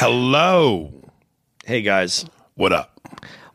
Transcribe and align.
Hello. 0.00 0.90
Hey 1.66 1.82
guys, 1.82 2.24
What 2.54 2.72
up? 2.72 2.98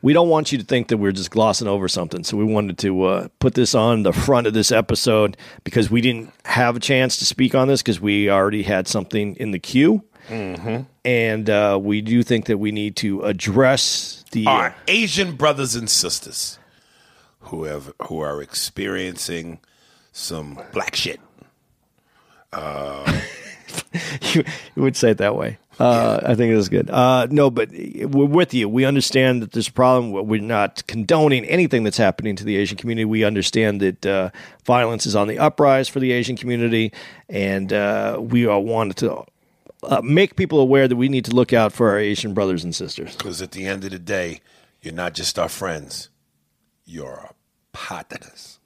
we 0.04 0.14
don't 0.14 0.30
want 0.30 0.52
you 0.52 0.60
to 0.60 0.64
think 0.64 0.90
that 0.90 0.98
we're 0.98 1.12
just 1.12 1.32
glossing 1.32 1.68
over 1.68 1.88
something. 1.88 2.24
So 2.24 2.38
we 2.38 2.44
wanted 2.44 2.78
to 2.78 3.04
uh, 3.04 3.28
put 3.40 3.56
this 3.56 3.74
on 3.74 4.04
the 4.04 4.14
front 4.14 4.46
of 4.46 4.54
this 4.54 4.72
episode 4.72 5.38
because 5.64 5.90
we 5.90 6.02
didn't 6.02 6.32
have 6.46 6.76
a 6.76 6.80
chance 6.80 7.18
to 7.18 7.26
speak 7.26 7.56
on 7.56 7.68
this 7.68 7.82
because 7.82 8.00
we 8.00 8.30
already 8.30 8.62
had 8.62 8.88
something 8.88 9.36
in 9.38 9.50
the 9.50 9.58
queue. 9.58 10.04
And 10.30 11.50
uh, 11.50 11.80
we 11.82 12.02
do 12.02 12.22
think 12.22 12.46
that 12.46 12.60
we 12.60 12.72
need 12.72 12.96
to 12.98 13.24
address 13.24 14.24
the. 14.32 14.46
Our 14.46 14.76
Asian 14.88 15.38
brothers 15.38 15.74
and 15.74 15.90
sisters 15.90 16.60
who 17.40 17.64
have 17.64 17.92
who 18.04 18.20
are 18.20 18.40
experiencing 18.44 19.62
some 20.12 20.60
black 20.72 20.96
shit. 20.96 21.20
you, 24.34 24.44
you 24.76 24.82
would 24.82 24.96
say 24.96 25.12
it 25.12 25.18
that 25.18 25.36
way. 25.36 25.58
Uh, 25.78 26.22
I 26.24 26.36
think 26.36 26.52
it 26.52 26.56
was 26.56 26.70
good. 26.70 26.90
Uh, 26.90 27.28
no, 27.30 27.50
but 27.50 27.70
we're 27.72 28.26
with 28.26 28.54
you. 28.54 28.70
We 28.70 28.86
understand 28.86 29.42
that 29.42 29.52
there's 29.52 29.68
a 29.68 29.74
problem. 29.74 30.28
We're 30.28 30.42
not 30.42 30.88
condoning 30.88 31.44
anything 31.46 31.84
that's 31.84 31.98
happening 31.98 32.36
to 32.38 32.46
the 32.46 32.56
Asian 32.56 32.78
community. 32.78 33.04
We 33.04 33.26
understand 33.26 33.82
that 33.82 34.06
uh, 34.06 34.30
violence 34.64 35.06
is 35.06 35.16
on 35.16 35.28
the 35.28 35.38
uprise 35.38 35.90
for 35.90 36.00
the 36.00 36.14
Asian 36.14 36.38
community, 36.38 36.94
and 37.28 37.74
uh, 37.74 38.20
we 38.22 38.48
all 38.48 38.64
wanted 38.64 38.98
to 38.98 39.26
uh, 39.84 40.02
make 40.02 40.38
people 40.38 40.60
aware 40.60 40.88
that 40.88 40.96
we 40.96 41.10
need 41.10 41.26
to 41.26 41.36
look 41.36 41.52
out 41.52 41.74
for 41.74 41.90
our 41.90 42.00
Asian 42.00 42.34
brothers 42.34 42.64
and 42.64 42.74
sisters. 42.74 43.16
Because 43.16 43.42
at 43.42 43.52
the 43.52 43.66
end 43.68 43.84
of 43.84 43.92
the 43.92 44.00
day, 44.00 44.40
you're 44.82 44.94
not 44.94 45.14
just 45.14 45.38
our 45.38 45.50
friends, 45.50 46.10
you're 46.86 47.20
our 47.20 47.34
partners. 47.74 48.60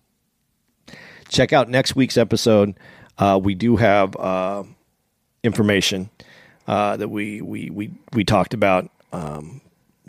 check 1.27 1.53
out 1.53 1.69
next 1.69 1.95
week's 1.95 2.17
episode. 2.17 2.75
Uh, 3.17 3.39
we 3.41 3.55
do 3.55 3.77
have 3.77 4.15
uh, 4.15 4.63
information 5.43 6.09
uh, 6.67 6.97
that 6.97 7.09
we, 7.09 7.41
we 7.41 7.69
we 7.69 7.91
we 8.13 8.23
talked 8.23 8.53
about. 8.53 8.89
Um, 9.11 9.61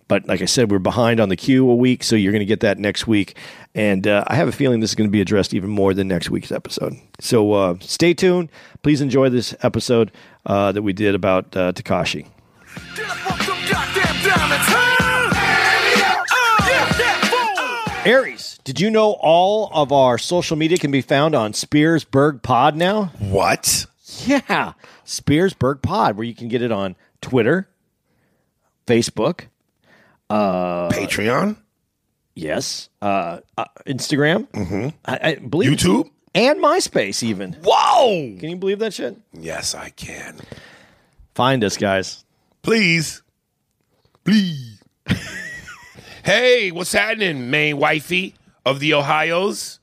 but 0.08 0.26
like 0.26 0.42
I 0.42 0.46
said, 0.46 0.72
we're 0.72 0.80
behind 0.80 1.20
on 1.20 1.28
the 1.28 1.36
queue 1.36 1.70
a 1.70 1.74
week, 1.74 2.02
so 2.02 2.16
you're 2.16 2.32
going 2.32 2.40
to 2.40 2.46
get 2.46 2.60
that 2.60 2.78
next 2.78 3.06
week. 3.06 3.36
And 3.76 4.08
uh, 4.08 4.24
I 4.26 4.34
have 4.34 4.48
a 4.48 4.52
feeling 4.52 4.80
this 4.80 4.90
is 4.90 4.96
going 4.96 5.08
to 5.08 5.12
be 5.12 5.20
addressed 5.20 5.54
even 5.54 5.70
more 5.70 5.94
than 5.94 6.08
next 6.08 6.30
week's 6.30 6.50
episode. 6.50 6.94
So 7.20 7.52
uh, 7.52 7.76
stay 7.80 8.12
tuned. 8.12 8.50
Please 8.82 9.00
enjoy 9.00 9.28
this 9.28 9.54
episode 9.62 10.10
uh, 10.46 10.72
that 10.72 10.82
we 10.82 10.92
did 10.92 11.14
about 11.14 11.56
uh, 11.56 11.72
Tekashi. 11.72 12.26
Get 12.96 13.08
up 13.08 13.30
off 13.30 13.46
them 13.46 13.56
goddamn 13.70 14.24
diamonds. 14.24 14.66
Huh? 14.66 15.30
Get 16.66 16.98
that 16.98 17.94
fool. 18.02 18.12
Aries, 18.12 18.58
did 18.64 18.80
you 18.80 18.90
know 18.90 19.12
all 19.12 19.70
of 19.72 19.92
our 19.92 20.18
social 20.18 20.56
media 20.56 20.76
can 20.78 20.90
be 20.90 21.02
found 21.02 21.36
on 21.36 21.52
Spearsburg 21.52 22.42
Pod 22.42 22.74
now? 22.74 23.12
What? 23.20 23.86
Yeah, 24.26 24.72
Spearsburg 25.10 25.82
Pod, 25.82 26.16
where 26.16 26.24
you 26.24 26.36
can 26.36 26.46
get 26.46 26.62
it 26.62 26.70
on 26.70 26.94
Twitter, 27.20 27.68
Facebook, 28.86 29.46
Patreon? 30.30 31.56
yes, 32.36 32.88
uh, 33.02 33.40
uh, 33.58 33.64
Instagram, 33.88 34.48
mm-hmm. 34.52 34.88
I, 35.04 35.18
I 35.20 35.34
believe 35.34 35.72
YouTube? 35.72 36.08
and 36.32 36.60
MySpace. 36.60 37.24
Even 37.24 37.54
Whoa! 37.64 38.36
can 38.38 38.50
you 38.50 38.56
believe 38.56 38.78
that 38.78 38.94
shit? 38.94 39.16
Yes, 39.32 39.74
I 39.74 39.90
can. 39.90 40.38
Find 41.34 41.64
us, 41.64 41.76
guys. 41.76 42.24
Please. 42.62 43.22
Please. 44.22 44.80
hey, 46.24 46.70
what's 46.70 46.92
happening, 46.92 47.50
main 47.50 47.78
wifey 47.78 48.36
of 48.64 48.78
the 48.78 48.94
Ohio's? 48.94 49.79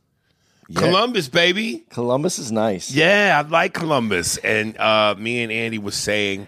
Columbus, 0.75 1.29
baby. 1.29 1.85
Columbus 1.89 2.39
is 2.39 2.51
nice. 2.51 2.91
Yeah, 2.91 3.41
I 3.43 3.47
like 3.47 3.73
Columbus. 3.73 4.37
And 4.37 4.77
uh, 4.77 5.15
me 5.17 5.41
and 5.43 5.51
Andy 5.51 5.77
was 5.77 5.95
saying 5.95 6.47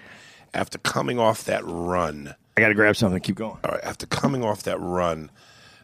after 0.53 0.77
coming 0.79 1.19
off 1.19 1.45
that 1.45 1.63
run, 1.65 2.35
I 2.57 2.61
got 2.61 2.69
to 2.69 2.73
grab 2.73 2.95
something. 2.95 3.19
Keep 3.21 3.35
going. 3.35 3.57
all 3.63 3.71
right, 3.71 3.83
after 3.83 4.05
coming 4.05 4.43
off 4.43 4.63
that 4.63 4.79
run 4.79 5.31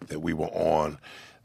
that 0.07 0.19
we 0.19 0.33
were 0.33 0.47
on, 0.47 0.97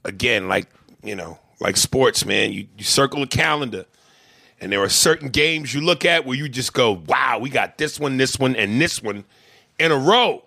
again, 0.04 0.48
like, 0.48 0.68
you 1.02 1.14
know, 1.14 1.38
like 1.60 1.76
sports, 1.76 2.24
man, 2.24 2.52
you, 2.52 2.66
you 2.76 2.84
circle 2.84 3.22
a 3.22 3.26
calendar 3.26 3.84
and 4.60 4.70
there 4.72 4.82
are 4.82 4.88
certain 4.88 5.28
games 5.28 5.72
you 5.72 5.80
look 5.80 6.04
at 6.04 6.26
where 6.26 6.36
you 6.36 6.48
just 6.48 6.72
go, 6.72 7.02
wow, 7.06 7.38
we 7.40 7.48
got 7.48 7.78
this 7.78 7.98
one, 7.98 8.16
this 8.16 8.38
one, 8.38 8.56
and 8.56 8.80
this 8.80 9.02
one 9.02 9.24
in 9.78 9.90
a 9.92 9.96
row. 9.96 10.44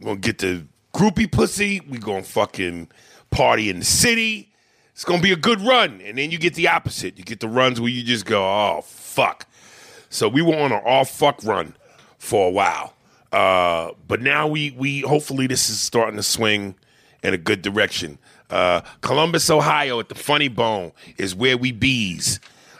We're 0.00 0.06
gonna 0.06 0.20
get 0.20 0.38
the 0.38 0.66
groupie 0.92 1.30
pussy, 1.30 1.80
we 1.88 1.98
gonna 1.98 2.22
fucking 2.22 2.88
party 3.30 3.70
in 3.70 3.78
the 3.78 3.84
city. 3.84 4.50
It's 4.94 5.04
gonna 5.04 5.20
be 5.20 5.32
a 5.32 5.36
good 5.36 5.60
run. 5.60 6.00
And 6.00 6.16
then 6.16 6.30
you 6.30 6.38
get 6.38 6.54
the 6.54 6.68
opposite. 6.68 7.18
You 7.18 7.24
get 7.24 7.40
the 7.40 7.48
runs 7.48 7.80
where 7.80 7.90
you 7.90 8.02
just 8.02 8.24
go, 8.24 8.42
oh 8.42 8.80
fuck. 8.82 9.46
So 10.08 10.28
we 10.28 10.40
were 10.40 10.56
on 10.56 10.72
an 10.72 10.80
all 10.84 11.04
fuck 11.04 11.42
run 11.44 11.74
for 12.18 12.48
a 12.48 12.50
while. 12.50 12.94
Uh, 13.32 13.90
but 14.06 14.22
now 14.22 14.46
we 14.46 14.70
we 14.70 15.00
hopefully 15.00 15.46
this 15.48 15.68
is 15.68 15.80
starting 15.80 16.16
to 16.16 16.22
swing 16.22 16.76
in 17.22 17.34
a 17.34 17.38
good 17.38 17.62
direction. 17.62 18.18
Uh, 18.50 18.82
Columbus, 19.00 19.50
Ohio, 19.50 19.98
at 19.98 20.08
the 20.08 20.14
Funny 20.14 20.48
Bone 20.48 20.92
is 21.18 21.34
where 21.34 21.56
we 21.58 21.72
bees. 21.72 22.38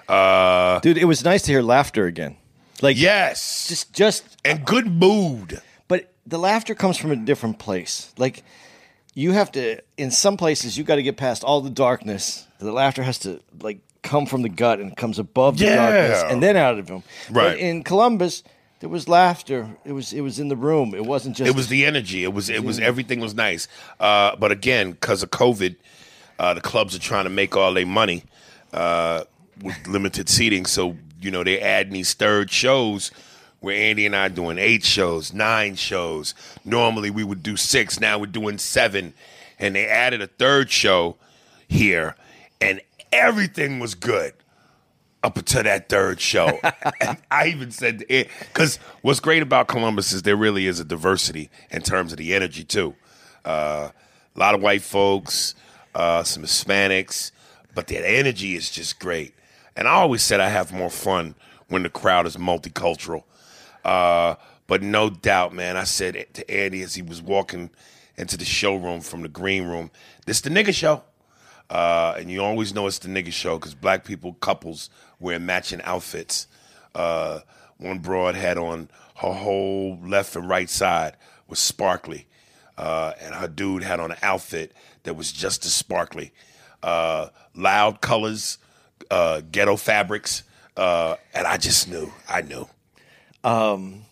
Uh, 0.08 0.78
Dude, 0.80 0.98
it 0.98 1.06
was 1.06 1.24
nice 1.24 1.42
to 1.42 1.50
hear 1.52 1.62
laughter 1.62 2.06
again. 2.06 2.36
Like, 2.82 2.96
yes, 2.98 3.66
just, 3.68 3.92
just, 3.92 4.36
and 4.44 4.64
good 4.64 4.86
mood. 4.86 5.60
but 5.88 6.12
the 6.26 6.38
laughter 6.38 6.74
comes 6.74 6.98
from 6.98 7.10
a 7.10 7.16
different 7.16 7.58
place. 7.58 8.12
Like, 8.18 8.44
you 9.14 9.32
have 9.32 9.52
to, 9.52 9.80
in 9.96 10.10
some 10.10 10.36
places, 10.36 10.76
you 10.76 10.84
got 10.84 10.96
to 10.96 11.02
get 11.02 11.16
past 11.16 11.44
all 11.44 11.60
the 11.60 11.70
darkness. 11.70 12.46
The 12.58 12.72
laughter 12.72 13.02
has 13.02 13.18
to, 13.20 13.40
like, 13.60 13.78
come 14.02 14.26
from 14.26 14.42
the 14.42 14.48
gut 14.48 14.80
and 14.80 14.96
comes 14.96 15.18
above 15.18 15.58
the 15.58 15.66
Yeah. 15.66 15.76
darkness 15.76 16.22
and 16.30 16.42
then 16.42 16.56
out 16.56 16.78
of 16.78 16.88
him. 16.88 17.02
Right. 17.30 17.50
But 17.52 17.58
in 17.58 17.82
Columbus, 17.84 18.42
there 18.80 18.88
was 18.90 19.08
laughter. 19.08 19.68
It 19.84 19.92
was, 19.92 20.12
it 20.12 20.20
was 20.20 20.38
in 20.38 20.48
the 20.48 20.56
room. 20.56 20.94
It 20.94 21.06
wasn't 21.06 21.36
just. 21.36 21.48
It 21.48 21.56
was 21.56 21.68
the 21.68 21.86
energy. 21.86 22.22
It 22.24 22.34
was 22.34 22.50
it 22.50 22.62
was 22.64 22.78
everything 22.80 23.20
was 23.20 23.34
nice. 23.34 23.66
Uh, 23.98 24.36
but 24.36 24.52
again, 24.52 24.92
because 24.92 25.22
of 25.22 25.30
COVID, 25.30 25.76
uh, 26.38 26.52
the 26.54 26.60
clubs 26.60 26.94
are 26.94 26.98
trying 26.98 27.24
to 27.24 27.30
make 27.30 27.56
all 27.56 27.72
their 27.72 27.86
money 27.86 28.24
uh, 28.74 29.24
with 29.62 29.86
limited 29.86 30.28
seating. 30.28 30.66
So 30.66 30.96
you 31.22 31.30
know 31.30 31.42
they 31.44 31.60
adding 31.60 31.94
these 31.94 32.12
third 32.12 32.50
shows 32.50 33.10
where 33.64 33.74
Andy 33.76 34.04
and 34.04 34.14
I 34.14 34.26
are 34.26 34.28
doing 34.28 34.58
eight 34.58 34.84
shows, 34.84 35.32
nine 35.32 35.74
shows. 35.74 36.34
Normally 36.66 37.08
we 37.08 37.24
would 37.24 37.42
do 37.42 37.56
six. 37.56 37.98
Now 37.98 38.18
we're 38.18 38.26
doing 38.26 38.58
seven, 38.58 39.14
and 39.58 39.74
they 39.74 39.86
added 39.86 40.20
a 40.20 40.26
third 40.26 40.70
show 40.70 41.16
here, 41.66 42.14
and 42.60 42.82
everything 43.10 43.78
was 43.78 43.94
good 43.94 44.34
up 45.22 45.38
until 45.38 45.62
that 45.62 45.88
third 45.88 46.20
show. 46.20 46.60
I 47.30 47.46
even 47.46 47.70
said 47.70 48.04
it 48.10 48.28
because 48.40 48.76
what's 49.00 49.20
great 49.20 49.42
about 49.42 49.66
Columbus 49.66 50.12
is 50.12 50.22
there 50.22 50.36
really 50.36 50.66
is 50.66 50.78
a 50.78 50.84
diversity 50.84 51.48
in 51.70 51.80
terms 51.80 52.12
of 52.12 52.18
the 52.18 52.34
energy 52.34 52.64
too. 52.64 52.94
Uh, 53.46 53.88
a 54.36 54.38
lot 54.38 54.54
of 54.54 54.60
white 54.60 54.82
folks, 54.82 55.54
uh, 55.94 56.22
some 56.22 56.42
Hispanics, 56.42 57.30
but 57.74 57.86
that 57.86 58.06
energy 58.06 58.56
is 58.56 58.68
just 58.68 59.00
great. 59.00 59.32
And 59.74 59.88
I 59.88 59.92
always 59.92 60.22
said 60.22 60.38
I 60.38 60.50
have 60.50 60.70
more 60.70 60.90
fun 60.90 61.34
when 61.68 61.82
the 61.82 61.88
crowd 61.90 62.26
is 62.26 62.36
multicultural. 62.36 63.24
Uh, 63.84 64.36
but 64.66 64.82
no 64.82 65.10
doubt, 65.10 65.54
man, 65.54 65.76
I 65.76 65.84
said 65.84 66.26
to 66.34 66.50
Andy 66.50 66.82
as 66.82 66.94
he 66.94 67.02
was 67.02 67.20
walking 67.20 67.70
into 68.16 68.36
the 68.36 68.44
showroom 68.44 69.00
from 69.00 69.22
the 69.22 69.28
green 69.28 69.64
room, 69.64 69.90
this 70.26 70.40
the 70.40 70.50
nigga 70.50 70.74
show. 70.74 71.02
Uh, 71.70 72.14
and 72.18 72.30
you 72.30 72.42
always 72.42 72.74
know 72.74 72.86
it's 72.86 72.98
the 72.98 73.08
nigga 73.08 73.32
show 73.32 73.58
because 73.58 73.74
black 73.74 74.04
people, 74.04 74.34
couples, 74.34 74.90
wear 75.18 75.38
matching 75.40 75.80
outfits. 75.82 76.46
Uh, 76.94 77.40
one 77.78 77.98
broad 77.98 78.34
had 78.34 78.58
on 78.58 78.88
her 79.16 79.32
whole 79.32 79.98
left 80.04 80.36
and 80.36 80.48
right 80.48 80.68
side 80.70 81.16
was 81.48 81.58
sparkly, 81.58 82.26
uh, 82.78 83.12
and 83.20 83.34
her 83.34 83.48
dude 83.48 83.82
had 83.82 84.00
on 84.00 84.12
an 84.12 84.18
outfit 84.22 84.72
that 85.04 85.14
was 85.14 85.32
just 85.32 85.64
as 85.64 85.72
sparkly. 85.72 86.32
Uh, 86.82 87.28
loud 87.54 88.00
colors, 88.00 88.58
uh, 89.10 89.40
ghetto 89.50 89.76
fabrics, 89.76 90.42
uh, 90.76 91.16
and 91.32 91.46
I 91.46 91.56
just 91.56 91.88
knew. 91.88 92.12
I 92.28 92.42
knew. 92.42 92.68
Um, 93.44 94.02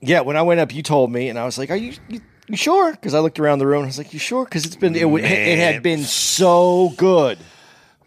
yeah, 0.00 0.20
when 0.20 0.36
I 0.36 0.42
went 0.42 0.60
up, 0.60 0.72
you 0.74 0.82
told 0.82 1.10
me, 1.12 1.28
and 1.28 1.38
I 1.38 1.44
was 1.44 1.58
like, 1.58 1.70
"Are 1.70 1.76
you 1.76 1.92
you, 2.08 2.20
you 2.48 2.56
sure?" 2.56 2.92
Because 2.92 3.14
I 3.14 3.18
looked 3.18 3.38
around 3.40 3.58
the 3.58 3.66
room, 3.66 3.78
and 3.78 3.86
I 3.86 3.88
was 3.88 3.98
like, 3.98 4.12
"You 4.12 4.18
sure?" 4.20 4.44
Because 4.44 4.64
it's 4.64 4.76
been 4.76 4.94
it, 4.94 5.00
w- 5.00 5.24
it 5.24 5.58
had 5.58 5.82
been 5.82 6.04
so 6.04 6.92
good. 6.96 7.38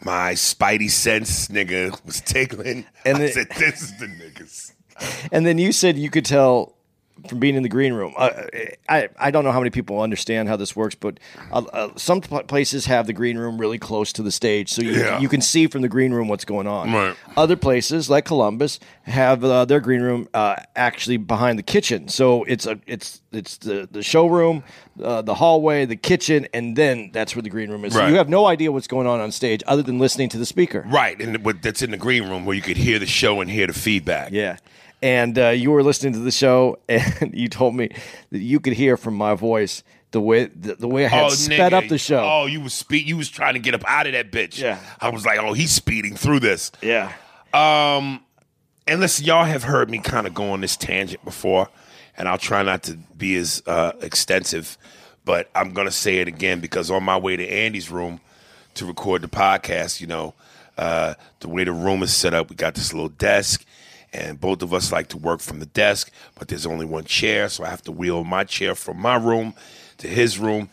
My 0.03 0.33
spidey 0.33 0.89
sense, 0.89 1.49
nigga, 1.49 2.03
was 2.05 2.21
tickling. 2.21 2.85
And 3.05 3.17
I 3.17 3.21
it- 3.23 3.33
said, 3.33 3.47
"This 3.57 3.81
is 3.83 3.97
the 3.99 4.07
niggas." 4.07 4.71
And 5.31 5.45
then 5.45 5.57
you 5.57 5.71
said 5.71 5.97
you 5.97 6.09
could 6.09 6.25
tell 6.25 6.75
from 7.27 7.39
being 7.39 7.55
in 7.55 7.63
the 7.63 7.69
green 7.69 7.93
room. 7.93 8.13
Uh, 8.17 8.29
I 8.89 9.09
I 9.17 9.31
don't 9.31 9.43
know 9.43 9.51
how 9.51 9.59
many 9.59 9.69
people 9.69 10.01
understand 10.01 10.49
how 10.49 10.55
this 10.55 10.75
works, 10.75 10.95
but 10.95 11.19
uh, 11.51 11.63
uh, 11.73 11.89
some 11.95 12.21
places 12.21 12.85
have 12.85 13.07
the 13.07 13.13
green 13.13 13.37
room 13.37 13.57
really 13.57 13.77
close 13.77 14.13
to 14.13 14.23
the 14.23 14.31
stage, 14.31 14.69
so 14.69 14.81
you 14.81 14.91
Yeah. 14.91 15.19
you 15.19 15.29
can 15.29 15.41
see 15.41 15.67
from 15.67 15.81
the 15.81 15.89
green 15.89 16.13
room 16.13 16.27
what's 16.27 16.45
going 16.45 16.67
on. 16.67 16.91
Right. 16.93 17.15
Other 17.37 17.55
places 17.55 18.09
like 18.09 18.25
Columbus 18.25 18.79
have 19.03 19.43
uh, 19.43 19.65
their 19.65 19.79
green 19.79 20.01
room 20.01 20.27
uh, 20.33 20.55
actually 20.75 21.17
behind 21.17 21.57
the 21.59 21.63
kitchen, 21.63 22.07
so 22.07 22.43
it's 22.45 22.65
a 22.65 22.79
it's 22.87 23.21
it's 23.31 23.57
the 23.57 23.87
the 23.91 24.03
showroom, 24.03 24.63
uh, 25.01 25.21
the 25.21 25.35
hallway, 25.35 25.85
the 25.85 25.95
kitchen, 25.95 26.47
and 26.53 26.75
then 26.75 27.11
that's 27.13 27.35
where 27.35 27.43
the 27.43 27.49
green 27.49 27.69
room 27.69 27.85
is. 27.85 27.93
So 27.93 28.07
you 28.07 28.15
have 28.15 28.29
no 28.29 28.45
idea 28.45 28.71
what's 28.71 28.87
going 28.87 29.07
on 29.07 29.19
on 29.19 29.31
stage 29.31 29.61
other 29.67 29.83
than 29.83 29.99
listening 29.99 30.29
to 30.29 30.37
the 30.37 30.45
speaker. 30.45 30.85
Right, 30.87 31.19
and 31.21 31.35
that's 31.61 31.81
in 31.81 31.91
the 31.91 31.97
green 31.97 32.29
room 32.29 32.45
where 32.45 32.55
you 32.55 32.61
could 32.61 32.77
hear 32.77 32.99
the 32.99 33.05
show 33.05 33.41
and 33.41 33.49
hear 33.49 33.67
the 33.67 33.73
feedback. 33.73 34.31
Yeah. 34.31 34.57
And 35.01 35.37
uh, 35.39 35.49
you 35.49 35.71
were 35.71 35.83
listening 35.83 36.13
to 36.13 36.19
the 36.19 36.31
show, 36.31 36.77
and 36.89 37.31
you 37.33 37.47
told 37.47 37.75
me 37.75 37.89
that 38.31 38.39
you 38.39 38.59
could 38.59 38.73
hear 38.73 38.97
from 38.97 39.15
my 39.15 39.33
voice 39.33 39.83
the 40.11 40.21
way 40.21 40.45
the, 40.45 40.75
the 40.75 40.87
way 40.87 41.05
I 41.05 41.09
had 41.09 41.31
sped 41.31 41.71
nigga. 41.71 41.83
up 41.83 41.89
the 41.89 41.97
show. 41.97 42.21
Oh, 42.23 42.45
you 42.45 42.61
was 42.61 42.73
speed. 42.73 43.07
You 43.07 43.17
was 43.17 43.29
trying 43.29 43.53
to 43.53 43.59
get 43.59 43.73
up 43.73 43.83
out 43.87 44.07
of 44.07 44.13
that 44.13 44.31
bitch. 44.31 44.59
Yeah. 44.59 44.79
I 44.99 45.09
was 45.09 45.25
like, 45.25 45.39
oh, 45.39 45.53
he's 45.53 45.71
speeding 45.71 46.15
through 46.15 46.41
this. 46.41 46.71
Yeah. 46.81 47.13
Um, 47.53 48.23
and 48.87 48.99
listen, 48.99 49.25
y'all 49.25 49.45
have 49.45 49.63
heard 49.63 49.89
me 49.89 49.99
kind 49.99 50.27
of 50.27 50.33
go 50.33 50.51
on 50.51 50.61
this 50.61 50.75
tangent 50.75 51.23
before, 51.23 51.69
and 52.17 52.27
I'll 52.27 52.37
try 52.37 52.61
not 52.63 52.83
to 52.83 52.97
be 53.17 53.35
as 53.37 53.63
uh, 53.65 53.93
extensive, 54.01 54.77
but 55.25 55.49
I'm 55.55 55.73
gonna 55.73 55.91
say 55.91 56.17
it 56.17 56.27
again 56.27 56.59
because 56.59 56.91
on 56.91 57.03
my 57.03 57.17
way 57.17 57.35
to 57.35 57.47
Andy's 57.47 57.89
room 57.89 58.19
to 58.75 58.85
record 58.85 59.21
the 59.21 59.27
podcast, 59.27 60.01
you 60.01 60.07
know, 60.07 60.33
uh, 60.77 61.13
the 61.41 61.49
way 61.49 61.63
the 61.63 61.71
room 61.71 62.03
is 62.03 62.13
set 62.13 62.33
up, 62.33 62.49
we 62.49 62.55
got 62.55 62.75
this 62.75 62.93
little 62.93 63.09
desk, 63.09 63.65
and 64.13 64.39
both 64.39 64.61
of 64.61 64.73
us 64.73 64.91
like 64.91 65.07
to 65.09 65.17
work 65.17 65.39
from 65.39 65.59
the 65.59 65.65
desk, 65.65 66.11
but 66.35 66.47
there's 66.47 66.65
only 66.65 66.85
one 66.85 67.05
chair, 67.05 67.47
so 67.49 67.63
I 67.63 67.69
have 67.69 67.81
to 67.83 67.91
wheel 67.91 68.23
my 68.23 68.43
chair 68.43 68.75
from 68.75 68.99
my 68.99 69.15
room 69.15 69.53
to 69.99 70.07
his 70.07 70.37
room. 70.37 70.69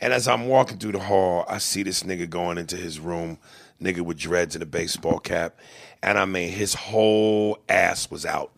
And 0.00 0.12
as 0.12 0.28
I'm 0.28 0.46
walking 0.46 0.78
through 0.78 0.92
the 0.92 1.00
hall, 1.00 1.44
I 1.48 1.58
see 1.58 1.82
this 1.82 2.02
nigga 2.02 2.28
going 2.28 2.56
into 2.56 2.76
his 2.76 2.98
room, 3.00 3.38
nigga 3.82 4.00
with 4.00 4.18
dreads 4.18 4.54
and 4.54 4.62
a 4.62 4.66
baseball 4.66 5.18
cap. 5.18 5.58
And 6.02 6.18
I 6.18 6.24
mean, 6.24 6.50
his 6.50 6.74
whole 6.74 7.58
ass 7.68 8.10
was 8.10 8.24
out. 8.24 8.52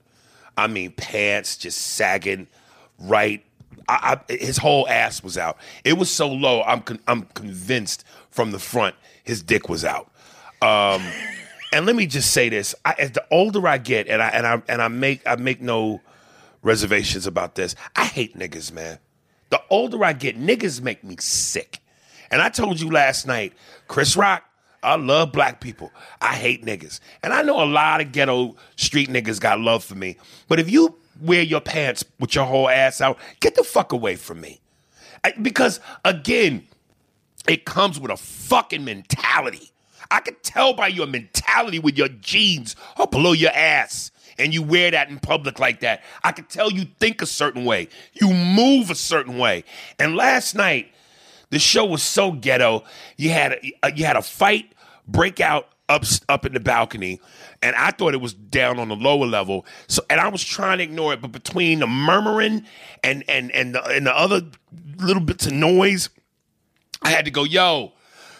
I 0.57 0.67
mean, 0.67 0.93
pants 0.93 1.57
just 1.57 1.79
sagging 1.79 2.47
right. 2.99 3.43
I, 3.89 4.19
I, 4.29 4.33
his 4.33 4.59
whole 4.59 4.87
ass 4.89 5.23
was 5.23 5.39
out. 5.39 5.57
It 5.85 5.95
was 5.95 6.11
so 6.11 6.29
low. 6.29 6.63
I'm 6.63 6.83
con- 6.83 7.01
I'm 7.09 7.23
convinced 7.23 8.05
from 8.31 8.51
the 8.51 8.59
front 8.59 8.95
his 9.25 9.43
dick 9.43 9.69
was 9.69 9.85
out. 9.85 10.11
Um, 10.61 11.03
and 11.73 11.87
let 11.87 11.97
me 11.97 12.07
just 12.07 12.33
say 12.33 12.49
this: 12.49 12.75
I, 12.85 12.95
as 12.99 13.13
the 13.13 13.25
older 13.31 13.67
I 13.67 13.79
get, 13.79 14.09
and 14.09 14.23
I 14.23 14.29
and 14.29 14.47
I 14.47 14.63
and 14.69 14.83
I 14.83 14.89
make 14.89 15.27
I 15.27 15.37
make 15.37 15.61
no 15.61 16.01
reservations 16.63 17.27
about 17.27 17.55
this. 17.55 17.75
I 17.97 18.05
hate 18.05 18.37
niggas, 18.39 18.73
man. 18.73 18.99
The 19.51 19.61
older 19.71 20.05
I 20.05 20.13
get, 20.13 20.39
niggas 20.39 20.81
make 20.83 21.03
me 21.03 21.17
sick. 21.19 21.79
And 22.31 22.41
I 22.41 22.49
told 22.49 22.81
you 22.81 22.91
last 22.91 23.27
night, 23.27 23.53
Chris 23.89 24.17
Rock, 24.17 24.45
I 24.83 24.95
love 24.97 25.33
black 25.33 25.61
people. 25.61 25.91
I 26.21 26.35
hate 26.35 26.65
niggas. 26.65 27.01
And 27.23 27.33
I 27.33 27.43
know 27.43 27.63
a 27.63 27.67
lot 27.67 28.01
of 28.01 28.13
ghetto 28.13 28.57
street 28.77 29.09
niggas 29.09 29.41
got 29.41 29.59
love 29.59 29.83
for 29.83 29.97
me. 29.97 30.17
But 30.49 30.61
if 30.61 30.71
you 30.71 30.97
wear 31.21 31.43
your 31.43 31.61
pants 31.61 32.05
with 32.21 32.35
your 32.35 32.45
whole 32.45 32.69
ass 32.69 33.01
out, 33.01 33.19
get 33.41 33.57
the 33.57 33.65
fuck 33.65 33.93
away 33.93 34.15
from 34.17 34.41
me. 34.41 34.61
I- 35.25 35.33
because 35.43 35.81
again, 36.05 36.67
it 37.49 37.65
comes 37.65 37.99
with 37.99 38.11
a 38.13 38.17
fucking 38.17 38.85
mentality. 38.85 39.73
I 40.11 40.21
could 40.21 40.43
tell 40.43 40.75
by 40.75 40.89
your 40.89 41.07
mentality 41.07 41.79
with 41.79 41.97
your 41.97 42.09
jeans 42.09 42.77
oh, 42.99 43.05
or 43.05 43.07
below 43.07 43.33
your 43.33 43.53
ass 43.53 44.11
and 44.39 44.55
you 44.55 44.63
wear 44.63 44.91
that 44.91 45.11
in 45.11 45.19
public 45.19 45.59
like 45.59 45.81
that. 45.81 46.03
I 46.25 46.33
could 46.33 46.49
tell 46.49 46.73
you 46.73 46.87
think 46.99 47.23
a 47.23 47.27
certain 47.27 47.65
way. 47.65 47.89
You 48.15 48.33
move 48.33 48.91
a 48.91 48.95
certain 48.95 49.39
way. 49.39 49.65
And 49.99 50.17
last 50.17 50.55
night, 50.55 50.93
the 51.51 51.59
show 51.59 51.85
was 51.85 52.03
so 52.03 52.33
ghetto. 52.33 52.85
You 53.17 53.31
had 53.31 53.53
a, 53.53 53.73
uh, 53.83 53.91
you 53.95 54.05
had 54.05 54.17
a 54.17 54.23
fight 54.23 54.73
break 55.07 55.41
out 55.41 55.69
up 55.89 56.05
up 56.29 56.47
in 56.47 56.55
the 56.55 56.61
balcony, 56.61 57.21
and 57.61 57.75
I 57.75 57.91
thought 57.91 58.15
it 58.15 58.21
was 58.21 58.33
down 58.33 58.79
on 58.79 58.89
the 58.89 58.97
lower 58.97 59.27
level. 59.27 59.67
So, 59.89 60.03
and 60.09 60.21
I 60.21 60.29
was 60.29 60.45
trying 60.45 60.79
to 60.79 60.85
ignore 60.85 61.13
it, 61.13 61.21
but 61.21 61.33
between 61.33 61.81
the 61.81 61.89
murmuring 61.89 62.65
and 63.03 63.25
and 63.29 63.51
and 63.51 63.75
the, 63.75 63.85
and 63.87 64.07
the 64.07 64.17
other 64.17 64.43
little 64.99 65.23
bits 65.23 65.47
of 65.47 65.53
noise, 65.53 66.09
I 67.03 67.11
had 67.11 67.25
to 67.25 67.31
go, 67.31 67.45
yo, 67.45 67.93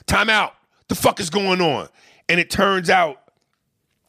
time 0.07 0.31
out. 0.31 0.55
The 0.91 0.97
fuck 0.97 1.21
is 1.21 1.31
going 1.31 1.61
on? 1.61 1.89
And 2.29 2.41
it 2.41 2.51
turns 2.51 2.91
out 2.91 3.23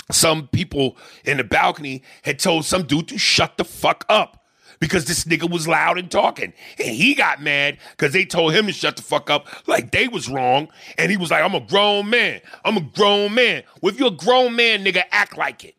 some 0.10 0.48
people 0.48 0.98
in 1.24 1.38
the 1.38 1.44
balcony 1.44 2.02
had 2.24 2.40
told 2.40 2.66
some 2.66 2.88
dude 2.88 3.08
to 3.10 3.20
shut 3.20 3.58
the 3.58 3.64
fuck 3.64 4.04
up 4.10 4.48
because 4.80 5.06
this 5.06 5.26
nigga 5.26 5.48
was 5.48 5.68
loud 5.68 6.00
and 6.00 6.10
talking. 6.10 6.54
And 6.80 6.88
he 6.88 7.14
got 7.14 7.40
mad 7.40 7.78
because 7.92 8.14
they 8.14 8.26
told 8.26 8.56
him 8.56 8.66
to 8.66 8.74
shut 8.74 8.98
the 8.98 9.04
fuck 9.04 9.30
up 9.30 9.48
like 9.68 9.92
they 9.92 10.08
was 10.08 10.28
wrong. 10.28 10.70
And 10.98 11.12
he 11.12 11.18
was 11.18 11.30
like, 11.30 11.44
I'm 11.44 11.54
a 11.54 11.60
grown 11.62 12.10
man. 12.10 12.42
I'm 12.66 12.78
a 12.78 12.82
grown 12.82 13.36
man. 13.36 13.62
Well, 13.80 13.94
if 13.94 14.00
you're 14.00 14.08
a 14.08 14.12
grown 14.12 14.56
man, 14.56 14.84
nigga, 14.84 15.04
act 15.12 15.38
like 15.38 15.64
it. 15.64 15.76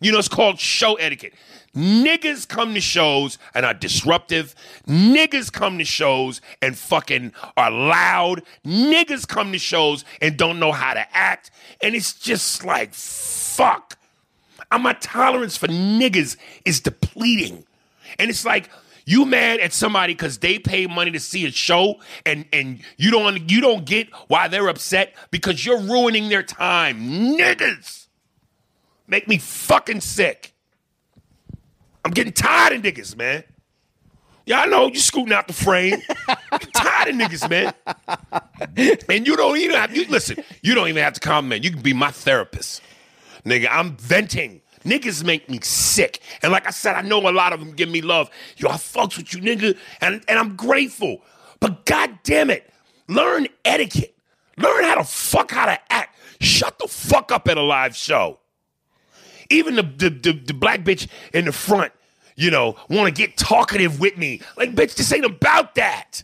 You 0.00 0.12
know, 0.12 0.18
it's 0.18 0.28
called 0.28 0.58
show 0.58 0.94
etiquette. 0.94 1.34
Niggas 1.74 2.46
come 2.46 2.74
to 2.74 2.80
shows 2.80 3.38
and 3.54 3.64
are 3.64 3.72
disruptive. 3.72 4.54
Niggas 4.86 5.50
come 5.50 5.78
to 5.78 5.84
shows 5.84 6.40
and 6.60 6.76
fucking 6.76 7.32
are 7.56 7.70
loud. 7.70 8.42
Niggas 8.64 9.26
come 9.26 9.52
to 9.52 9.58
shows 9.58 10.04
and 10.20 10.36
don't 10.36 10.58
know 10.58 10.72
how 10.72 10.92
to 10.92 11.16
act. 11.16 11.50
And 11.82 11.94
it's 11.94 12.12
just 12.12 12.64
like, 12.64 12.92
fuck. 12.92 13.98
And 14.70 14.82
my 14.82 14.92
tolerance 14.94 15.56
for 15.56 15.66
niggas 15.66 16.36
is 16.64 16.80
depleting. 16.80 17.64
And 18.18 18.28
it's 18.28 18.44
like, 18.44 18.68
you 19.04 19.24
mad 19.24 19.60
at 19.60 19.72
somebody 19.72 20.14
because 20.14 20.38
they 20.38 20.58
pay 20.58 20.86
money 20.86 21.10
to 21.10 21.20
see 21.20 21.46
a 21.46 21.50
show 21.50 22.00
and, 22.24 22.44
and 22.52 22.80
you 22.96 23.10
don't 23.10 23.50
you 23.50 23.60
don't 23.60 23.84
get 23.84 24.08
why 24.28 24.46
they're 24.46 24.68
upset 24.68 25.14
because 25.32 25.66
you're 25.66 25.80
ruining 25.80 26.28
their 26.28 26.44
time. 26.44 27.00
Niggas 27.36 28.06
make 29.08 29.26
me 29.26 29.38
fucking 29.38 30.02
sick. 30.02 30.51
I'm 32.04 32.10
getting 32.10 32.32
tired 32.32 32.72
of 32.72 32.82
niggas, 32.82 33.16
man. 33.16 33.44
Yeah, 34.44 34.60
I 34.60 34.66
know 34.66 34.88
you 34.88 34.98
scooting 34.98 35.32
out 35.32 35.46
the 35.46 35.52
frame. 35.52 36.02
I'm 36.28 36.58
tired 36.74 37.08
of 37.08 37.14
niggas, 37.14 37.48
man. 37.48 37.72
And 39.08 39.26
you 39.26 39.36
don't 39.36 39.56
even 39.56 39.76
have 39.76 39.96
you 39.96 40.06
listen, 40.06 40.42
you 40.62 40.74
don't 40.74 40.88
even 40.88 41.02
have 41.02 41.12
to 41.14 41.20
comment. 41.20 41.62
You 41.62 41.70
can 41.70 41.80
be 41.82 41.92
my 41.92 42.10
therapist. 42.10 42.82
Nigga, 43.44 43.68
I'm 43.70 43.96
venting. 43.96 44.60
Niggas 44.84 45.22
make 45.22 45.48
me 45.48 45.60
sick. 45.62 46.20
And 46.42 46.50
like 46.50 46.66
I 46.66 46.70
said, 46.70 46.96
I 46.96 47.02
know 47.02 47.18
a 47.28 47.30
lot 47.30 47.52
of 47.52 47.60
them 47.60 47.72
give 47.72 47.88
me 47.88 48.02
love. 48.02 48.30
Yo, 48.56 48.68
I 48.68 48.72
fucks 48.72 49.16
with 49.16 49.32
you, 49.32 49.40
nigga. 49.40 49.76
And, 50.00 50.24
and 50.26 50.38
I'm 50.40 50.56
grateful. 50.56 51.22
But 51.60 51.86
god 51.86 52.18
damn 52.24 52.50
it, 52.50 52.68
learn 53.06 53.46
etiquette. 53.64 54.16
Learn 54.56 54.84
how 54.84 54.96
to 54.96 55.04
fuck 55.04 55.52
how 55.52 55.66
to 55.66 55.78
act. 55.92 56.18
Shut 56.40 56.80
the 56.80 56.88
fuck 56.88 57.30
up 57.30 57.46
at 57.48 57.56
a 57.56 57.62
live 57.62 57.96
show. 57.96 58.40
Even 59.52 59.76
the 59.76 59.82
the, 59.82 60.10
the, 60.10 60.32
the 60.32 60.54
black 60.54 60.80
bitch 60.80 61.08
in 61.32 61.44
the 61.44 61.52
front, 61.52 61.92
you 62.36 62.50
know, 62.50 62.76
want 62.88 63.06
to 63.06 63.12
get 63.12 63.36
talkative 63.36 64.00
with 64.00 64.16
me. 64.16 64.40
Like, 64.56 64.74
bitch, 64.74 64.94
this 64.94 65.12
ain't 65.12 65.24
about 65.24 65.74
that. 65.76 66.22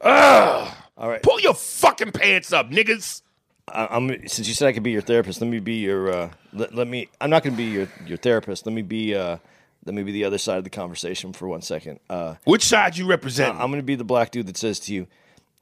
Ugh. 0.00 0.74
All 0.96 1.08
right. 1.08 1.22
Pull 1.22 1.40
your 1.40 1.54
fucking 1.54 2.12
pants 2.12 2.52
up, 2.52 2.70
niggas. 2.70 3.22
I, 3.68 3.88
I'm 3.90 4.08
since 4.28 4.48
you 4.48 4.54
said 4.54 4.68
I 4.68 4.72
could 4.72 4.82
be 4.82 4.90
your 4.90 5.02
therapist. 5.02 5.40
Let 5.40 5.50
me 5.50 5.60
be 5.60 5.80
your. 5.80 6.10
Uh, 6.10 6.30
let, 6.52 6.74
let 6.74 6.88
me. 6.88 7.08
I'm 7.20 7.30
not 7.30 7.42
going 7.42 7.54
to 7.54 7.56
be 7.56 7.64
your 7.64 7.88
your 8.06 8.18
therapist. 8.18 8.66
Let 8.66 8.74
me 8.74 8.82
be. 8.82 9.14
Uh, 9.14 9.38
let 9.84 9.94
me 9.94 10.02
be 10.02 10.12
the 10.12 10.24
other 10.24 10.38
side 10.38 10.58
of 10.58 10.64
the 10.64 10.70
conversation 10.70 11.32
for 11.32 11.48
one 11.48 11.62
second. 11.62 12.00
Uh, 12.10 12.34
Which 12.44 12.64
side 12.64 12.96
you 12.96 13.06
represent? 13.06 13.54
I'm 13.54 13.70
going 13.70 13.80
to 13.80 13.82
be 13.82 13.94
the 13.94 14.04
black 14.04 14.30
dude 14.30 14.46
that 14.46 14.56
says 14.56 14.80
to 14.80 14.92
you, 14.92 15.06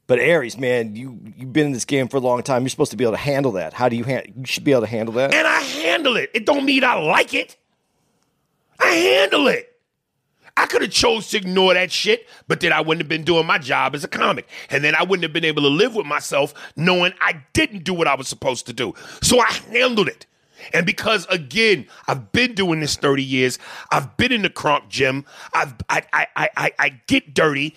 "But 0.07 0.19
Aries, 0.19 0.57
man, 0.57 0.97
you 0.97 1.19
you've 1.37 1.53
been 1.53 1.67
in 1.67 1.73
this 1.73 1.85
game 1.85 2.09
for 2.09 2.17
a 2.17 2.21
long 2.21 2.43
time. 2.43 2.63
You're 2.63 2.71
supposed 2.71 2.91
to 2.93 2.97
be 2.97 3.05
able 3.05 3.13
to 3.15 3.19
handle 3.19 3.53
that. 3.53 3.73
How 3.73 3.89
do 3.89 3.97
you 3.97 4.05
handle? 4.05 4.33
You 4.37 4.47
should 4.47 4.65
be 4.65 4.73
able 4.73 4.83
to 4.83 4.87
handle 4.87 5.15
that." 5.15 5.35
and 5.35 5.47
I 5.47 5.61
handle 5.61 6.17
it. 6.17 6.31
It 6.35 6.47
don't 6.47 6.65
mean 6.65 6.85
I 6.85 6.95
like 6.95 7.35
it. 7.35 7.57
I 8.79 8.89
handle 8.89 9.49
it. 9.49 9.73
I 10.57 10.65
could 10.67 10.81
have 10.81 10.91
chose 10.91 11.29
to 11.31 11.37
ignore 11.37 11.75
that 11.75 11.93
shit, 11.93 12.27
but 12.49 12.61
then 12.61 12.73
I 12.73 12.81
wouldn't 12.81 13.03
have 13.03 13.09
been 13.09 13.25
doing 13.25 13.47
my 13.47 13.59
job 13.59 13.95
as 13.95 14.05
a 14.05 14.09
comic. 14.09 14.49
And 14.71 14.83
then 14.83 14.95
I 14.95 15.03
wouldn't 15.03 15.23
have 15.23 15.33
been 15.33 15.45
able 15.45 15.63
to 15.63 15.69
live 15.69 15.95
with 15.95 16.07
myself 16.07 16.55
knowing 16.77 17.13
I 17.21 17.43
didn't 17.53 17.85
do 17.85 17.93
what 17.93 18.07
I 18.07 18.15
was 18.15 18.27
supposed 18.27 18.67
to 18.67 18.73
do. 18.73 18.95
So 19.23 19.39
I 19.39 19.51
handled 19.71 20.09
it. 20.09 20.25
And 20.73 20.87
because 20.87 21.27
again, 21.27 21.87
I've 22.09 22.33
been 22.33 22.55
doing 22.55 22.81
this 22.81 22.97
30 22.97 23.23
years, 23.23 23.59
I've 23.91 24.17
been 24.17 24.33
in 24.33 24.43
the 24.43 24.51
crunk 24.51 24.89
gym, 24.89 25.27
I've 25.53 25.75
I 25.91 26.03
I 26.13 26.27
I 26.37 26.49
I, 26.57 26.73
I 26.79 26.89
get 27.07 27.35
dirty. 27.35 27.75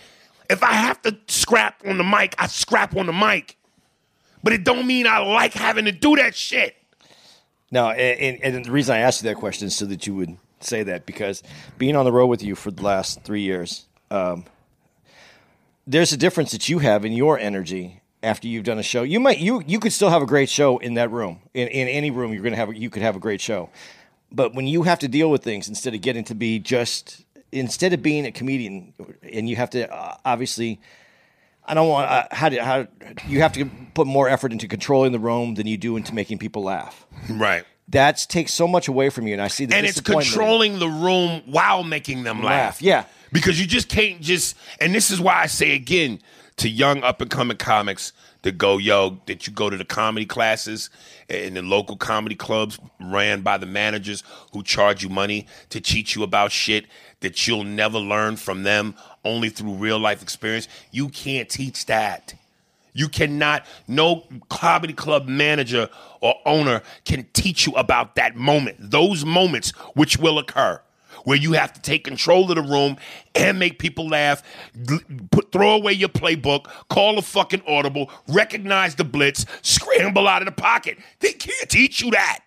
If 0.50 0.64
I 0.64 0.74
have 0.74 1.02
to 1.04 1.18
scrap 1.28 1.82
on 1.86 1.98
the 1.98 2.04
mic, 2.04 2.36
I 2.38 2.48
scrap 2.48 2.96
on 2.96 3.06
the 3.06 3.14
mic. 3.14 3.58
But 4.44 4.54
it 4.54 4.64
don't 4.64 4.88
mean 4.88 5.06
I 5.06 5.20
like 5.20 5.54
having 5.54 5.86
to 5.86 5.92
do 5.92 6.16
that 6.16 6.36
shit. 6.36 6.76
No, 7.72 7.90
and, 7.90 8.42
and, 8.42 8.56
and 8.56 8.66
the 8.66 8.72
reason 8.72 8.96
I 8.96 9.00
asked 9.00 9.22
you 9.22 9.30
that 9.30 9.36
question 9.36 9.68
is 9.68 9.76
so 9.76 9.86
that 9.86 10.08
you 10.08 10.16
would 10.16 10.38
say 10.60 10.84
that 10.84 11.06
because 11.06 11.44
being 11.78 11.96
on 11.96 12.06
the 12.06 12.12
road 12.12 12.28
with 12.28 12.42
you 12.42 12.56
for 12.56 12.72
the 12.72 12.82
last 12.84 13.22
three 13.24 13.42
years, 13.42 13.86
um, 14.10 14.46
there's 15.86 16.12
a 16.12 16.18
difference 16.18 16.52
that 16.52 16.70
you 16.70 16.80
have 16.80 17.06
in 17.06 17.12
your 17.12 17.38
energy 17.38 18.02
after 18.24 18.48
you've 18.48 18.64
done 18.64 18.80
a 18.80 18.84
show. 18.84 19.04
You 19.04 19.20
might 19.20 19.40
you 19.40 19.64
you 19.66 19.80
could 19.80 19.94
still 19.94 20.10
have 20.10 20.22
a 20.22 20.26
great 20.26 20.50
show 20.50 20.78
in 20.78 20.96
that 20.96 21.12
room 21.12 21.40
in, 21.54 21.68
in 21.68 21.88
any 21.88 22.12
room 22.12 22.34
you're 22.34 22.44
gonna 22.44 22.56
have 22.56 22.74
you 22.74 22.90
could 22.90 23.02
have 23.02 23.16
a 23.16 23.20
great 23.20 23.42
show, 23.42 23.70
but 24.32 24.54
when 24.54 24.68
you 24.68 24.84
have 24.84 25.00
to 25.00 25.08
deal 25.08 25.32
with 25.32 25.44
things 25.44 25.68
instead 25.68 25.94
of 25.94 26.02
getting 26.02 26.24
to 26.26 26.36
be 26.36 26.60
just 26.60 27.24
instead 27.52 27.94
of 27.94 28.02
being 28.02 28.26
a 28.26 28.32
comedian 28.32 28.94
and 29.24 29.48
you 29.50 29.56
have 29.56 29.70
to 29.72 29.92
uh, 29.94 30.16
obviously. 30.26 30.80
I 31.66 31.76
don't 31.76 31.88
want 31.88 32.10
uh, 32.10 32.24
how 32.32 32.50
do 32.50 32.60
how 32.60 32.88
you 33.28 33.42
have 33.42 33.54
to 33.54 33.70
put 33.94 34.08
more 34.08 34.28
effort 34.28 34.52
into 34.52 34.68
controlling 34.68 35.12
the 35.12 35.20
room 35.20 35.54
than 35.54 35.68
you 35.68 35.78
do 35.78 35.98
into 35.98 36.16
making 36.16 36.40
people 36.40 36.64
laugh 36.64 37.06
Right. 37.30 37.64
that 37.90 38.26
takes 38.28 38.56
so 38.56 38.68
much 38.68 38.88
away 38.88 39.12
from 39.12 39.28
you. 39.28 39.34
And 39.34 39.42
I 39.42 39.50
see 39.50 39.66
the 39.66 39.76
and 39.76 39.86
it's 39.86 40.02
controlling 40.02 40.80
the 40.80 40.88
room 40.88 41.44
while 41.46 41.84
making 41.84 42.24
them 42.24 42.38
laugh. 42.38 42.46
Laugh, 42.46 42.82
yeah. 42.82 43.04
Because 43.32 43.60
you 43.62 43.68
just 43.68 43.88
can't 43.88 44.20
just, 44.20 44.58
and 44.82 44.96
this 44.96 45.12
is 45.12 45.22
why 45.22 45.36
I 45.44 45.46
say 45.46 45.76
again 45.76 46.20
to 46.58 46.68
young 46.68 47.04
up 47.04 47.22
and 47.22 47.30
coming 47.30 47.58
comics 47.58 48.14
that 48.42 48.58
go, 48.58 48.80
yo, 48.80 49.20
that 49.28 49.46
you 49.46 49.54
go 49.54 49.70
to 49.70 49.78
the 49.78 49.86
comedy 49.86 50.26
classes 50.26 50.90
and 51.30 51.56
the 51.56 51.62
local 51.62 51.98
comedy 51.98 52.36
clubs 52.36 52.80
ran 53.00 53.42
by 53.42 53.58
the 53.60 53.68
managers 53.68 54.24
who 54.54 54.64
charge 54.64 55.04
you 55.04 55.10
money 55.10 55.46
to 55.70 55.80
teach 55.80 56.16
you 56.16 56.24
about 56.24 56.52
shit 56.52 56.86
that 57.22 57.48
you'll 57.48 57.64
never 57.64 58.00
learn 58.00 58.38
from 58.38 58.64
them 58.64 58.96
only 59.26 59.50
through 59.50 59.74
real 59.74 60.00
life 60.00 60.22
experience. 60.22 60.68
You 60.92 61.10
can't 61.10 61.50
teach 61.50 61.86
that. 61.88 62.34
You 62.94 63.08
cannot, 63.08 63.66
no 63.88 64.26
comedy 64.50 64.94
club 64.94 65.28
manager 65.28 65.90
or 66.22 66.36
owner 66.46 66.82
can 67.06 67.28
teach 67.34 67.66
you 67.68 67.74
about 67.74 68.16
that 68.16 68.36
moment, 68.36 68.78
those 68.80 69.24
moments 69.24 69.72
which 69.94 70.18
will 70.18 70.40
occur. 70.40 70.82
Where 71.26 71.38
you 71.38 71.52
have 71.54 71.74
to 71.74 71.82
take 71.82 72.06
control 72.06 72.50
of 72.50 72.56
the 72.56 72.62
room 72.62 72.96
and 73.36 73.60
make 73.60 73.78
people 73.78 74.08
laugh, 74.08 74.42
put 75.32 75.52
throw 75.52 75.76
away 75.76 75.92
your 75.92 76.10
playbook, 76.10 76.68
call 76.88 77.18
a 77.18 77.22
fucking 77.22 77.62
audible, 77.68 78.10
recognize 78.28 78.96
the 78.96 79.04
blitz, 79.04 79.46
scramble 79.62 80.28
out 80.28 80.42
of 80.42 80.46
the 80.46 80.54
pocket. 80.54 80.98
They 81.20 81.34
can't 81.34 81.70
teach 81.70 82.02
you 82.02 82.12
that. 82.12 82.40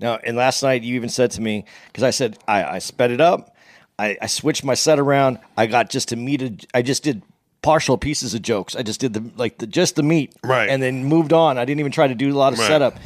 Now, 0.00 0.18
and 0.24 0.36
last 0.36 0.62
night 0.62 0.82
you 0.82 0.94
even 0.94 1.10
said 1.10 1.30
to 1.32 1.42
me 1.42 1.64
because 1.88 2.04
I 2.04 2.10
said 2.10 2.38
I, 2.48 2.64
I 2.64 2.78
sped 2.78 3.10
it 3.10 3.20
up, 3.20 3.55
I, 3.98 4.16
I 4.20 4.26
switched 4.26 4.64
my 4.64 4.74
set 4.74 4.98
around. 4.98 5.38
I 5.56 5.66
got 5.66 5.90
just 5.90 6.08
to 6.10 6.16
meet. 6.16 6.42
A, 6.42 6.54
I 6.74 6.82
just 6.82 7.02
did 7.02 7.22
partial 7.62 7.96
pieces 7.98 8.34
of 8.34 8.42
jokes. 8.42 8.76
I 8.76 8.82
just 8.82 9.00
did 9.00 9.14
the 9.14 9.24
like 9.36 9.58
the 9.58 9.66
just 9.66 9.96
the 9.96 10.02
meat, 10.02 10.34
Right. 10.44 10.68
and 10.68 10.82
then 10.82 11.04
moved 11.04 11.32
on. 11.32 11.58
I 11.58 11.64
didn't 11.64 11.80
even 11.80 11.92
try 11.92 12.06
to 12.06 12.14
do 12.14 12.30
a 12.32 12.36
lot 12.36 12.52
of 12.52 12.58
Right. 12.58 12.68
setup. 12.68 12.98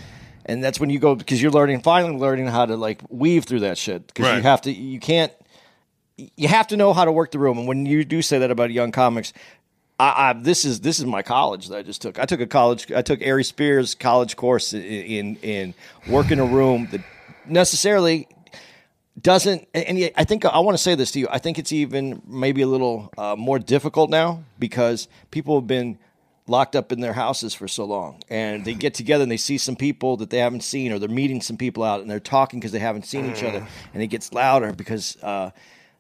And 0.47 0.65
that's 0.65 0.81
when 0.81 0.91
you 0.91 0.99
go 0.99 1.15
because 1.15 1.41
you're 1.41 1.53
learning, 1.53 1.83
finally 1.83 2.17
learning 2.17 2.47
how 2.49 2.67
to 2.67 2.77
like 2.77 3.01
weave 3.09 3.45
through 3.45 3.61
that 3.61 3.79
shit 3.79 4.07
because 4.09 4.35
you 4.35 4.43
have 4.43 4.63
to, 4.63 4.73
you 4.73 4.99
can't, 4.99 5.33
you 6.17 6.49
have 6.49 6.67
to 6.69 6.77
know 6.77 6.93
how 6.93 7.05
to 7.05 7.13
work 7.13 7.31
the 7.31 7.39
room. 7.39 7.59
And 7.59 7.69
when 7.69 7.87
you 7.87 8.05
do 8.05 8.21
say 8.21 8.39
that 8.41 8.51
about 8.51 8.71
young 8.73 8.91
comics, 8.91 9.33
I, 10.01 10.31
I 10.31 10.33
this 10.33 10.65
is 10.65 10.81
this 10.81 10.99
is 10.99 11.05
my 11.07 11.23
college 11.23 11.69
that 11.69 11.77
I 11.79 11.83
just 11.83 12.03
took. 12.03 12.19
I 12.19 12.25
took 12.25 12.41
a 12.41 12.47
college. 12.47 12.91
I 12.91 13.03
took 13.03 13.25
Ari 13.25 13.45
Spears 13.45 13.95
college 13.95 14.35
course 14.35 14.73
in 14.73 14.83
in, 14.83 15.37
in 15.37 15.75
work 16.09 16.31
in 16.33 16.41
a 16.41 16.45
room 16.45 16.89
that 16.91 17.01
necessarily 17.47 18.27
doesn't. 19.23 19.69
And, 19.75 19.99
and 19.99 20.11
I 20.17 20.25
think 20.25 20.45
I 20.45 20.59
want 20.61 20.77
to 20.77 20.83
say 20.83 20.95
this 20.95 21.13
to 21.13 21.21
you. 21.21 21.29
I 21.31 21.39
think 21.39 21.59
it's 21.59 21.73
even 21.73 22.23
maybe 22.27 22.63
a 22.63 22.67
little 22.67 23.13
uh, 23.19 23.37
more 23.37 23.59
difficult 23.59 24.11
now 24.11 24.45
because 24.59 25.09
people 25.31 25.59
have 25.59 25.67
been 25.67 25.99
locked 26.47 26.75
up 26.75 26.91
in 26.91 27.01
their 27.01 27.13
houses 27.13 27.55
for 27.55 27.69
so 27.69 27.85
long 27.85 28.21
and 28.29 28.65
they 28.65 28.75
get 28.75 28.93
together 28.93 29.23
and 29.23 29.31
they 29.31 29.37
see 29.37 29.57
some 29.57 29.77
people 29.77 30.17
that 30.17 30.31
they 30.31 30.39
haven't 30.39 30.63
seen 30.63 30.91
or 30.91 30.99
they're 30.99 31.09
meeting 31.09 31.41
some 31.41 31.57
people 31.57 31.85
out 31.85 32.01
and 32.01 32.11
they're 32.11 32.19
talking 32.19 32.59
because 32.59 32.73
they 32.73 32.81
haven't 32.81 33.07
seen 33.07 33.31
each 33.31 33.45
other 33.45 33.65
and 33.95 34.03
it 34.03 34.09
gets 34.09 34.33
louder 34.33 34.73
because 34.73 35.17
uh, 35.23 35.51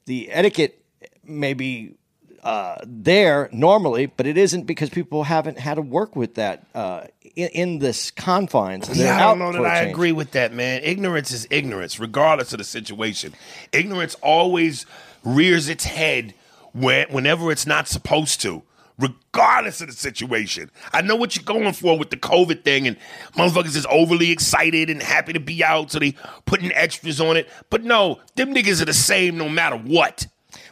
the 0.07 0.29
etiquette 0.31 0.85
may 1.23 1.55
be 1.55 1.95
uh, 2.42 2.76
there 2.87 3.49
normally, 3.52 4.06
but 4.06 4.26
it 4.26 4.38
isn't 4.38 4.64
because 4.64 4.88
people 4.88 5.25
haven't 5.25 5.59
had 5.59 5.75
to 5.75 5.82
work 5.82 6.16
with 6.16 6.37
that 6.37 6.64
uh, 6.75 7.04
in, 7.37 7.49
in 7.49 7.78
this 7.78 8.11
confines. 8.11 8.88
Yeah, 8.97 9.16
I 9.16 9.20
don't 9.20 9.38
know 9.38 9.52
that 9.52 9.64
I 9.64 9.80
change. 9.82 9.92
agree 9.92 10.12
with 10.12 10.30
that, 10.32 10.52
man. 10.52 10.80
Ignorance 10.82 11.32
is 11.32 11.47
ignorance, 11.50 12.00
regardless 12.00 12.52
of 12.52 12.59
the 12.59 12.64
situation. 12.64 13.35
Ignorance 13.73 14.16
always 14.23 14.87
rears 15.23 15.68
its 15.68 15.85
head 15.85 16.35
when, 16.73 17.09
whenever 17.11 17.52
it's 17.52 17.66
not 17.66 17.88
supposed 17.88 18.40
to, 18.40 18.62
regardless 18.99 19.82
of 19.82 19.88
the 19.88 19.92
situation. 19.92 20.70
I 20.94 21.02
know 21.02 21.16
what 21.16 21.37
you're 21.37 21.44
going 21.44 21.73
for 21.75 21.99
with 21.99 22.09
the 22.09 22.16
COVID 22.16 22.64
thing, 22.64 22.87
and 22.87 22.97
motherfuckers 23.35 23.76
is 23.76 23.87
overly 23.90 24.30
excited 24.30 24.88
and 24.88 25.02
happy 25.02 25.35
to 25.35 25.40
be 25.40 25.62
out, 25.62 25.90
so 25.90 25.99
they 25.99 26.14
putting 26.47 26.73
extras 26.73 27.20
on 27.20 27.37
it. 27.37 27.50
But 27.68 27.85
no, 27.85 28.20
them 28.37 28.54
niggas 28.54 28.80
are 28.80 28.87
the 28.87 28.94
same 28.94 29.37
no 29.37 29.49
matter 29.49 29.76
what. 29.76 30.26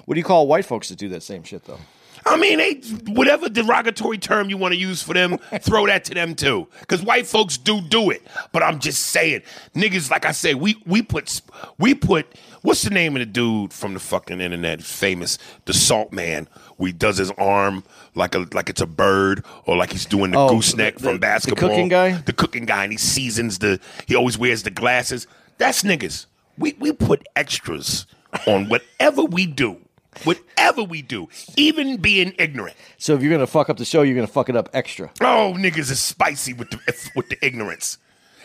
What 0.09 0.15
do 0.15 0.21
you 0.21 0.25
call 0.25 0.47
white 0.47 0.65
folks 0.65 0.89
that 0.89 0.97
do 0.97 1.11
that 1.11 1.23
same 1.23 1.43
shit 1.43 1.65
though? 1.67 1.79
I 2.25 2.39
mean, 2.39 2.57
they, 2.59 2.77
whatever 3.13 3.51
derogatory 3.51 4.17
term 4.17 4.49
you 4.49 4.57
want 4.57 4.73
to 4.73 4.81
use 4.81 5.03
for 5.03 5.13
them, 5.13 5.37
throw 5.61 5.87
that 5.87 6.05
to 6.07 6.15
them 6.15 6.35
too. 6.35 6.67
Because 6.81 7.03
white 7.03 7.27
folks 7.27 7.59
do 7.59 7.83
do 7.83 8.09
it. 8.09 8.23
But 8.51 8.63
I'm 8.63 8.79
just 8.79 9.01
saying, 9.07 9.43
niggas, 9.75 10.11
like 10.11 10.25
I 10.25 10.31
said, 10.33 10.57
we 10.57 10.83
we 10.87 11.03
put 11.03 11.43
we 11.79 11.93
put 11.93 12.27
what's 12.63 12.81
the 12.81 12.89
name 12.91 13.17
of 13.17 13.21
the 13.21 13.27
dude 13.27 13.71
from 13.75 13.93
the 13.93 14.01
fucking 14.01 14.41
internet, 14.41 14.83
famous, 14.83 15.37
the 15.67 15.75
Salt 15.75 16.11
Man. 16.11 16.49
We 16.79 16.91
does 16.93 17.19
his 17.19 17.31
arm 17.33 17.85
like 18.15 18.35
a 18.35 18.47
like 18.55 18.71
it's 18.71 18.81
a 18.81 18.87
bird 18.87 19.45
or 19.67 19.77
like 19.77 19.93
he's 19.93 20.07
doing 20.07 20.31
the 20.31 20.39
Oh, 20.39 20.49
gooseneck 20.49 20.95
the- 20.95 21.01
from 21.03 21.13
the 21.17 21.19
basketball. 21.19 21.69
cooking 21.69 21.89
guy? 21.89 22.13
the 22.13 22.33
cooking 22.33 22.65
guy, 22.65 22.83
and 22.85 22.93
he 22.93 22.99
seasons 22.99 23.59
the. 23.59 23.79
He 24.07 24.17
always 24.17 24.39
wears 24.39 24.63
the 24.63 24.71
glasses. 24.71 25.27
That's 25.59 25.83
niggas. 25.83 26.25
We 26.57 26.75
we 26.79 26.93
put 26.93 27.29
extras 27.37 28.07
on 28.47 28.71
whatever 28.71 29.23
we 29.23 29.45
do. 29.45 29.77
Whatever 30.25 30.83
we 30.83 31.03
do, 31.03 31.29
even 31.57 31.97
being 31.97 32.35
ignorant. 32.39 32.77
So 32.99 33.15
if 33.15 33.23
you're 33.23 33.33
gonna 33.33 33.47
fuck 33.47 33.71
up 33.71 33.77
the 33.77 33.85
show, 33.85 34.03
you're 34.03 34.15
gonna 34.15 34.27
fuck 34.27 34.49
it 34.49 34.57
up 34.57 34.69
extra. 34.73 35.11
Oh, 35.21 35.55
niggas 35.57 35.91
is 35.91 36.01
spicy 36.01 36.53
with 36.53 36.71
the 36.71 37.11
with 37.15 37.29
the 37.29 37.45
ignorance. 37.45 37.99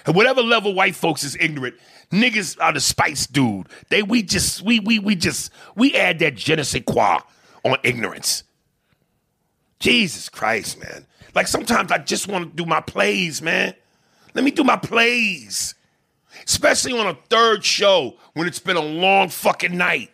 At 0.06 0.16
whatever 0.16 0.42
level 0.42 0.74
white 0.74 0.96
folks 0.96 1.24
is 1.24 1.38
ignorant, 1.40 1.76
niggas 2.12 2.58
are 2.60 2.74
the 2.74 2.82
spice 2.82 3.26
dude. 3.28 3.68
They 3.90 4.04
we 4.04 4.24
just 4.24 4.62
we 4.62 4.80
we 4.80 5.00
we 5.00 5.16
just 5.16 5.52
we 5.76 5.96
add 5.96 6.20
that 6.20 6.36
je 6.36 6.56
ne 6.56 6.64
sais 6.64 6.84
quoi 6.86 7.20
on 7.64 7.78
ignorance. 7.84 8.44
Jesus 9.80 10.30
Christ, 10.30 10.80
man. 10.80 11.06
Like 11.36 11.48
sometimes 11.48 11.92
I 11.92 11.98
just 11.98 12.28
want 12.28 12.52
to 12.52 12.56
do 12.64 12.68
my 12.68 12.82
plays, 12.82 13.42
man. 13.42 13.74
Let 14.34 14.44
me 14.44 14.52
do 14.52 14.64
my 14.64 14.78
plays. 14.78 15.76
Especially 16.46 16.98
on 16.98 17.08
a 17.08 17.18
third 17.30 17.64
show 17.64 18.18
when 18.34 18.48
it's 18.48 18.60
been 18.60 18.78
a 18.78 18.82
long 18.82 19.30
fucking 19.30 19.78
night 19.78 20.10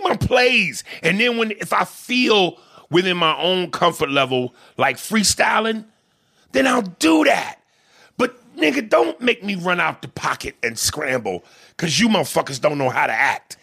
do 0.00 0.08
my 0.08 0.16
plays. 0.16 0.84
And 1.02 1.20
then 1.20 1.36
when 1.36 1.52
if 1.52 1.72
I 1.72 1.84
feel 1.84 2.58
within 2.90 3.16
my 3.16 3.36
own 3.40 3.70
comfort 3.70 4.10
level 4.10 4.54
like 4.76 4.96
freestyling, 4.96 5.84
then 6.52 6.66
I'll 6.66 6.82
do 6.82 7.24
that. 7.24 7.56
But 8.16 8.36
nigga, 8.56 8.88
don't 8.88 9.20
make 9.20 9.44
me 9.44 9.54
run 9.54 9.80
out 9.80 10.02
the 10.02 10.08
pocket 10.08 10.56
and 10.62 10.78
scramble 10.78 11.44
because 11.76 12.00
you 12.00 12.08
motherfuckers 12.08 12.60
don't 12.60 12.78
know 12.78 12.90
how 12.90 13.06
to 13.06 13.12
act. 13.12 13.56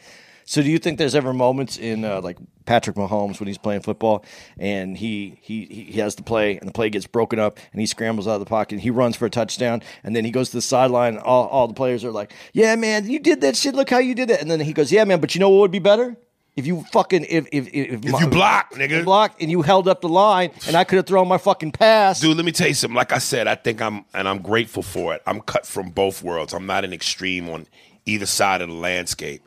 So 0.47 0.61
do 0.61 0.69
you 0.69 0.77
think 0.77 0.99
there's 0.99 1.15
ever 1.15 1.33
moments 1.33 1.77
in 1.77 2.05
uh, 2.05 2.21
like 2.21 2.37
Patrick 2.65 2.95
Mahomes 2.95 3.39
when 3.39 3.47
he's 3.47 3.57
playing 3.57 3.81
football 3.81 4.23
and 4.59 4.95
he, 4.95 5.39
he 5.41 5.65
he 5.65 5.99
has 5.99 6.15
the 6.15 6.21
play 6.21 6.57
and 6.57 6.67
the 6.67 6.71
play 6.71 6.91
gets 6.91 7.07
broken 7.07 7.39
up 7.39 7.57
and 7.71 7.81
he 7.81 7.87
scrambles 7.87 8.27
out 8.27 8.35
of 8.35 8.39
the 8.41 8.45
pocket 8.45 8.75
and 8.75 8.81
he 8.81 8.91
runs 8.91 9.15
for 9.15 9.25
a 9.25 9.29
touchdown 9.29 9.81
and 10.03 10.15
then 10.15 10.23
he 10.23 10.29
goes 10.29 10.49
to 10.49 10.57
the 10.57 10.61
sideline 10.61 11.17
all, 11.17 11.47
all 11.47 11.67
the 11.67 11.73
players 11.73 12.03
are 12.03 12.11
like, 12.11 12.31
Yeah 12.53 12.75
man, 12.75 13.09
you 13.09 13.19
did 13.19 13.41
that 13.41 13.55
shit, 13.55 13.73
look 13.73 13.89
how 13.89 13.97
you 13.97 14.13
did 14.13 14.29
it 14.29 14.39
and 14.39 14.49
then 14.49 14.59
he 14.59 14.71
goes, 14.71 14.91
Yeah 14.91 15.03
man, 15.03 15.19
but 15.19 15.33
you 15.33 15.39
know 15.39 15.49
what 15.49 15.61
would 15.61 15.71
be 15.71 15.79
better? 15.79 16.15
If 16.55 16.65
you 16.65 16.85
fucking 16.93 17.25
if 17.29 17.47
if 17.51 17.67
if, 17.67 18.05
If 18.05 18.19
you 18.21 18.27
block, 18.27 18.73
nigga. 18.73 19.03
block 19.03 19.41
and 19.41 19.51
you 19.51 19.61
held 19.61 19.89
up 19.89 19.99
the 20.01 20.07
line, 20.07 20.51
and 20.67 20.75
I 20.77 20.85
could 20.85 20.95
have 20.95 21.05
thrown 21.05 21.27
my 21.27 21.37
fucking 21.37 21.73
pass. 21.73 22.21
Dude, 22.21 22.37
let 22.37 22.45
me 22.45 22.53
tell 22.53 22.69
you 22.69 22.73
something. 22.73 22.95
Like 22.95 23.11
I 23.11 23.17
said, 23.17 23.47
I 23.47 23.55
think 23.55 23.81
I'm, 23.81 24.05
and 24.13 24.27
I'm 24.27 24.41
grateful 24.41 24.81
for 24.81 25.13
it. 25.13 25.21
I'm 25.27 25.41
cut 25.41 25.65
from 25.65 25.89
both 25.89 26.23
worlds. 26.23 26.53
I'm 26.53 26.65
not 26.65 26.85
an 26.85 26.93
extreme 26.93 27.49
on 27.49 27.67
either 28.05 28.25
side 28.25 28.61
of 28.61 28.69
the 28.69 28.75
landscape. 28.75 29.45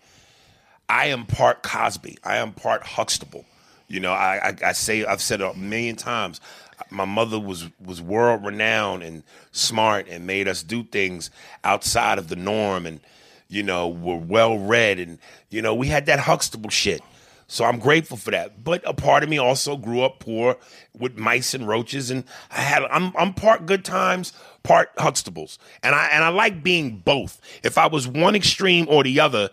I 0.91 1.07
am 1.07 1.25
part 1.25 1.63
Cosby. 1.63 2.19
I 2.25 2.37
am 2.37 2.53
part 2.53 2.83
Huxtable. 2.83 3.45
You 3.89 4.01
know, 4.01 4.13
I, 4.13 4.49
I, 4.49 4.69
I 4.69 4.73
say 4.73 5.05
I've 5.07 5.23
said 5.23 5.41
it 5.41 5.55
a 5.55 5.57
million 5.57 5.97
times. 5.97 6.43
My 6.91 7.07
mother 7.07 7.41
was 7.41 7.69
was 7.83 8.03
world 8.03 8.45
renowned 8.45 9.03
and 9.03 9.23
smart 9.53 10.09
and 10.09 10.27
made 10.27 10.47
us 10.47 10.63
do 10.63 10.85
things 10.85 11.31
outside 11.65 12.19
of 12.19 12.29
the 12.29 12.37
norm 12.37 12.85
and 12.87 13.01
you 13.49 13.63
know 13.63 13.89
were 13.89 14.17
well 14.17 14.59
read 14.59 14.99
and 14.99 15.19
you 15.51 15.63
know 15.63 15.75
we 15.75 15.89
had 15.89 16.07
that 16.07 16.21
Huxtable 16.21 16.71
shit. 16.71 17.03
So 17.51 17.65
I'm 17.65 17.79
grateful 17.79 18.19
for 18.19 18.31
that. 18.31 18.63
But 18.63 18.87
a 18.87 18.93
part 18.93 19.23
of 19.23 19.31
me 19.31 19.39
also 19.39 19.77
grew 19.77 20.03
up 20.03 20.19
poor 20.21 20.59
with 20.99 21.19
mice 21.19 21.55
and 21.55 21.67
roaches, 21.67 22.11
and 22.11 22.25
I 22.51 22.61
had 22.61 22.83
I'm 22.85 23.13
I'm 23.17 23.33
part 23.33 23.67
good 23.67 23.85
times, 23.85 24.33
part 24.63 24.95
Huxtables, 24.97 25.57
and 25.83 25.95
I 25.95 26.09
and 26.13 26.23
I 26.23 26.29
like 26.29 26.63
being 26.63 26.99
both. 26.99 27.41
If 27.65 27.79
I 27.79 27.87
was 27.87 28.07
one 28.07 28.35
extreme 28.35 28.87
or 28.89 29.03
the 29.03 29.21
other, 29.21 29.49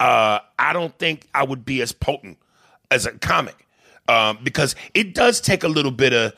uh, 0.00 0.40
I 0.58 0.72
don't 0.72 0.96
think 0.98 1.28
I 1.34 1.44
would 1.44 1.64
be 1.64 1.80
as 1.82 1.92
potent 1.92 2.38
as 2.90 3.06
a 3.06 3.12
comic 3.12 3.66
um, 4.08 4.38
because 4.42 4.74
it 4.94 5.14
does 5.14 5.40
take 5.40 5.62
a 5.62 5.68
little 5.68 5.92
bit 5.92 6.12
of 6.12 6.34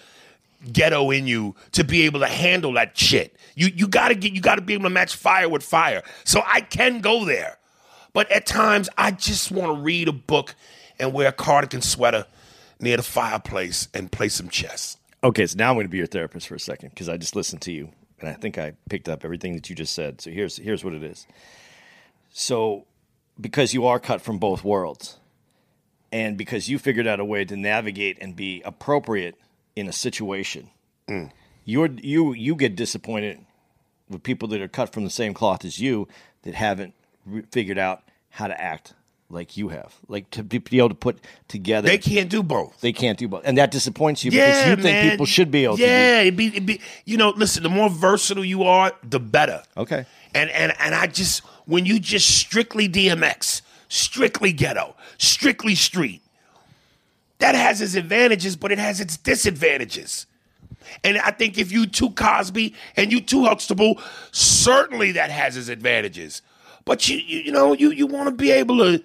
ghetto 0.73 1.11
in 1.11 1.27
you 1.27 1.55
to 1.73 1.85
be 1.85 2.03
able 2.03 2.21
to 2.21 2.27
handle 2.27 2.73
that 2.75 2.97
shit. 2.97 3.35
You 3.59 3.71
you 3.75 3.88
gotta 3.88 4.15
get 4.15 4.33
you 4.33 4.41
gotta 4.41 4.62
be 4.62 4.75
able 4.75 4.85
to 4.85 4.91
match 4.91 5.17
fire 5.17 5.49
with 5.49 5.62
fire. 5.62 6.03
So 6.25 6.43
I 6.47 6.61
can 6.61 7.00
go 7.00 7.25
there. 7.25 7.59
But 8.12 8.31
at 8.31 8.47
times 8.47 8.88
I 8.97 9.11
just 9.11 9.50
want 9.50 9.77
to 9.77 9.83
read 9.83 10.09
a 10.09 10.12
book 10.12 10.55
and 10.99 11.12
wear 11.12 11.29
a 11.29 11.33
cardigan 11.33 11.83
sweater 11.83 12.27
near 12.81 12.97
the 12.97 13.03
fireplace 13.03 13.88
and 13.93 14.11
play 14.11 14.29
some 14.29 14.49
chess. 14.49 14.97
Okay, 15.23 15.47
so 15.47 15.57
now 15.59 15.71
I'm 15.71 15.77
going 15.77 15.87
to 15.87 15.91
be 15.91 15.99
your 15.99 16.07
therapist 16.07 16.47
for 16.47 16.55
a 16.55 16.61
second 16.61 16.91
because 16.91 17.09
I 17.09 17.17
just 17.17 17.35
listened 17.35 17.62
to 17.62 17.73
you 17.73 17.91
and 18.21 18.29
I 18.29 18.35
think 18.35 18.59
I 18.59 18.75
picked 18.88 19.09
up 19.09 19.25
everything 19.25 19.55
that 19.55 19.69
you 19.69 19.77
just 19.77 19.93
said. 19.93 20.21
So 20.21 20.31
here's 20.31 20.57
here's 20.57 20.85
what 20.85 20.95
it 20.95 21.03
is. 21.03 21.27
So 22.31 22.87
because 23.41 23.75
you 23.75 23.87
are 23.87 23.99
cut 23.99 24.21
from 24.21 24.38
both 24.38 24.65
worlds, 24.65 25.19
and 26.12 26.37
because 26.37 26.69
you 26.69 26.79
figured 26.79 27.07
out 27.07 27.21
a 27.21 27.25
way 27.25 27.45
to 27.45 27.57
navigate 27.57 28.19
and 28.21 28.35
be 28.35 28.62
appropriate 28.62 29.37
in 29.77 29.88
a 29.88 29.93
situation, 29.93 30.71
mm. 31.09 31.31
you're 31.65 31.88
you 31.88 32.33
you 32.33 32.55
get 32.55 32.77
disappointed 32.77 33.45
with 34.09 34.23
people 34.23 34.49
that 34.49 34.61
are 34.61 34.69
cut 34.69 34.93
from 34.93 35.05
the 35.05 35.11
same 35.11 35.35
cloth 35.35 35.65
as 35.65 35.79
you 35.79 36.09
that 36.43 36.55
haven't 36.55 36.95
re- 37.27 37.45
figured 37.50 37.79
out 37.79 38.03
how 38.31 38.47
to 38.47 38.61
act 38.61 38.95
like 39.31 39.57
you 39.57 39.69
have, 39.69 39.95
like 40.09 40.31
to 40.31 40.43
be, 40.43 40.59
be 40.59 40.79
able 40.79 40.88
to 40.88 40.95
put 40.95 41.19
together. 41.49 41.87
They 41.88 41.99
can't 41.99 42.31
do 42.31 42.43
both. 42.43 42.81
They 42.81 42.93
can't 42.93 43.19
do 43.19 43.29
both, 43.29 43.43
and 43.45 43.59
that 43.59 43.71
disappoints 43.71 44.25
you 44.25 44.31
because 44.31 44.67
you 44.67 44.77
think 44.77 45.11
people 45.11 45.27
should 45.27 45.50
be 45.50 45.65
able 45.65 45.77
to. 45.77 45.83
Yeah, 45.83 46.21
it'd 46.23 46.37
be, 46.37 46.47
it'd 46.49 46.67
be 46.67 46.81
you 47.05 47.17
know, 47.17 47.31
listen, 47.31 47.62
the 47.62 47.69
more 47.69 47.91
versatile 47.91 48.45
you 48.45 48.62
are, 48.65 48.93
the 49.03 49.21
better. 49.21 49.62
Okay. 49.77 50.07
And 50.35 50.50
and 50.50 50.73
and 50.79 50.95
I 50.95 51.07
just 51.09 51.41
when 51.67 51.85
you 51.85 51.99
just 52.00 52.38
strictly 52.38 52.88
DMX, 52.88 53.62
strictly 53.88 54.53
ghetto, 54.53 54.95
strictly 55.19 55.75
street, 55.75 56.23
that 57.38 57.55
has 57.55 57.81
its 57.81 57.95
advantages, 57.95 58.57
but 58.57 58.73
it 58.73 58.79
has 58.79 59.00
its 59.00 59.17
disadvantages. 59.17 60.27
And 61.04 61.18
I 61.18 61.30
think 61.30 61.59
if 61.59 61.73
you 61.73 61.87
too 61.87 62.11
Cosby 62.11 62.75
and 62.97 63.12
you 63.12 63.21
too 63.21 63.45
Huxtable, 63.45 64.00
certainly 64.33 65.12
that 65.12 65.30
has 65.30 65.57
its 65.57 65.68
advantages. 65.68 66.42
But 66.85 67.09
you 67.09 67.18
you, 67.18 67.40
you 67.40 67.52
know 67.52 67.73
you 67.73 67.90
you 67.90 68.07
want 68.07 68.28
to 68.28 68.35
be 68.35 68.50
able 68.50 68.78
to 68.78 69.02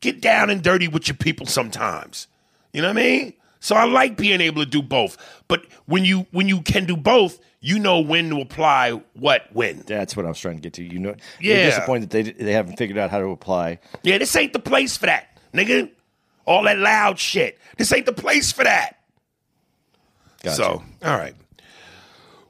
get 0.00 0.20
down 0.20 0.50
and 0.50 0.62
dirty 0.62 0.88
with 0.88 1.08
your 1.08 1.16
people 1.16 1.46
sometimes. 1.46 2.26
You 2.72 2.82
know 2.82 2.88
what 2.88 2.98
I 2.98 3.02
mean? 3.02 3.32
So 3.60 3.76
I 3.76 3.84
like 3.84 4.16
being 4.16 4.40
able 4.40 4.64
to 4.64 4.68
do 4.70 4.82
both. 4.82 5.16
But 5.48 5.64
when 5.86 6.04
you 6.04 6.26
when 6.32 6.48
you 6.48 6.60
can 6.62 6.84
do 6.84 6.96
both, 6.96 7.38
you 7.60 7.78
know 7.78 8.00
when 8.00 8.28
to 8.30 8.40
apply 8.40 9.00
what 9.14 9.42
when. 9.52 9.84
That's 9.86 10.16
what 10.16 10.26
I 10.26 10.28
was 10.28 10.40
trying 10.40 10.56
to 10.56 10.60
get 10.60 10.72
to. 10.74 10.82
You 10.82 10.98
know, 10.98 11.14
Yeah. 11.40 11.54
you're 11.56 11.64
disappointed 11.66 12.10
that 12.10 12.24
they 12.24 12.32
they 12.44 12.52
haven't 12.52 12.76
figured 12.76 12.98
out 12.98 13.10
how 13.10 13.18
to 13.20 13.26
apply. 13.28 13.78
Yeah, 14.02 14.18
this 14.18 14.34
ain't 14.36 14.52
the 14.52 14.58
place 14.58 14.96
for 14.96 15.06
that, 15.06 15.38
nigga. 15.54 15.90
All 16.44 16.64
that 16.64 16.78
loud 16.78 17.20
shit. 17.20 17.56
This 17.78 17.92
ain't 17.92 18.06
the 18.06 18.12
place 18.12 18.50
for 18.50 18.64
that. 18.64 18.98
Gotcha. 20.42 20.56
So, 20.56 20.82
all 21.04 21.16
right. 21.16 21.34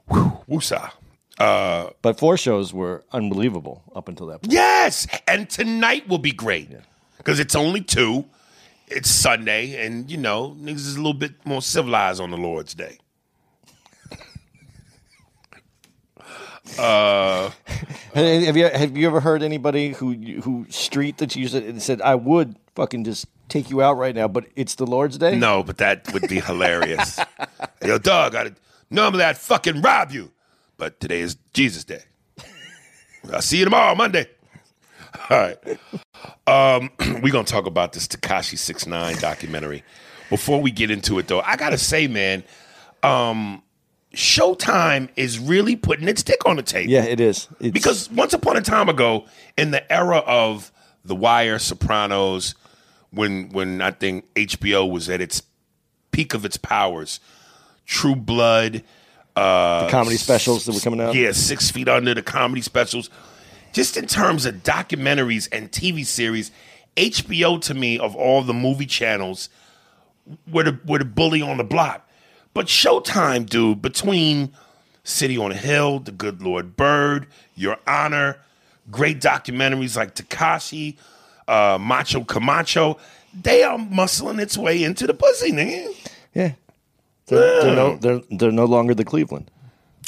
Whew, 0.08 0.32
woosah. 0.48 0.90
Uh, 1.38 1.90
but 2.02 2.18
four 2.18 2.36
shows 2.36 2.72
were 2.72 3.04
unbelievable 3.12 3.82
up 3.94 4.08
until 4.08 4.26
that 4.28 4.42
point. 4.42 4.52
Yes, 4.52 5.06
and 5.26 5.48
tonight 5.48 6.08
will 6.08 6.18
be 6.18 6.32
great 6.32 6.70
because 7.16 7.40
it's 7.40 7.54
only 7.54 7.80
two. 7.80 8.26
It's 8.86 9.08
Sunday, 9.10 9.84
and 9.84 10.10
you 10.10 10.18
know 10.18 10.54
niggas 10.60 10.74
is 10.76 10.94
a 10.96 10.98
little 10.98 11.14
bit 11.14 11.32
more 11.46 11.62
civilized 11.62 12.20
on 12.20 12.30
the 12.30 12.36
Lord's 12.36 12.74
Day. 12.74 12.98
Uh, 16.78 17.50
hey, 18.14 18.44
Have 18.44 18.56
you 18.56 18.64
have 18.68 18.96
you 18.96 19.06
ever 19.06 19.20
heard 19.20 19.42
anybody 19.42 19.92
who 19.92 20.12
who 20.14 20.64
street 20.70 21.18
that 21.18 21.34
you 21.34 21.48
said 21.48 21.82
said 21.82 22.00
I 22.00 22.14
would 22.14 22.56
fucking 22.76 23.04
just 23.04 23.26
take 23.52 23.70
you 23.70 23.82
out 23.82 23.98
right 23.98 24.14
now, 24.14 24.26
but 24.28 24.46
it's 24.56 24.76
the 24.76 24.86
Lord's 24.86 25.18
Day? 25.18 25.36
No, 25.36 25.62
but 25.62 25.76
that 25.78 26.10
would 26.12 26.28
be 26.28 26.40
hilarious. 26.40 27.20
Yo, 27.84 27.98
dog, 27.98 28.34
I 28.34 28.52
normally 28.90 29.24
I'd 29.24 29.36
fucking 29.36 29.82
rob 29.82 30.10
you, 30.10 30.32
but 30.78 30.98
today 31.00 31.20
is 31.20 31.36
Jesus 31.52 31.84
Day. 31.84 32.02
I'll 33.32 33.42
see 33.42 33.58
you 33.58 33.64
tomorrow, 33.64 33.94
Monday. 33.94 34.26
All 35.28 35.38
right. 35.38 35.58
Um, 36.46 36.90
we're 37.22 37.32
gonna 37.32 37.44
talk 37.44 37.66
about 37.66 37.92
this 37.92 38.08
Tekashi 38.08 38.58
Six 38.58 38.86
Nine 38.86 39.16
documentary. 39.16 39.84
Before 40.30 40.62
we 40.62 40.70
get 40.70 40.90
into 40.90 41.18
it, 41.18 41.28
though, 41.28 41.40
I 41.42 41.56
gotta 41.56 41.76
say, 41.76 42.06
man, 42.08 42.42
um, 43.02 43.62
Showtime 44.14 45.10
is 45.16 45.38
really 45.38 45.76
putting 45.76 46.08
its 46.08 46.22
dick 46.22 46.46
on 46.46 46.56
the 46.56 46.62
table. 46.62 46.90
Yeah, 46.90 47.04
it 47.04 47.20
is. 47.20 47.48
It's, 47.60 47.70
Because 47.70 48.10
once 48.10 48.32
upon 48.32 48.56
a 48.56 48.62
time 48.62 48.88
ago, 48.88 49.26
in 49.58 49.72
the 49.72 49.92
era 49.92 50.18
of 50.18 50.72
The 51.04 51.14
Wire, 51.14 51.58
Sopranos, 51.58 52.54
when 53.12 53.50
when 53.50 53.80
I 53.80 53.90
think 53.92 54.32
HBO 54.34 54.90
was 54.90 55.08
at 55.08 55.20
its 55.20 55.42
peak 56.10 56.34
of 56.34 56.44
its 56.44 56.56
powers, 56.56 57.20
True 57.86 58.16
Blood, 58.16 58.82
uh, 59.36 59.84
the 59.84 59.90
comedy 59.90 60.16
specials 60.16 60.66
that 60.66 60.74
were 60.74 60.80
coming 60.80 61.00
out. 61.00 61.14
yeah, 61.14 61.32
Six 61.32 61.70
Feet 61.70 61.88
Under, 61.88 62.14
the 62.14 62.22
comedy 62.22 62.60
specials, 62.62 63.10
just 63.72 63.96
in 63.96 64.06
terms 64.06 64.44
of 64.46 64.56
documentaries 64.62 65.48
and 65.52 65.70
TV 65.70 66.04
series, 66.04 66.50
HBO 66.96 67.60
to 67.62 67.74
me 67.74 67.98
of 67.98 68.14
all 68.14 68.42
the 68.42 68.54
movie 68.54 68.86
channels 68.86 69.48
were 70.50 70.64
the 70.64 70.78
were 70.86 70.98
the 70.98 71.04
bully 71.04 71.42
on 71.42 71.56
the 71.56 71.64
block. 71.64 72.08
But 72.54 72.66
Showtime, 72.66 73.48
dude, 73.48 73.80
between 73.80 74.52
City 75.04 75.38
on 75.38 75.52
a 75.52 75.56
Hill, 75.56 76.00
The 76.00 76.12
Good 76.12 76.42
Lord 76.42 76.76
Bird, 76.76 77.26
Your 77.54 77.78
Honor, 77.86 78.38
great 78.90 79.20
documentaries 79.20 79.96
like 79.96 80.14
Tekashi, 80.14 80.96
uh, 81.52 81.78
Macho 81.78 82.24
Camacho, 82.24 82.98
they 83.38 83.62
are 83.62 83.78
muscling 83.78 84.40
its 84.40 84.56
way 84.56 84.82
into 84.82 85.06
the 85.06 85.14
pussy, 85.14 85.52
nigga. 85.52 86.10
Yeah. 86.34 86.52
They're, 87.26 87.62
they're 87.62 87.76
no 87.76 87.96
they're 87.96 88.20
they're 88.30 88.52
no 88.52 88.64
longer 88.64 88.94
the 88.94 89.04
Cleveland. 89.04 89.50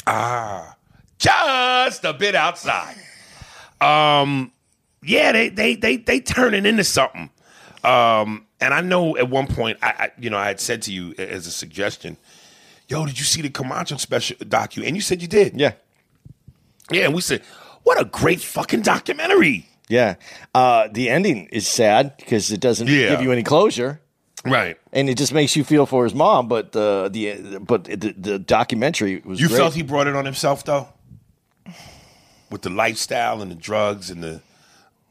Ah, 0.05 0.75
just 1.17 2.03
a 2.03 2.13
bit 2.13 2.35
outside. 2.35 2.95
Um, 3.79 4.51
yeah, 5.01 5.31
they 5.31 5.49
they 5.49 5.75
they 5.75 5.97
they 5.97 6.19
turning 6.19 6.65
into 6.65 6.83
something. 6.83 7.29
Um, 7.83 8.47
and 8.59 8.73
I 8.73 8.81
know 8.81 9.15
at 9.17 9.29
one 9.29 9.47
point, 9.47 9.77
I, 9.81 9.87
I 9.87 10.11
you 10.19 10.29
know 10.29 10.37
I 10.37 10.47
had 10.47 10.59
said 10.59 10.81
to 10.83 10.93
you 10.93 11.15
as 11.17 11.47
a 11.47 11.51
suggestion, 11.51 12.17
"Yo, 12.89 13.05
did 13.05 13.17
you 13.17 13.25
see 13.25 13.41
the 13.41 13.49
Camacho 13.49 13.97
special 13.97 14.35
docu?" 14.37 14.85
And 14.85 14.95
you 14.95 15.01
said 15.01 15.21
you 15.21 15.27
did. 15.27 15.59
Yeah. 15.59 15.73
Yeah, 16.91 17.05
and 17.05 17.15
we 17.15 17.21
said, 17.21 17.41
"What 17.83 17.99
a 17.99 18.05
great 18.05 18.41
fucking 18.41 18.81
documentary!" 18.81 19.69
Yeah. 19.87 20.15
Uh, 20.53 20.87
the 20.91 21.09
ending 21.09 21.47
is 21.51 21.67
sad 21.67 22.17
because 22.17 22.51
it 22.51 22.59
doesn't 22.59 22.87
Yeah. 22.87 23.09
give 23.11 23.21
you 23.21 23.31
any 23.31 23.43
closure. 23.43 24.01
Right. 24.43 24.77
And 24.93 25.09
it 25.09 25.17
just 25.17 25.33
makes 25.33 25.55
you 25.55 25.63
feel 25.63 25.85
for 25.85 26.03
his 26.03 26.13
mom, 26.13 26.47
but 26.47 26.71
the 26.71 27.09
the 27.11 27.59
but 27.59 27.85
the, 27.85 28.13
the 28.17 28.37
documentary 28.39 29.21
was 29.25 29.39
You 29.39 29.47
great. 29.47 29.57
felt 29.57 29.73
he 29.73 29.81
brought 29.83 30.07
it 30.07 30.15
on 30.15 30.25
himself 30.25 30.63
though, 30.63 30.87
with 32.51 32.61
the 32.61 32.69
lifestyle 32.69 33.41
and 33.41 33.49
the 33.51 33.55
drugs 33.55 34.09
and 34.09 34.23
the 34.23 34.41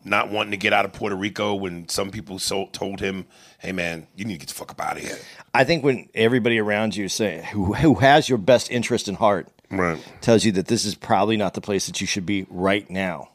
not 0.06 0.30
wanting 0.30 0.50
to 0.50 0.56
get 0.58 0.72
out 0.74 0.84
of 0.84 0.92
Puerto 0.92 1.16
Rico 1.16 1.54
when 1.54 1.88
some 1.88 2.10
people 2.10 2.38
so, 2.38 2.66
told 2.72 3.00
him, 3.00 3.26
"Hey 3.58 3.72
man, 3.72 4.06
you 4.14 4.24
need 4.24 4.34
to 4.34 4.38
get 4.40 4.48
the 4.48 4.54
fuck 4.54 4.70
up 4.70 4.80
out 4.80 4.98
of 4.98 5.02
here." 5.02 5.18
I 5.54 5.64
think 5.64 5.82
when 5.82 6.08
everybody 6.14 6.58
around 6.58 6.94
you 6.94 7.08
say 7.08 7.48
who 7.52 7.72
who 7.74 7.94
has 7.96 8.28
your 8.28 8.38
best 8.38 8.70
interest 8.70 9.08
in 9.08 9.14
heart 9.14 9.48
Right. 9.70 9.98
tells 10.20 10.44
you 10.44 10.52
that 10.52 10.66
this 10.68 10.84
is 10.84 10.94
probably 10.94 11.36
not 11.36 11.54
the 11.54 11.60
place 11.60 11.86
that 11.86 12.00
you 12.00 12.06
should 12.06 12.26
be 12.26 12.46
right 12.50 12.88
now 12.90 13.30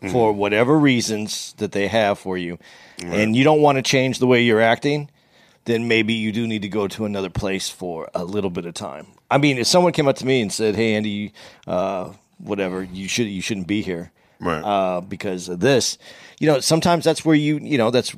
Mm-hmm. 0.00 0.12
for 0.12 0.32
whatever 0.32 0.78
reasons 0.78 1.54
that 1.58 1.72
they 1.72 1.88
have 1.88 2.18
for 2.20 2.38
you 2.38 2.58
and 3.02 3.34
you 3.34 3.42
don't 3.42 3.60
want 3.62 3.76
to 3.76 3.82
change 3.82 4.18
the 4.20 4.26
way 4.28 4.42
you're 4.42 4.60
acting 4.60 5.10
then 5.64 5.88
maybe 5.88 6.14
you 6.14 6.30
do 6.32 6.46
need 6.46 6.62
to 6.62 6.68
go 6.68 6.86
to 6.88 7.04
another 7.04 7.30
place 7.30 7.68
for 7.68 8.08
a 8.14 8.24
little 8.24 8.50
bit 8.50 8.64
of 8.64 8.74
time 8.74 9.08
i 9.28 9.38
mean 9.38 9.58
if 9.58 9.66
someone 9.66 9.92
came 9.92 10.06
up 10.06 10.14
to 10.14 10.24
me 10.24 10.40
and 10.40 10.52
said 10.52 10.76
hey 10.76 10.94
andy 10.94 11.32
uh, 11.66 12.12
whatever 12.38 12.84
you 12.84 13.08
should 13.08 13.26
you 13.26 13.42
shouldn't 13.42 13.66
be 13.66 13.82
here 13.82 14.12
Right. 14.40 14.62
uh, 14.62 15.00
because 15.00 15.48
of 15.48 15.58
this. 15.58 15.98
You 16.38 16.46
know, 16.46 16.60
sometimes 16.60 17.02
that's 17.04 17.24
where 17.24 17.34
you, 17.34 17.58
you 17.58 17.76
know, 17.76 17.90
that's 17.90 18.14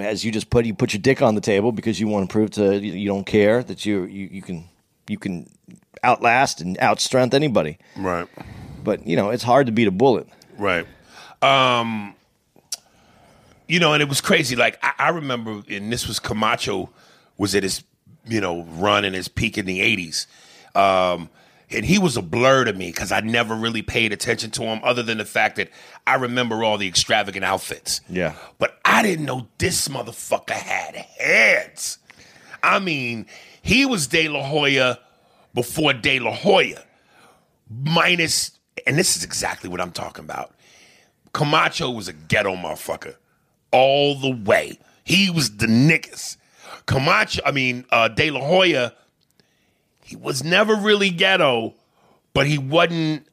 as 0.00 0.24
you 0.24 0.32
just 0.32 0.48
put 0.48 0.64
you 0.64 0.72
put 0.72 0.94
your 0.94 1.02
dick 1.02 1.20
on 1.20 1.34
the 1.34 1.42
table 1.42 1.72
because 1.72 2.00
you 2.00 2.08
want 2.08 2.26
to 2.26 2.32
prove 2.32 2.52
to 2.52 2.78
you, 2.78 2.94
you 2.94 3.06
don't 3.06 3.26
care 3.26 3.62
that 3.62 3.84
you 3.84 4.04
you, 4.04 4.28
you 4.32 4.40
can 4.40 4.64
you 5.08 5.18
can 5.18 5.46
outlast 6.02 6.62
and 6.62 6.78
outstrength 6.78 7.34
anybody. 7.34 7.76
right. 7.98 8.26
But 8.82 9.06
you 9.06 9.14
know, 9.14 9.28
it's 9.28 9.42
hard 9.42 9.66
to 9.66 9.72
beat 9.72 9.88
a 9.88 9.90
bullet. 9.90 10.26
Right. 10.56 10.86
Um, 11.42 12.14
you 13.66 13.78
know, 13.78 13.92
and 13.92 14.02
it 14.02 14.08
was 14.08 14.20
crazy. 14.20 14.56
Like 14.56 14.78
I, 14.82 14.92
I 14.98 15.08
remember, 15.10 15.62
and 15.68 15.92
this 15.92 16.08
was 16.08 16.18
Camacho 16.18 16.90
was 17.36 17.54
at 17.54 17.62
his, 17.62 17.84
you 18.26 18.40
know, 18.40 18.64
run 18.64 19.04
in 19.04 19.12
his 19.12 19.28
peak 19.28 19.58
in 19.58 19.66
the 19.66 19.80
'80s, 19.80 20.26
um, 20.74 21.28
and 21.70 21.84
he 21.84 21.98
was 21.98 22.16
a 22.16 22.22
blur 22.22 22.64
to 22.64 22.72
me 22.72 22.90
because 22.90 23.12
I 23.12 23.20
never 23.20 23.54
really 23.54 23.82
paid 23.82 24.12
attention 24.12 24.50
to 24.52 24.62
him, 24.62 24.80
other 24.82 25.02
than 25.02 25.18
the 25.18 25.24
fact 25.24 25.56
that 25.56 25.70
I 26.06 26.14
remember 26.14 26.64
all 26.64 26.78
the 26.78 26.88
extravagant 26.88 27.44
outfits. 27.44 28.00
Yeah. 28.08 28.34
But 28.58 28.78
I 28.84 29.02
didn't 29.02 29.26
know 29.26 29.48
this 29.58 29.88
motherfucker 29.88 30.50
had 30.50 30.96
hands. 30.96 31.98
I 32.62 32.78
mean, 32.78 33.26
he 33.62 33.86
was 33.86 34.06
De 34.06 34.28
La 34.28 34.42
Hoya 34.42 34.98
before 35.54 35.92
De 35.92 36.18
La 36.18 36.32
Hoya, 36.32 36.82
minus, 37.70 38.52
and 38.86 38.96
this 38.96 39.16
is 39.16 39.24
exactly 39.24 39.68
what 39.68 39.80
I'm 39.80 39.92
talking 39.92 40.24
about. 40.24 40.54
Camacho 41.32 41.90
was 41.90 42.08
a 42.08 42.12
ghetto 42.12 42.54
motherfucker 42.54 43.16
all 43.70 44.14
the 44.18 44.30
way. 44.30 44.78
He 45.04 45.30
was 45.30 45.56
the 45.56 45.66
niggas. 45.66 46.36
Camacho, 46.86 47.42
I 47.44 47.50
mean, 47.50 47.84
uh, 47.90 48.08
De 48.08 48.30
La 48.30 48.40
Hoya, 48.40 48.94
he 50.02 50.16
was 50.16 50.42
never 50.42 50.74
really 50.74 51.10
ghetto, 51.10 51.74
but 52.32 52.46
he 52.46 52.58
wasn't. 52.58 53.26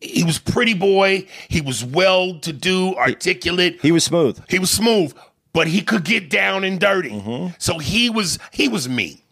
He 0.00 0.24
was 0.24 0.40
pretty 0.40 0.74
boy. 0.74 1.28
He 1.48 1.60
was 1.60 1.84
well 1.84 2.38
to 2.40 2.52
do, 2.52 2.96
articulate. 2.96 3.80
He 3.80 3.92
was 3.92 4.02
smooth. 4.02 4.42
He 4.48 4.58
was 4.58 4.70
smooth, 4.70 5.14
but 5.52 5.68
he 5.68 5.82
could 5.82 6.04
get 6.04 6.28
down 6.28 6.64
and 6.64 6.80
dirty. 6.80 7.52
So 7.58 7.78
he 7.78 8.10
was 8.10 8.38
he 8.50 8.68
was 8.68 8.88
me. 8.88 9.22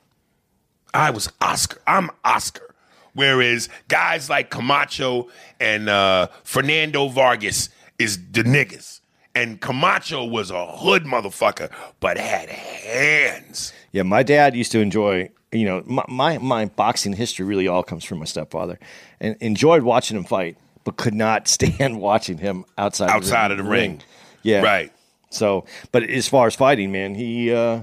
I 0.94 1.10
was 1.10 1.30
Oscar. 1.40 1.80
I'm 1.86 2.10
Oscar. 2.24 2.69
Whereas 3.14 3.68
guys 3.88 4.30
like 4.30 4.50
Camacho 4.50 5.28
and 5.58 5.88
uh, 5.88 6.28
Fernando 6.44 7.08
Vargas 7.08 7.68
is 7.98 8.18
the 8.30 8.42
niggas. 8.42 9.00
And 9.34 9.60
Camacho 9.60 10.24
was 10.24 10.50
a 10.50 10.66
hood 10.66 11.04
motherfucker, 11.04 11.70
but 12.00 12.18
had 12.18 12.48
hands. 12.48 13.72
Yeah, 13.92 14.02
my 14.02 14.22
dad 14.22 14.56
used 14.56 14.72
to 14.72 14.80
enjoy. 14.80 15.30
You 15.52 15.64
know, 15.64 15.82
my, 15.86 16.04
my 16.08 16.38
my 16.38 16.64
boxing 16.66 17.12
history 17.12 17.44
really 17.44 17.68
all 17.68 17.82
comes 17.82 18.04
from 18.04 18.18
my 18.18 18.24
stepfather, 18.24 18.78
and 19.20 19.36
enjoyed 19.40 19.82
watching 19.82 20.16
him 20.16 20.24
fight, 20.24 20.56
but 20.84 20.96
could 20.96 21.14
not 21.14 21.46
stand 21.56 22.00
watching 22.00 22.38
him 22.38 22.64
outside 22.76 23.10
Outside 23.10 23.50
of 23.50 23.58
the 23.58 23.64
ring. 23.64 24.02
Yeah, 24.42 24.62
Right. 24.62 24.92
So, 25.30 25.64
but 25.92 26.02
as 26.02 26.26
far 26.26 26.48
as 26.48 26.56
fighting, 26.56 26.90
man, 26.90 27.14
he 27.14 27.52
uh, 27.52 27.82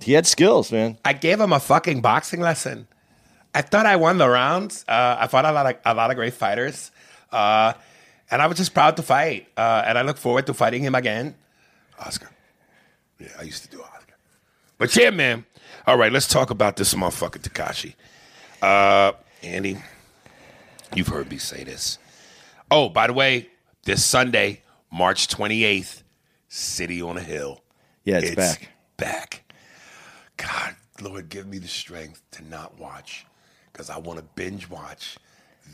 he 0.00 0.12
had 0.12 0.26
skills, 0.26 0.72
man. 0.72 0.98
I 1.04 1.12
gave 1.12 1.38
him 1.40 1.52
a 1.52 1.60
fucking 1.60 2.00
boxing 2.00 2.40
lesson. 2.40 2.88
I 3.58 3.62
thought 3.62 3.86
I 3.86 3.96
won 3.96 4.18
the 4.18 4.28
rounds. 4.28 4.84
Uh, 4.86 5.16
I 5.18 5.26
fought 5.26 5.44
a 5.44 5.50
lot 5.50 5.66
of 5.66 5.76
a 5.84 5.92
lot 5.92 6.10
of 6.10 6.16
great 6.16 6.32
fighters, 6.32 6.92
uh, 7.32 7.72
and 8.30 8.40
I 8.40 8.46
was 8.46 8.56
just 8.56 8.72
proud 8.72 8.96
to 8.98 9.02
fight. 9.02 9.48
Uh, 9.56 9.82
and 9.84 9.98
I 9.98 10.02
look 10.02 10.16
forward 10.16 10.46
to 10.46 10.54
fighting 10.54 10.80
him 10.80 10.94
again. 10.94 11.34
Oscar, 11.98 12.30
yeah, 13.18 13.30
I 13.36 13.42
used 13.42 13.64
to 13.64 13.68
do 13.68 13.82
Oscar. 13.82 14.14
But 14.78 14.94
yeah, 14.94 15.10
man. 15.10 15.44
All 15.88 15.98
right, 15.98 16.12
let's 16.12 16.28
talk 16.28 16.50
about 16.50 16.76
this 16.76 16.94
motherfucker 16.94 17.40
Tekashi. 17.40 17.94
Uh, 18.62 19.16
Andy, 19.42 19.78
you've 20.94 21.08
heard 21.08 21.28
me 21.28 21.38
say 21.38 21.64
this. 21.64 21.98
Oh, 22.70 22.88
by 22.88 23.08
the 23.08 23.12
way, 23.12 23.48
this 23.82 24.04
Sunday, 24.04 24.62
March 24.92 25.26
twenty 25.26 25.64
eighth, 25.64 26.04
City 26.46 27.02
on 27.02 27.16
a 27.16 27.22
Hill. 27.22 27.60
Yeah, 28.04 28.18
it's, 28.18 28.36
back. 28.36 28.68
Back. 28.96 29.52
God, 30.36 30.76
Lord, 31.02 31.28
give 31.28 31.48
me 31.48 31.58
the 31.58 31.66
strength 31.66 32.22
to 32.32 32.44
not 32.48 32.78
watch 32.78 33.26
because 33.72 33.90
I 33.90 33.98
want 33.98 34.18
to 34.18 34.24
binge 34.34 34.68
watch 34.68 35.18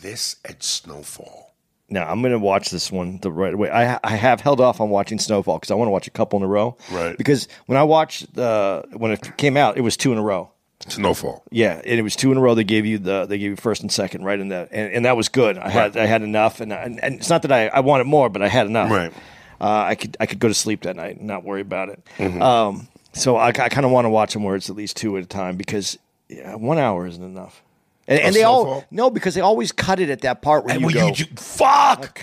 this 0.01 0.37
at 0.45 0.63
Snowfall. 0.63 1.55
Now 1.91 2.09
I'm 2.09 2.23
going 2.23 2.33
to 2.33 2.39
watch 2.39 2.71
this 2.71 2.91
one 2.91 3.19
the 3.21 3.31
right 3.31 3.57
way. 3.57 3.71
I 3.71 3.99
I 4.03 4.17
have 4.17 4.41
held 4.41 4.61
off 4.61 4.81
on 4.81 4.91
watching 4.91 5.19
Snowfall 5.19 5.59
because 5.59 5.71
I 5.71 5.75
want 5.75 5.89
to 5.89 5.93
watch 5.93 6.07
a 6.07 6.11
couple 6.11 6.39
in 6.39 6.43
a 6.43 6.49
row. 6.49 6.77
Right. 6.91 7.17
Because 7.17 7.47
when 7.67 7.79
I 7.79 7.83
watched 7.83 8.35
the 8.35 8.85
when 8.93 9.13
it 9.13 9.37
came 9.37 9.57
out, 9.57 9.77
it 9.77 9.83
was 9.83 9.97
two 9.97 10.13
in 10.13 10.19
a 10.19 10.23
row. 10.23 10.51
Snowfall. 10.89 11.43
Yeah, 11.51 11.81
and 11.85 11.99
it 11.99 12.03
was 12.03 12.17
two 12.17 12.31
in 12.33 12.39
a 12.39 12.41
row. 12.41 12.55
They 12.55 12.65
gave 12.65 12.85
you 12.85 12.99
the 12.99 13.27
they 13.27 13.39
gave 13.39 13.51
you 13.51 13.57
first 13.57 13.83
and 13.83 13.91
second 13.91 14.25
right 14.25 14.39
in 14.39 14.49
that, 14.49 14.69
and, 14.73 14.93
and 14.93 15.05
that 15.05 15.17
was 15.17 15.29
good. 15.29 15.57
I 15.59 15.69
had 15.69 15.97
I 15.97 16.07
had 16.07 16.23
enough, 16.23 16.61
and, 16.61 16.73
and 16.73 17.03
and 17.03 17.17
it's 17.17 17.31
not 17.31 17.43
that 17.43 17.53
I, 17.53 17.69
I 17.69 17.81
wanted 17.81 18.05
more, 18.05 18.29
but 18.29 18.43
I 18.43 18.49
had 18.49 18.67
enough. 18.67 18.91
Right. 18.91 19.13
Uh, 19.61 19.85
I 19.89 19.95
could 19.95 20.17
I 20.21 20.27
could 20.27 20.39
go 20.39 20.49
to 20.49 20.55
sleep 20.55 20.83
that 20.83 20.97
night 20.97 21.19
and 21.19 21.27
not 21.27 21.45
worry 21.45 21.61
about 21.61 21.89
it. 21.89 22.03
Mm-hmm. 22.19 22.43
Um, 22.43 22.89
so 23.13 23.37
I, 23.37 23.49
I 23.49 23.69
kind 23.69 23.87
of 23.87 23.93
want 23.93 24.05
to 24.05 24.11
watch 24.11 24.33
them 24.33 24.43
where 24.43 24.57
it's 24.57 24.69
at 24.69 24.77
least 24.77 24.97
two 24.97 25.17
at 25.17 25.23
a 25.23 25.27
time 25.27 25.57
because 25.57 25.99
yeah, 26.29 26.55
one 26.55 26.79
hour 26.79 27.07
isn't 27.07 27.23
enough. 27.23 27.63
And, 28.07 28.21
and 28.21 28.35
they 28.35 28.43
all 28.43 28.65
Snowfall? 28.65 28.85
no 28.91 29.11
because 29.11 29.35
they 29.35 29.41
always 29.41 29.73
cut 29.73 29.99
it 30.01 30.11
at 30.11 30.21
that 30.23 30.43
part 30.43 30.65
where 30.65 30.75
And 30.75 30.83
you 30.85 30.93
go 30.93 31.07
you, 31.09 31.15
you 31.17 31.25
fuck? 31.37 32.21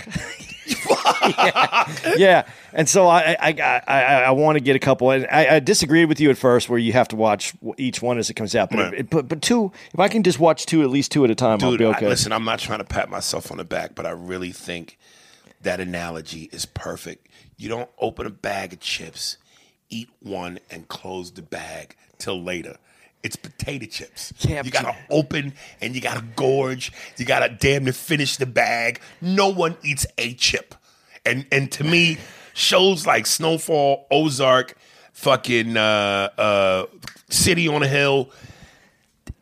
yeah, 2.18 2.46
and 2.74 2.88
so 2.88 3.08
I 3.08 3.36
I, 3.40 3.50
I, 3.50 3.82
I, 3.88 4.04
I 4.24 4.32
want 4.32 4.58
to 4.58 4.64
get 4.64 4.76
a 4.76 4.80
couple. 4.80 5.12
And 5.12 5.28
I, 5.32 5.56
I 5.56 5.60
disagreed 5.60 6.08
with 6.08 6.20
you 6.20 6.30
at 6.30 6.38
first, 6.38 6.70
where 6.70 6.80
you 6.80 6.94
have 6.94 7.08
to 7.10 7.16
watch 7.16 7.54
each 7.78 8.02
one 8.02 8.18
as 8.18 8.30
it 8.30 8.36
comes 8.36 8.56
out. 8.56 8.70
But 8.70 8.80
Right. 8.80 8.94
it, 9.00 9.10
but, 9.10 9.28
but 9.28 9.42
two, 9.42 9.72
if 9.94 10.00
I 10.00 10.08
can 10.08 10.24
just 10.24 10.40
watch 10.40 10.66
two, 10.66 10.82
at 10.84 10.90
least 10.90 11.12
two 11.12 11.24
at 11.26 11.32
a 11.32 11.36
time, 11.36 11.60
I'll 11.62 11.72
Dude, 11.72 11.80
be 11.80 11.86
I- 11.86 11.90
okay. 11.90 12.08
listen, 12.08 12.32
I'm 12.32 12.46
not 12.46 12.60
trying 12.60 12.80
to 12.80 12.86
pat 12.86 13.10
myself 13.10 13.52
on 13.52 13.58
the 13.58 13.64
back, 13.66 13.96
but 13.96 14.06
I 14.06 14.12
really 14.12 14.52
think 14.52 14.98
that 15.62 15.80
analogy 15.80 16.50
is 16.52 16.66
perfect. 16.66 17.28
You 17.58 17.70
don't 17.70 17.90
open 18.00 18.26
a 18.26 18.32
bag 18.32 18.74
of 18.74 18.80
chips, 18.80 19.38
eat 19.90 20.10
one, 20.20 20.60
and 20.70 20.88
close 20.88 21.32
the 21.32 21.42
bag 21.44 21.96
till 22.18 22.42
later. 22.42 22.78
It's 23.24 23.36
potato 23.36 23.86
chips. 23.86 24.34
Yeah, 24.40 24.64
you 24.64 24.72
gotta 24.72 24.96
open 25.10 25.54
and 25.80 25.94
you 25.96 26.02
gotta 26.02 26.24
gorge. 26.36 26.92
You 27.18 27.26
gotta 27.26 27.50
damn 27.50 27.86
to 27.86 27.94
finish 27.94 28.38
the 28.38 28.46
bag. 28.46 29.00
No 29.22 29.50
one 29.50 29.78
eats 29.84 30.06
a 30.18 30.34
chip. 30.34 30.76
And 31.26 31.46
and 31.52 31.72
to 31.74 31.84
me, 31.84 32.18
shows 32.54 33.06
like 33.06 33.28
Snowfall, 33.28 34.08
Ozark, 34.10 34.76
fucking 35.14 35.78
uh, 35.78 36.30
uh, 36.38 36.86
City 37.30 37.68
on 37.68 37.84
a 37.84 37.88
Hill, 37.88 38.32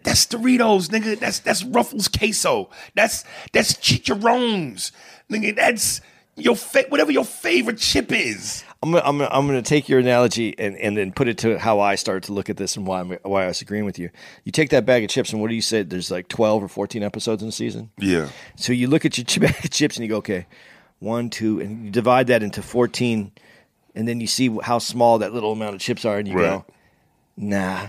that's 0.04 0.26
Doritos, 0.26 0.89
nigga. 0.89 1.20
That's 1.20 1.39
that's 1.39 1.63
Ruffles 1.63 2.08
queso. 2.08 2.70
That's 2.96 3.24
that's 3.54 3.74
chicharrones, 3.74 4.92
nigga. 5.30 5.56
That's 5.56 6.02
your 6.36 6.56
fa- 6.56 6.86
whatever 6.89 7.12
your 7.12 7.26
favorite 7.26 7.78
chip 7.78 8.12
is. 8.12 8.63
I'm 8.82 8.96
I'm 8.96 9.18
gonna, 9.18 9.30
I'm 9.32 9.46
gonna 9.46 9.62
take 9.62 9.89
your 9.89 10.00
analogy 10.00 10.58
and, 10.58 10.78
and 10.78 10.96
then 10.96 11.12
put 11.12 11.28
it 11.28 11.38
to 11.39 11.60
how 11.60 11.82
I 11.82 11.96
started 11.96 12.24
to 12.24 12.34
look 12.34 12.50
at 12.50 12.56
this 12.58 12.78
and 12.78 12.88
why 12.88 13.02
I'm, 13.02 13.10
why 13.24 13.44
I 13.44 13.48
was 13.48 13.62
agreeing 13.62 13.84
with 13.86 14.00
you. 14.00 14.10
You 14.46 14.52
take 14.54 14.70
that 14.70 14.86
bag 14.86 15.04
of 15.04 15.10
chips 15.10 15.34
and 15.34 15.42
what 15.42 15.50
do 15.50 15.56
you 15.56 15.62
say? 15.62 15.84
There's 15.84 16.10
like 16.10 16.30
12 16.30 16.63
or 16.63 16.68
14 16.70 17.04
episodes 17.04 17.42
in 17.42 17.50
the 17.50 17.52
season. 17.52 17.89
Yeah, 17.98 18.30
So 18.56 18.72
you 18.72 18.88
look 18.88 19.04
at 19.06 19.18
your 19.18 19.26
ch- 19.26 19.39
bag 19.42 19.65
of 19.65 19.72
chips 19.72 19.98
and 19.98 20.04
you 20.06 20.10
go, 20.10 20.18
okay, 20.18 20.46
one, 21.00 21.30
two, 21.30 21.60
and 21.60 21.86
you 21.86 21.92
divide 21.92 22.28
that 22.28 22.42
into 22.44 22.62
14, 22.62 23.32
and 23.96 24.08
then 24.08 24.22
you 24.22 24.28
see 24.28 24.50
how 24.63 24.80
small 24.80 25.18
that 25.20 25.34
little 25.34 25.52
amount 25.52 25.76
of 25.76 25.82
chips 25.82 26.06
are, 26.06 26.18
and 26.18 26.28
you 26.28 26.36
Right. 26.36 26.44
go, 26.44 26.65
nah. 27.38 27.88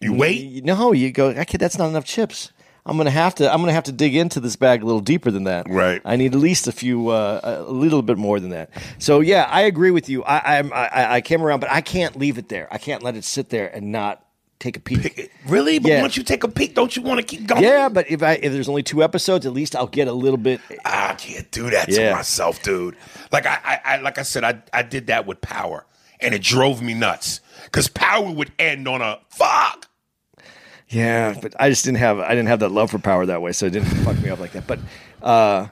you 0.00 0.12
wait. 0.14 0.40
You- 0.42 0.62
No, 0.62 0.92
you 0.92 1.10
go, 1.12 1.28
okay, 1.30 1.58
that's 1.58 1.78
not 1.78 1.88
enough 1.88 2.04
chips. 2.04 2.52
I'm 2.86 2.96
gonna 2.96 3.10
have 3.10 3.34
to. 3.36 3.52
I'm 3.52 3.60
gonna 3.60 3.72
have 3.72 3.84
to 3.84 3.92
dig 3.92 4.16
into 4.16 4.40
this 4.40 4.56
bag 4.56 4.82
a 4.82 4.86
little 4.86 5.00
deeper 5.00 5.30
than 5.30 5.44
that. 5.44 5.66
Right. 5.68 6.00
I 6.04 6.16
need 6.16 6.34
at 6.34 6.40
least 6.40 6.66
a 6.66 6.72
few, 6.72 7.08
uh, 7.08 7.40
a 7.66 7.70
little 7.70 8.02
bit 8.02 8.16
more 8.18 8.40
than 8.40 8.50
that. 8.50 8.70
So 8.98 9.20
yeah, 9.20 9.46
I 9.50 9.62
agree 9.62 9.90
with 9.90 10.08
you. 10.08 10.22
I, 10.24 10.58
I'm, 10.58 10.72
I, 10.72 11.14
I 11.16 11.20
came 11.20 11.42
around, 11.42 11.60
but 11.60 11.70
I 11.70 11.80
can't 11.82 12.16
leave 12.16 12.38
it 12.38 12.48
there. 12.48 12.68
I 12.70 12.78
can't 12.78 13.02
let 13.02 13.16
it 13.16 13.24
sit 13.24 13.50
there 13.50 13.68
and 13.74 13.92
not 13.92 14.24
take 14.58 14.76
a 14.76 14.80
peek. 14.80 15.30
Really? 15.46 15.78
But 15.78 15.90
Yeah. 15.90 16.02
once 16.02 16.16
you 16.16 16.22
take 16.22 16.44
a 16.44 16.48
peek, 16.48 16.74
don't 16.74 16.94
you 16.94 17.02
want 17.02 17.18
to 17.18 17.24
keep 17.24 17.46
going? 17.46 17.62
Yeah, 17.62 17.88
but 17.88 18.10
if 18.10 18.22
I 18.22 18.32
if 18.34 18.52
there's 18.52 18.68
only 18.68 18.82
two 18.82 19.02
episodes, 19.02 19.46
at 19.46 19.52
least 19.52 19.74
I'll 19.76 19.86
get 19.86 20.08
a 20.08 20.12
little 20.12 20.36
bit. 20.38 20.60
I 20.84 21.14
can't 21.14 21.50
do 21.50 21.70
that 21.70 21.88
Yeah. 21.88 22.10
to 22.10 22.14
myself, 22.16 22.62
dude. 22.62 22.96
Like 23.32 23.46
I, 23.46 23.58
I, 23.64 23.80
I 23.84 23.96
like 24.00 24.18
I 24.18 24.22
said, 24.22 24.44
I, 24.44 24.62
I 24.72 24.82
did 24.82 25.06
that 25.08 25.26
with 25.26 25.40
Power, 25.40 25.86
and 26.20 26.34
it 26.34 26.42
drove 26.42 26.82
me 26.82 26.94
nuts 26.94 27.40
because 27.64 27.88
Power 27.88 28.30
would 28.30 28.52
end 28.58 28.86
on 28.88 29.00
a 29.02 29.18
fuck. 29.30 29.86
Yeah, 30.90 31.34
but 31.40 31.54
I 31.58 31.70
just 31.70 31.84
didn't 31.84 31.98
have 31.98 32.18
I 32.18 32.30
didn't 32.30 32.48
have 32.48 32.60
that 32.60 32.70
love 32.70 32.90
for 32.90 32.98
power 32.98 33.24
that 33.26 33.40
way, 33.42 33.52
so 33.52 33.66
it 33.66 33.70
didn't 33.70 33.88
fuck 33.88 34.18
me 34.20 34.28
up 34.28 34.40
like 34.40 34.52
that. 34.52 34.66
But 34.66 34.80
uh, 35.22 35.68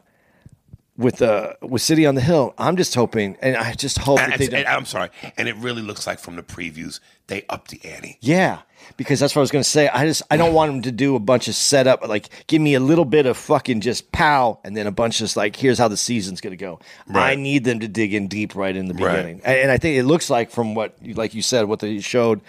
with 0.96 1.20
uh, 1.22 1.54
with 1.62 1.82
City 1.82 2.06
on 2.06 2.14
the 2.14 2.20
Hill, 2.20 2.54
I'm 2.58 2.76
just 2.76 2.94
hoping, 2.94 3.36
and 3.42 3.56
I 3.56 3.72
just 3.74 3.98
hope 3.98 4.20
And, 4.20 4.32
that 4.32 4.38
they 4.38 4.44
and- 4.46 4.52
don't. 4.64 4.66
I'm 4.68 4.84
sorry, 4.84 5.10
and 5.36 5.48
it 5.48 5.56
really 5.56 5.82
looks 5.82 6.06
like 6.06 6.18
from 6.18 6.36
the 6.36 6.42
previews 6.42 7.00
they 7.26 7.44
upped 7.48 7.70
the 7.72 7.80
ante. 7.84 8.16
yeah, 8.20 8.60
because 8.96 9.20
that's 9.20 9.34
what 9.36 9.40
I 9.40 9.42
was 9.42 9.50
going 9.50 9.62
to 9.62 9.68
say. 9.68 9.88
I 9.88 10.06
just 10.06 10.22
I 10.30 10.36
don't 10.36 10.54
want 10.54 10.72
them 10.72 10.82
to 10.82 10.92
do 10.92 11.14
a 11.16 11.20
bunch 11.20 11.46
of 11.48 11.54
setup, 11.56 12.06
like 12.08 12.28
give 12.46 12.62
me 12.62 12.74
a 12.74 12.80
little 12.80 13.04
bit 13.04 13.26
of 13.26 13.36
fucking 13.36 13.80
just 13.80 14.10
pow, 14.12 14.58
and 14.64 14.76
then 14.76 14.86
a 14.86 14.92
bunch 14.92 15.20
of 15.20 15.34
like 15.36 15.56
here's 15.56 15.78
how 15.78 15.88
the 15.88 15.96
season's 15.96 16.40
going 16.40 16.52
to 16.52 16.56
go. 16.56 16.78
I 17.12 17.34
need 17.34 17.64
them 17.64 17.80
to 17.80 17.88
dig 17.88 18.14
in 18.14 18.28
deep 18.28 18.54
right 18.54 18.74
in 18.74 18.86
the 18.86 18.94
Right. 18.94 19.16
beginning, 19.16 19.40
and, 19.44 19.58
and 19.58 19.70
I 19.70 19.78
think 19.78 19.98
it 19.98 20.04
looks 20.04 20.30
like 20.30 20.50
from 20.52 20.74
what 20.74 20.94
like 21.02 21.34
you 21.34 21.42
said, 21.42 21.64
what 21.66 21.80
they 21.80 21.98
showed, 22.00 22.40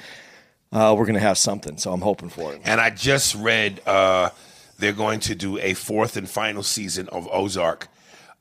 uh, 0.72 0.96
we're 0.98 1.06
going 1.06 1.16
to 1.16 1.20
have 1.22 1.38
something. 1.38 1.78
So 1.78 1.92
I'm 1.92 2.02
hoping 2.02 2.30
for 2.30 2.54
it. 2.54 2.62
And 2.64 2.80
I 2.80 2.90
just 2.90 3.36
read 3.36 3.82
uh, 3.86 4.30
they're 4.78 4.94
going 4.94 5.20
to 5.22 5.36
do 5.36 5.58
a 5.60 5.74
fourth 5.74 6.18
and 6.18 6.30
final 6.30 6.64
season 6.64 7.08
of 7.10 7.28
Ozark, 7.32 7.88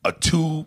a 0.04 0.12
two 0.12 0.66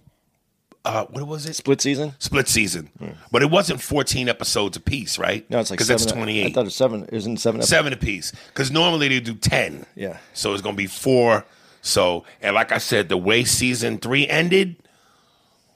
uh, 0.84 1.06
what 1.06 1.28
was 1.28 1.46
it? 1.46 1.56
Split 1.56 1.80
season? 1.80 2.14
Split 2.18 2.48
season, 2.48 2.90
but 3.32 3.44
it 3.44 3.52
wasn't 3.52 3.80
14 3.80 4.28
episodes 4.28 4.76
a 4.78 4.80
piece, 4.80 5.20
right? 5.20 5.48
No, 5.50 5.60
it's 5.60 5.70
like 5.70 5.78
because 5.78 5.88
that's 5.88 6.06
28. 6.08 6.44
I 6.44 6.52
thought 6.52 6.62
it 6.62 6.64
was 6.64 6.76
seven. 6.76 7.06
Isn't 7.12 7.38
seven? 7.38 7.62
seven 7.62 7.94
apiece. 7.94 8.32
Because 8.48 8.72
normally 8.72 9.08
they 9.08 9.20
do 9.20 9.36
10. 9.36 9.86
Yeah. 9.96 10.18
So 10.34 10.54
it's 10.54 10.64
gonna 10.64 10.76
be 10.76 10.88
four. 10.88 11.46
So 11.84 12.26
and 12.42 12.56
like 12.56 12.72
I 12.72 12.80
said, 12.80 13.10
the 13.10 13.18
way 13.18 13.44
season 13.44 14.00
three 14.00 14.28
ended, 14.28 14.78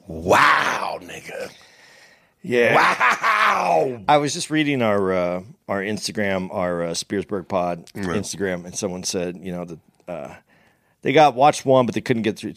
wow, 0.08 0.98
nigga, 1.02 1.52
Yeah. 2.46 2.76
wow. 2.76 4.02
I 4.08 4.18
was 4.18 4.34
just 4.34 4.50
reading 4.50 4.82
our 4.82 5.14
uh, 5.14 5.44
our 5.68 5.82
Instagram, 5.82 6.54
our 6.54 6.84
uh, 6.84 6.90
Spearsburg 6.92 7.48
Pod 7.48 7.88
Instagram, 7.94 8.66
and 8.66 8.76
someone 8.76 9.04
said, 9.04 9.38
you 9.38 9.52
know, 9.52 9.66
that 9.66 9.80
uh, 10.08 10.36
they 11.02 11.14
got 11.14 11.36
watched 11.36 11.66
one, 11.66 11.86
but 11.86 11.96
they 11.96 12.02
couldn't 12.02 12.24
get 12.24 12.38
through, 12.38 12.54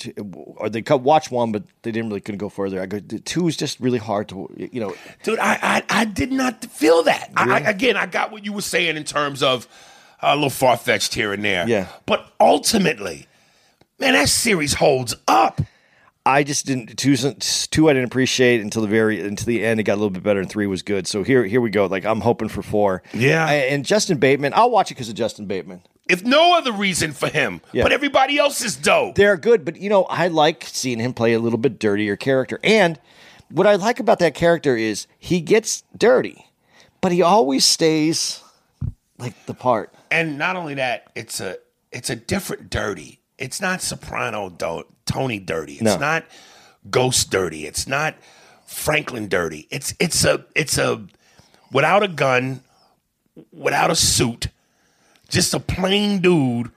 or 0.56 0.68
they 0.68 0.82
cut 0.82 1.00
watch 1.00 1.30
one, 1.30 1.52
but 1.52 1.64
they 1.82 1.90
didn't 1.92 2.08
really 2.10 2.20
couldn't 2.20 2.38
go 2.38 2.48
further. 2.48 2.80
I 2.80 2.86
go, 2.86 2.98
the 2.98 3.18
two 3.18 3.48
is 3.48 3.56
just 3.56 3.80
really 3.80 3.98
hard 3.98 4.28
to, 4.30 4.50
you 4.56 4.80
know, 4.80 4.94
Dude, 5.22 5.38
I, 5.38 5.58
I 5.62 6.00
I 6.00 6.04
did 6.04 6.32
not 6.32 6.64
feel 6.64 7.02
that. 7.04 7.30
I, 7.36 7.50
I, 7.50 7.58
again, 7.60 7.96
I 7.96 8.06
got 8.06 8.30
what 8.30 8.44
you 8.44 8.52
were 8.52 8.62
saying 8.62 8.96
in 8.96 9.04
terms 9.04 9.42
of 9.42 9.66
uh, 10.22 10.28
a 10.32 10.34
little 10.34 10.50
far 10.50 10.76
fetched 10.76 11.14
here 11.14 11.32
and 11.32 11.44
there. 11.44 11.68
Yeah. 11.68 11.88
But 12.06 12.30
ultimately, 12.40 13.26
man, 13.98 14.14
that 14.14 14.28
series 14.28 14.74
holds 14.74 15.14
up. 15.26 15.60
I 16.28 16.42
just 16.44 16.66
didn't 16.66 16.96
two 16.98 17.16
two 17.16 17.88
I 17.88 17.92
didn't 17.94 18.04
appreciate 18.06 18.60
until 18.60 18.82
the 18.82 18.88
very 18.88 19.20
until 19.26 19.46
the 19.46 19.64
end. 19.64 19.80
It 19.80 19.84
got 19.84 19.94
a 19.94 20.00
little 20.00 20.10
bit 20.10 20.22
better, 20.22 20.40
and 20.40 20.48
three 20.50 20.66
was 20.66 20.82
good. 20.82 21.06
So 21.06 21.22
here 21.22 21.44
here 21.44 21.60
we 21.60 21.70
go. 21.70 21.86
Like 21.86 22.04
I'm 22.04 22.20
hoping 22.20 22.48
for 22.48 22.62
four. 22.62 23.02
Yeah. 23.14 23.46
I- 23.46 23.54
and 23.54 23.84
Justin 23.84 24.18
Bateman, 24.18 24.52
I'll 24.54 24.70
watch 24.70 24.90
it 24.90 24.94
because 24.94 25.08
of 25.08 25.14
Justin 25.14 25.46
Bateman. 25.46 25.82
If 26.08 26.24
no 26.24 26.56
other 26.56 26.72
reason 26.72 27.12
for 27.12 27.28
him, 27.28 27.60
Yeah. 27.72 27.82
but 27.82 27.92
everybody 27.92 28.38
else 28.38 28.62
is 28.62 28.76
dope. 28.76 29.14
They're 29.14 29.36
good, 29.36 29.64
but 29.64 29.76
you 29.76 29.88
know 29.90 30.04
I 30.04 30.28
like 30.28 30.64
seeing 30.66 31.00
him 31.00 31.12
play 31.14 31.32
a 31.34 31.38
little 31.38 31.58
bit 31.58 31.78
dirtier 31.78 32.16
character. 32.16 32.58
And 32.62 32.98
what 33.50 33.66
I 33.66 33.76
like 33.76 33.98
about 34.00 34.18
that 34.18 34.34
character 34.34 34.76
is 34.76 35.06
he 35.18 35.40
gets 35.40 35.82
dirty, 35.96 36.46
but 37.00 37.12
he 37.12 37.22
always 37.22 37.64
stays 37.64 38.42
like 39.18 39.34
the 39.46 39.54
part. 39.54 39.92
and 40.10 40.38
not 40.38 40.56
only 40.56 40.74
that, 40.74 41.10
it's 41.14 41.40
a 41.40 41.56
it's 41.92 42.10
a 42.10 42.16
different 42.16 42.68
dirty. 42.70 43.20
It's 43.38 43.60
not 43.60 43.80
soprano 43.82 44.50
do- 44.50 44.84
Tony 45.08 45.38
dirty. 45.40 45.74
It's 45.74 45.82
No. 45.82 45.96
not 45.96 46.24
ghost 46.90 47.30
dirty. 47.30 47.66
It's 47.66 47.86
not 47.88 48.14
Franklin 48.66 49.28
dirty. 49.28 49.66
It's 49.70 49.94
it's 49.98 50.24
a 50.24 50.44
it's 50.54 50.78
a 50.78 51.04
without 51.72 52.02
a 52.02 52.08
gun, 52.08 52.62
without 53.52 53.90
a 53.90 53.96
suit, 53.96 54.48
just 55.28 55.54
a 55.54 55.60
plain 55.60 56.20
dude 56.20 56.70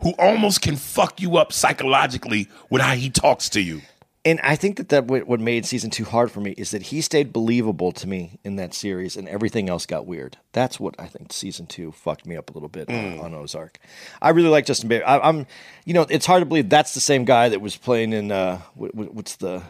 who 0.00 0.12
almost 0.18 0.62
can 0.62 0.76
fuck 0.76 1.20
you 1.20 1.36
up 1.36 1.52
psychologically 1.52 2.48
with 2.70 2.80
how 2.82 2.94
he 2.94 3.10
talks 3.10 3.48
to 3.50 3.60
you. 3.60 3.82
And 4.24 4.38
I 4.44 4.54
think 4.54 4.76
that 4.76 4.88
that 4.90 5.06
what 5.06 5.40
made 5.40 5.66
season 5.66 5.90
two 5.90 6.04
hard 6.04 6.30
for 6.30 6.38
me 6.40 6.52
is 6.52 6.70
that 6.70 6.82
he 6.82 7.00
stayed 7.00 7.32
believable 7.32 7.90
to 7.90 8.06
me 8.06 8.38
in 8.44 8.54
that 8.54 8.72
series, 8.72 9.16
and 9.16 9.28
everything 9.28 9.68
else 9.68 9.84
got 9.84 10.06
weird. 10.06 10.36
That's 10.52 10.78
what 10.78 10.94
I 10.96 11.06
think 11.06 11.32
season 11.32 11.66
two 11.66 11.90
fucked 11.90 12.24
me 12.24 12.36
up 12.36 12.48
a 12.48 12.52
little 12.52 12.68
bit 12.68 12.88
on, 12.88 13.18
on 13.18 13.34
Ozark. 13.34 13.78
I 14.20 14.28
really 14.30 14.48
like 14.48 14.64
Justin 14.64 14.88
Bieber. 14.88 15.02
I, 15.04 15.18
I'm, 15.18 15.44
you 15.84 15.92
know, 15.92 16.06
it's 16.08 16.24
hard 16.24 16.40
to 16.40 16.46
believe 16.46 16.68
that's 16.68 16.94
the 16.94 17.00
same 17.00 17.24
guy 17.24 17.48
that 17.48 17.60
was 17.60 17.76
playing 17.76 18.12
in 18.12 18.30
uh, 18.30 18.60
what, 18.76 18.94
what- 18.94 19.12
what's 19.12 19.34
the 19.36 19.62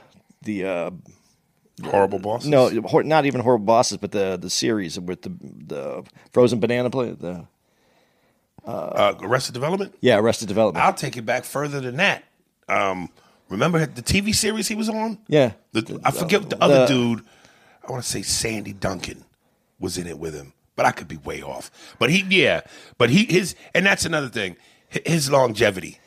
the 0.42 0.66
uh, 0.66 0.90
Horrible 1.84 2.18
boss. 2.18 2.44
no, 2.44 2.68
hor- 2.82 3.04
not 3.04 3.24
even 3.24 3.40
horrible 3.40 3.64
bosses, 3.64 3.96
but 3.96 4.12
the 4.12 4.36
the 4.36 4.50
series 4.50 5.00
with 5.00 5.22
the 5.22 5.32
the 5.40 6.04
frozen 6.34 6.60
banana 6.60 6.90
play. 6.90 7.12
The 7.12 7.46
uh, 8.66 9.14
Arrested 9.22 9.54
Development. 9.54 9.94
yeah, 10.00 10.18
Arrested 10.18 10.48
Development. 10.48 10.84
I'll 10.84 10.92
take 10.94 11.16
it 11.16 11.22
back 11.24 11.44
further 11.44 11.80
than 11.80 11.96
that. 11.96 12.24
Um, 12.68 13.08
remember 13.52 13.86
the 13.86 14.02
TV 14.02 14.34
series 14.34 14.66
he 14.68 14.74
was 14.74 14.88
on? 14.88 15.18
yeah, 15.28 15.52
The, 15.72 16.00
I 16.04 16.10
forget 16.10 16.50
the 16.50 16.62
other 16.62 16.80
the- 16.80 16.86
dude. 16.86 17.24
I 17.86 17.90
want 17.90 18.02
to 18.04 18.08
say 18.08 18.22
Sandy 18.22 18.72
Duncan 18.72 19.24
was 19.80 19.98
in 19.98 20.06
it 20.06 20.18
with 20.18 20.34
him, 20.34 20.52
but 20.76 20.86
I 20.86 20.92
could 20.92 21.08
be 21.08 21.16
way 21.18 21.42
off. 21.42 21.70
But 21.98 22.10
he, 22.10 22.24
yeah, 22.28 22.60
but 22.98 23.10
he 23.10 23.24
his, 23.24 23.54
and 23.74 23.84
that's 23.84 24.04
another 24.04 24.28
thing. 24.28 24.56
His 24.88 25.30
longevity. 25.30 25.98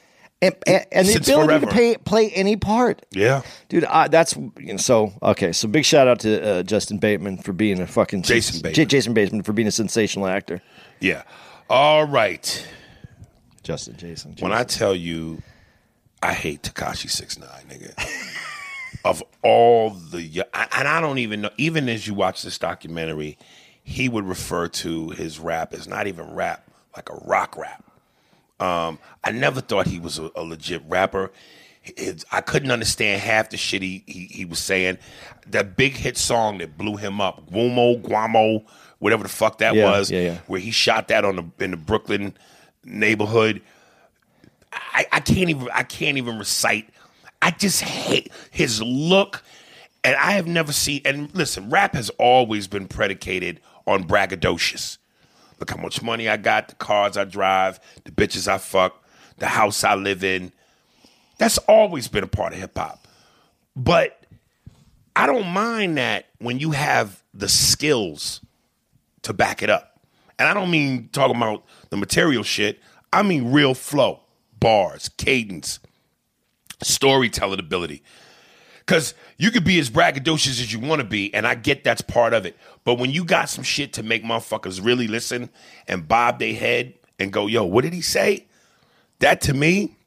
and, 0.42 0.54
and, 0.68 0.86
and 0.92 1.08
the 1.08 1.16
ability 1.16 1.48
forever. 1.48 1.66
to 1.66 1.72
play 1.72 1.96
play 1.98 2.30
any 2.32 2.56
part. 2.56 3.06
Yeah, 3.12 3.42
Dude, 3.68 3.84
I, 3.86 4.08
that's 4.08 4.36
you 4.38 4.52
know, 4.74 4.78
so 4.78 5.12
okay. 5.22 5.52
So 5.52 5.68
big 5.68 5.84
shout 5.86 6.08
out 6.08 6.20
to 6.22 6.42
uh, 6.60 6.64
Justin 6.64 6.98
Bateman 6.98 7.38
for 7.40 7.52
being 7.52 7.80
a 7.82 7.88
fucking 7.88 8.22
Jason 8.24 8.62
J- 8.74 8.86
Jason 8.86 9.14
Bateman 9.14 9.44
for 9.44 9.52
being 9.54 9.68
a 9.68 9.72
sensational 9.72 10.28
actor. 10.28 10.62
yeah. 11.02 11.24
All 11.70 12.06
right. 12.08 12.68
Justin, 13.64 13.98
Jason. 13.98 14.36
When 14.40 14.52
I 14.54 14.64
tell 14.64 14.96
you, 14.96 15.42
I 16.26 16.34
hate 16.34 16.64
Tekashi 16.64 17.10
Six 17.10 17.38
Nine, 17.40 17.50
nigga. 17.70 17.94
of 19.06 19.24
all 19.44 19.92
the, 19.92 20.44
and 20.54 20.88
I 20.88 21.00
don't 21.00 21.20
even 21.20 21.42
know. 21.42 21.50
Even 21.58 21.88
as 21.90 22.08
you 22.08 22.14
watch 22.14 22.42
this 22.42 22.58
documentary, 22.58 23.38
he 23.84 24.10
would 24.10 24.26
refer 24.26 24.68
to 24.68 25.10
his 25.12 25.40
rap 25.40 25.74
as 25.74 25.88
not 25.88 26.08
even 26.08 26.34
rap, 26.34 26.68
like 26.96 27.10
a 27.10 27.16
rock 27.26 27.56
rap. 27.58 27.84
Um, 28.60 28.98
I 29.24 29.32
never 29.32 29.62
thought 29.62 29.86
he 29.88 30.00
was 30.00 30.18
a, 30.18 30.32
a 30.36 30.42
legit 30.44 30.82
rapper. 30.88 31.32
His- 31.82 32.26
I 32.32 32.42
couldn't 32.42 32.72
understand 32.72 33.22
half 33.22 33.50
the 33.52 33.58
shit 33.58 33.82
he, 33.84 34.04
he 34.08 34.26
he 34.26 34.46
was 34.46 34.60
saying. 34.60 34.98
That 35.48 35.76
big 35.78 35.94
hit 35.94 36.18
song 36.18 36.58
that 36.58 36.76
blew 36.76 36.96
him 36.96 37.22
up, 37.22 37.48
Guamo, 37.52 38.02
Guamo, 38.02 38.66
whatever 38.98 39.22
the 39.22 39.30
fuck 39.30 39.60
that 39.60 39.76
Yeah, 39.76 39.84
was, 39.92 40.10
yeah, 40.10 40.22
yeah. 40.22 40.38
where 40.48 40.60
he 40.60 40.72
shot 40.72 41.10
that 41.10 41.24
on 41.24 41.36
the 41.36 41.64
in 41.64 41.72
the 41.72 41.78
Brooklyn 41.78 42.36
neighborhood. 42.84 43.62
I, 44.76 45.06
I 45.12 45.20
can't 45.20 45.50
even 45.50 45.70
I 45.74 45.84
can't 45.84 46.18
even 46.18 46.38
recite. 46.38 46.90
I 47.42 47.52
just 47.52 47.82
hate 47.82 48.32
his 48.52 48.82
look, 48.82 49.44
and 50.04 50.16
I 50.16 50.32
have 50.32 50.48
never 50.48 50.72
seen. 50.72 51.02
And 51.06 51.34
listen, 51.36 51.70
rap 51.70 51.96
has 51.96 52.10
always 52.12 52.68
been 52.68 52.88
predicated 52.88 53.60
on 53.88 54.06
braggadocious. 54.06 54.98
Look 55.60 55.72
how 55.72 55.78
much 55.78 56.02
money 56.02 56.28
I 56.28 56.38
got, 56.38 56.68
the 56.70 56.76
cars 56.76 57.18
I 57.18 57.24
drive, 57.24 57.80
the 58.04 58.12
bitches 58.12 58.48
I 58.48 58.58
fuck, 58.58 59.04
the 59.38 59.48
house 59.48 59.84
I 59.84 59.96
live 59.96 60.24
in. 60.24 60.52
That's 61.38 61.58
always 61.60 62.08
been 62.08 62.24
a 62.24 62.28
part 62.28 62.54
of 62.54 62.60
hip 62.60 62.78
hop. 62.78 63.08
But 63.76 64.22
I 65.16 65.28
don't 65.28 65.48
mind 65.48 65.98
that 65.98 66.26
when 66.40 66.60
you 66.60 66.72
have 66.72 67.24
the 67.34 67.48
skills 67.48 68.42
to 69.24 69.34
back 69.34 69.62
it 69.62 69.70
up. 69.70 70.00
And 70.38 70.48
I 70.48 70.54
don't 70.54 70.70
mean 70.70 71.10
talking 71.12 71.36
about 71.36 71.64
the 71.90 71.98
material 71.98 72.44
shit. 72.44 72.80
I 73.14 73.24
mean 73.24 73.52
real 73.52 73.74
flow, 73.74 74.22
bars, 74.66 75.10
cadence, 75.10 75.80
storytelling 76.82 77.60
ability. 77.60 78.02
Because 78.80 79.14
you 79.38 79.52
could 79.52 79.64
be 79.64 79.78
as 79.78 79.92
braggadocious 79.92 80.60
as 80.60 80.74
you 80.74 80.80
want 80.80 81.02
to 81.02 81.08
be, 81.08 81.32
and 81.36 81.46
I 81.46 81.54
get 81.54 81.84
that's 81.84 82.02
part 82.02 82.34
of 82.34 82.48
it. 82.48 82.58
But 82.84 82.96
when 82.96 83.12
you 83.12 83.26
got 83.26 83.48
some 83.48 83.64
shit 83.64 83.94
to 83.94 84.02
make 84.02 84.24
motherfuckers 84.24 84.84
really 84.84 85.08
listen 85.08 85.52
and 85.88 86.08
bob 86.08 86.40
their 86.40 86.56
head 86.56 86.96
and 87.20 87.32
go, 87.32 87.46
yo, 87.46 87.64
what 87.64 87.84
did 87.84 87.94
he 87.94 88.02
say? 88.02 88.48
That 89.20 89.40
to 89.42 89.54
me 89.54 89.98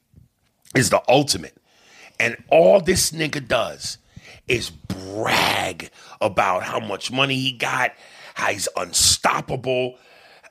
is 0.75 0.91
the 0.91 1.03
ultimate. 1.09 1.57
And 2.19 2.37
all 2.51 2.81
this 2.81 3.13
nigga 3.13 3.47
does 3.47 3.99
is 4.49 4.71
brag 4.71 5.89
about 6.21 6.65
how 6.65 6.81
much 6.81 7.13
money 7.13 7.37
he 7.37 7.53
got, 7.53 7.93
how 8.35 8.49
he's 8.49 8.69
unstoppable. 8.77 9.99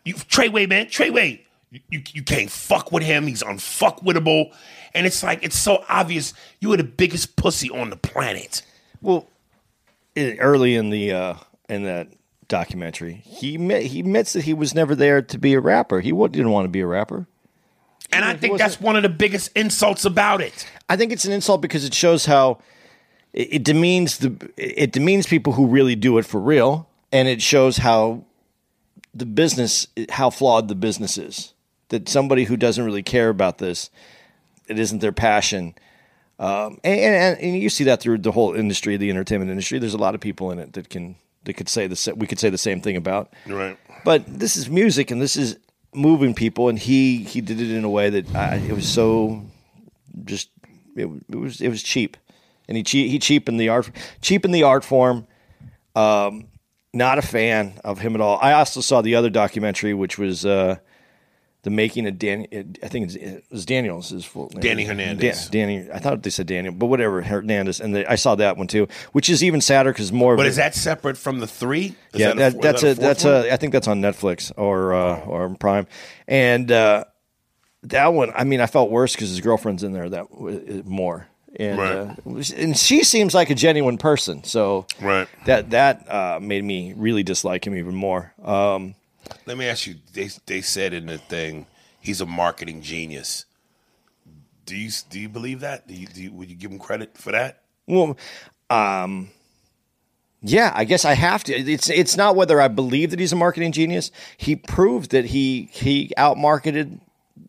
You 0.05 0.13
Treyway, 0.13 0.69
man, 0.69 0.85
Treyway, 0.85 1.41
you, 1.71 1.81
you, 1.89 2.01
you 2.13 2.23
can't 2.23 2.49
fuck 2.49 2.91
with 2.91 3.03
him. 3.03 3.27
He's 3.27 3.43
unfuckwittable. 3.43 4.53
And 4.93 5.05
it's 5.05 5.23
like, 5.23 5.43
it's 5.43 5.57
so 5.57 5.83
obvious 5.89 6.33
you 6.59 6.73
are 6.73 6.77
the 6.77 6.83
biggest 6.83 7.35
pussy 7.35 7.69
on 7.69 7.89
the 7.89 7.97
planet. 7.97 8.61
well, 9.01 9.27
early 10.17 10.75
in 10.75 10.89
the 10.89 11.11
uh, 11.11 11.33
in 11.69 11.83
that 11.83 12.09
documentary, 12.47 13.21
he 13.25 13.57
he 13.81 13.99
admits 13.99 14.33
that 14.33 14.43
he 14.43 14.53
was 14.53 14.73
never 14.73 14.95
there 14.95 15.21
to 15.21 15.37
be 15.37 15.53
a 15.53 15.59
rapper. 15.59 15.99
He 15.99 16.11
didn't 16.11 16.51
want 16.51 16.65
to 16.65 16.69
be 16.69 16.79
a 16.79 16.87
rapper. 16.87 17.27
And 18.11 18.23
I 18.23 18.35
think 18.35 18.57
that's 18.57 18.79
one 18.79 18.95
of 18.95 19.03
the 19.03 19.09
biggest 19.09 19.51
insults 19.55 20.05
about 20.05 20.41
it. 20.41 20.67
I 20.87 20.95
think 20.95 21.11
it's 21.11 21.25
an 21.25 21.33
insult 21.33 21.61
because 21.61 21.83
it 21.83 21.93
shows 21.93 22.25
how 22.25 22.59
it, 23.33 23.55
it 23.55 23.63
demeans 23.63 24.19
the 24.19 24.51
it 24.55 24.91
demeans 24.91 25.27
people 25.27 25.53
who 25.53 25.67
really 25.67 25.95
do 25.95 26.17
it 26.17 26.25
for 26.25 26.39
real, 26.39 26.89
and 27.11 27.27
it 27.27 27.41
shows 27.41 27.77
how 27.77 28.23
the 29.13 29.25
business 29.25 29.87
how 30.09 30.29
flawed 30.29 30.67
the 30.67 30.75
business 30.75 31.17
is. 31.17 31.53
That 31.89 32.09
somebody 32.09 32.43
who 32.45 32.57
doesn't 32.57 32.83
really 32.83 33.03
care 33.03 33.29
about 33.29 33.59
this, 33.59 33.89
it 34.67 34.77
isn't 34.77 34.99
their 34.99 35.13
passion. 35.13 35.75
Um, 36.39 36.79
and, 36.83 36.99
and, 36.99 37.39
and 37.39 37.57
you 37.57 37.69
see 37.69 37.85
that 37.85 38.01
through 38.01 38.19
the 38.19 38.31
whole 38.31 38.53
industry, 38.53 38.97
the 38.97 39.09
entertainment 39.09 39.49
industry. 39.49 39.79
There's 39.79 39.93
a 39.93 39.97
lot 39.97 40.13
of 40.13 40.21
people 40.21 40.51
in 40.51 40.59
it 40.59 40.73
that 40.73 40.89
can 40.89 41.15
that 41.45 41.53
could 41.53 41.69
say 41.69 41.87
the 41.87 42.13
we 42.15 42.27
could 42.27 42.39
say 42.39 42.49
the 42.49 42.57
same 42.57 42.81
thing 42.81 42.95
about. 42.95 43.33
Right. 43.47 43.77
But 44.03 44.25
this 44.27 44.55
is 44.55 44.69
music, 44.69 45.11
and 45.11 45.21
this 45.21 45.35
is 45.35 45.57
moving 45.93 46.35
people, 46.35 46.69
and 46.69 46.77
he 46.77 47.23
he 47.23 47.41
did 47.41 47.59
it 47.59 47.71
in 47.71 47.83
a 47.83 47.89
way 47.89 48.09
that 48.09 48.35
I, 48.35 48.55
it 48.55 48.73
was 48.73 48.87
so 48.87 49.43
just 50.25 50.49
it, 50.95 51.09
it 51.29 51.35
was 51.35 51.61
it 51.61 51.69
was 51.69 51.81
cheap, 51.81 52.17
and 52.67 52.77
he 52.77 52.83
che- 52.83 53.07
he 53.07 53.17
cheapened 53.17 53.59
the 53.59 53.69
art 53.69 53.89
cheapened 54.21 54.53
the 54.53 54.63
art 54.63 54.83
form. 54.83 55.25
Um, 55.95 56.47
not 56.93 57.17
a 57.17 57.21
fan 57.21 57.79
of 57.83 57.99
him 57.99 58.15
at 58.15 58.21
all. 58.21 58.37
I 58.41 58.53
also 58.53 58.81
saw 58.81 59.01
the 59.01 59.15
other 59.15 59.29
documentary, 59.29 59.93
which 59.93 60.17
was 60.17 60.45
uh, 60.45 60.77
the 61.63 61.69
making 61.69 62.07
of 62.07 62.17
Danny. 62.17 62.47
I 62.83 62.87
think 62.87 63.13
it 63.15 63.43
was 63.51 63.65
Daniel's 63.65 64.09
his 64.09 64.23
full 64.23 64.49
name. 64.53 64.61
Danny 64.61 64.83
Hernandez. 64.85 65.49
Dan- 65.49 65.67
Danny. 65.67 65.91
I 65.91 65.99
thought 65.99 66.23
they 66.23 66.29
said 66.29 66.47
Daniel, 66.47 66.73
but 66.73 66.85
whatever 66.85 67.21
Hernandez. 67.21 67.81
And 67.81 67.95
the, 67.95 68.09
I 68.09 68.15
saw 68.15 68.35
that 68.35 68.55
one 68.57 68.67
too, 68.67 68.87
which 69.11 69.29
is 69.29 69.43
even 69.43 69.59
sadder 69.59 69.91
because 69.91 70.11
more. 70.11 70.33
of 70.33 70.37
But 70.37 70.45
it- 70.45 70.49
is 70.49 70.55
that 70.57 70.75
separate 70.75 71.17
from 71.17 71.39
the 71.39 71.47
three? 71.47 71.95
Is 72.13 72.21
yeah, 72.21 72.33
that 72.33 72.53
a 72.55 72.57
that's 72.57 72.81
that 72.81 72.91
a, 72.91 72.93
that's 72.93 73.23
one? 73.25 73.33
a. 73.33 73.51
I 73.51 73.57
think 73.57 73.73
that's 73.73 73.87
on 73.87 74.01
Netflix 74.01 74.51
or 74.55 74.93
uh, 74.93 75.19
or 75.21 75.49
Prime, 75.55 75.87
and 76.27 76.71
uh, 76.71 77.03
that 77.83 78.13
one. 78.13 78.31
I 78.35 78.43
mean, 78.43 78.61
I 78.61 78.67
felt 78.67 78.89
worse 78.89 79.13
because 79.13 79.29
his 79.29 79.41
girlfriend's 79.41 79.83
in 79.83 79.93
there. 79.93 80.09
That 80.09 80.29
w- 80.31 80.83
more, 80.85 81.27
and 81.59 81.79
Right. 81.79 81.95
uh, 81.95 82.15
and 82.55 82.77
she 82.77 83.03
seems 83.03 83.33
like 83.33 83.49
a 83.49 83.55
genuine 83.55 83.97
person. 83.97 84.43
So 84.43 84.85
Right. 85.01 85.27
that 85.45 85.71
that 85.71 86.09
uh, 86.09 86.39
made 86.41 86.63
me 86.63 86.93
really 86.95 87.23
dislike 87.23 87.65
him 87.67 87.75
even 87.75 87.95
more. 87.95 88.33
Um, 88.43 88.95
Let 89.45 89.57
me 89.57 89.67
ask 89.67 89.87
you. 89.87 89.95
They 90.13 90.29
they 90.45 90.61
said 90.61 90.93
in 90.93 91.05
the 91.05 91.17
thing 91.17 91.67
he's 91.99 92.21
a 92.21 92.25
marketing 92.25 92.81
genius. 92.81 93.45
Do 94.65 94.75
you 94.75 94.91
do 95.09 95.19
you 95.19 95.29
believe 95.29 95.61
that? 95.61 95.87
Do 95.87 95.93
you, 95.93 96.07
do 96.07 96.23
you, 96.23 96.31
would 96.33 96.49
you 96.49 96.55
give 96.55 96.71
him 96.71 96.79
credit 96.79 97.17
for 97.17 97.31
that? 97.31 97.61
Well, 97.87 98.17
um, 98.69 99.29
yeah, 100.41 100.71
I 100.75 100.83
guess 100.83 101.05
I 101.05 101.13
have 101.13 101.43
to. 101.45 101.53
It's 101.53 101.89
it's 101.89 102.17
not 102.17 102.35
whether 102.35 102.61
I 102.61 102.67
believe 102.67 103.11
that 103.11 103.19
he's 103.19 103.33
a 103.33 103.37
marketing 103.37 103.71
genius. 103.71 104.11
He 104.35 104.55
proved 104.55 105.11
that 105.11 105.25
he 105.25 105.69
he 105.71 106.11
outmarketed 106.17 106.99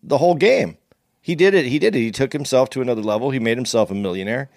the 0.03 0.19
whole 0.19 0.35
game. 0.35 0.79
He 1.21 1.35
did 1.35 1.55
it. 1.55 1.67
He 1.67 1.79
did 1.79 1.95
it. 1.95 1.99
He 1.99 2.11
took 2.11 2.33
himself 2.33 2.71
to 2.71 2.81
another 2.81 3.03
level. 3.03 3.31
He 3.31 3.39
made 3.39 3.59
himself 3.59 3.91
a 3.91 3.95
millionaire. 3.95 4.49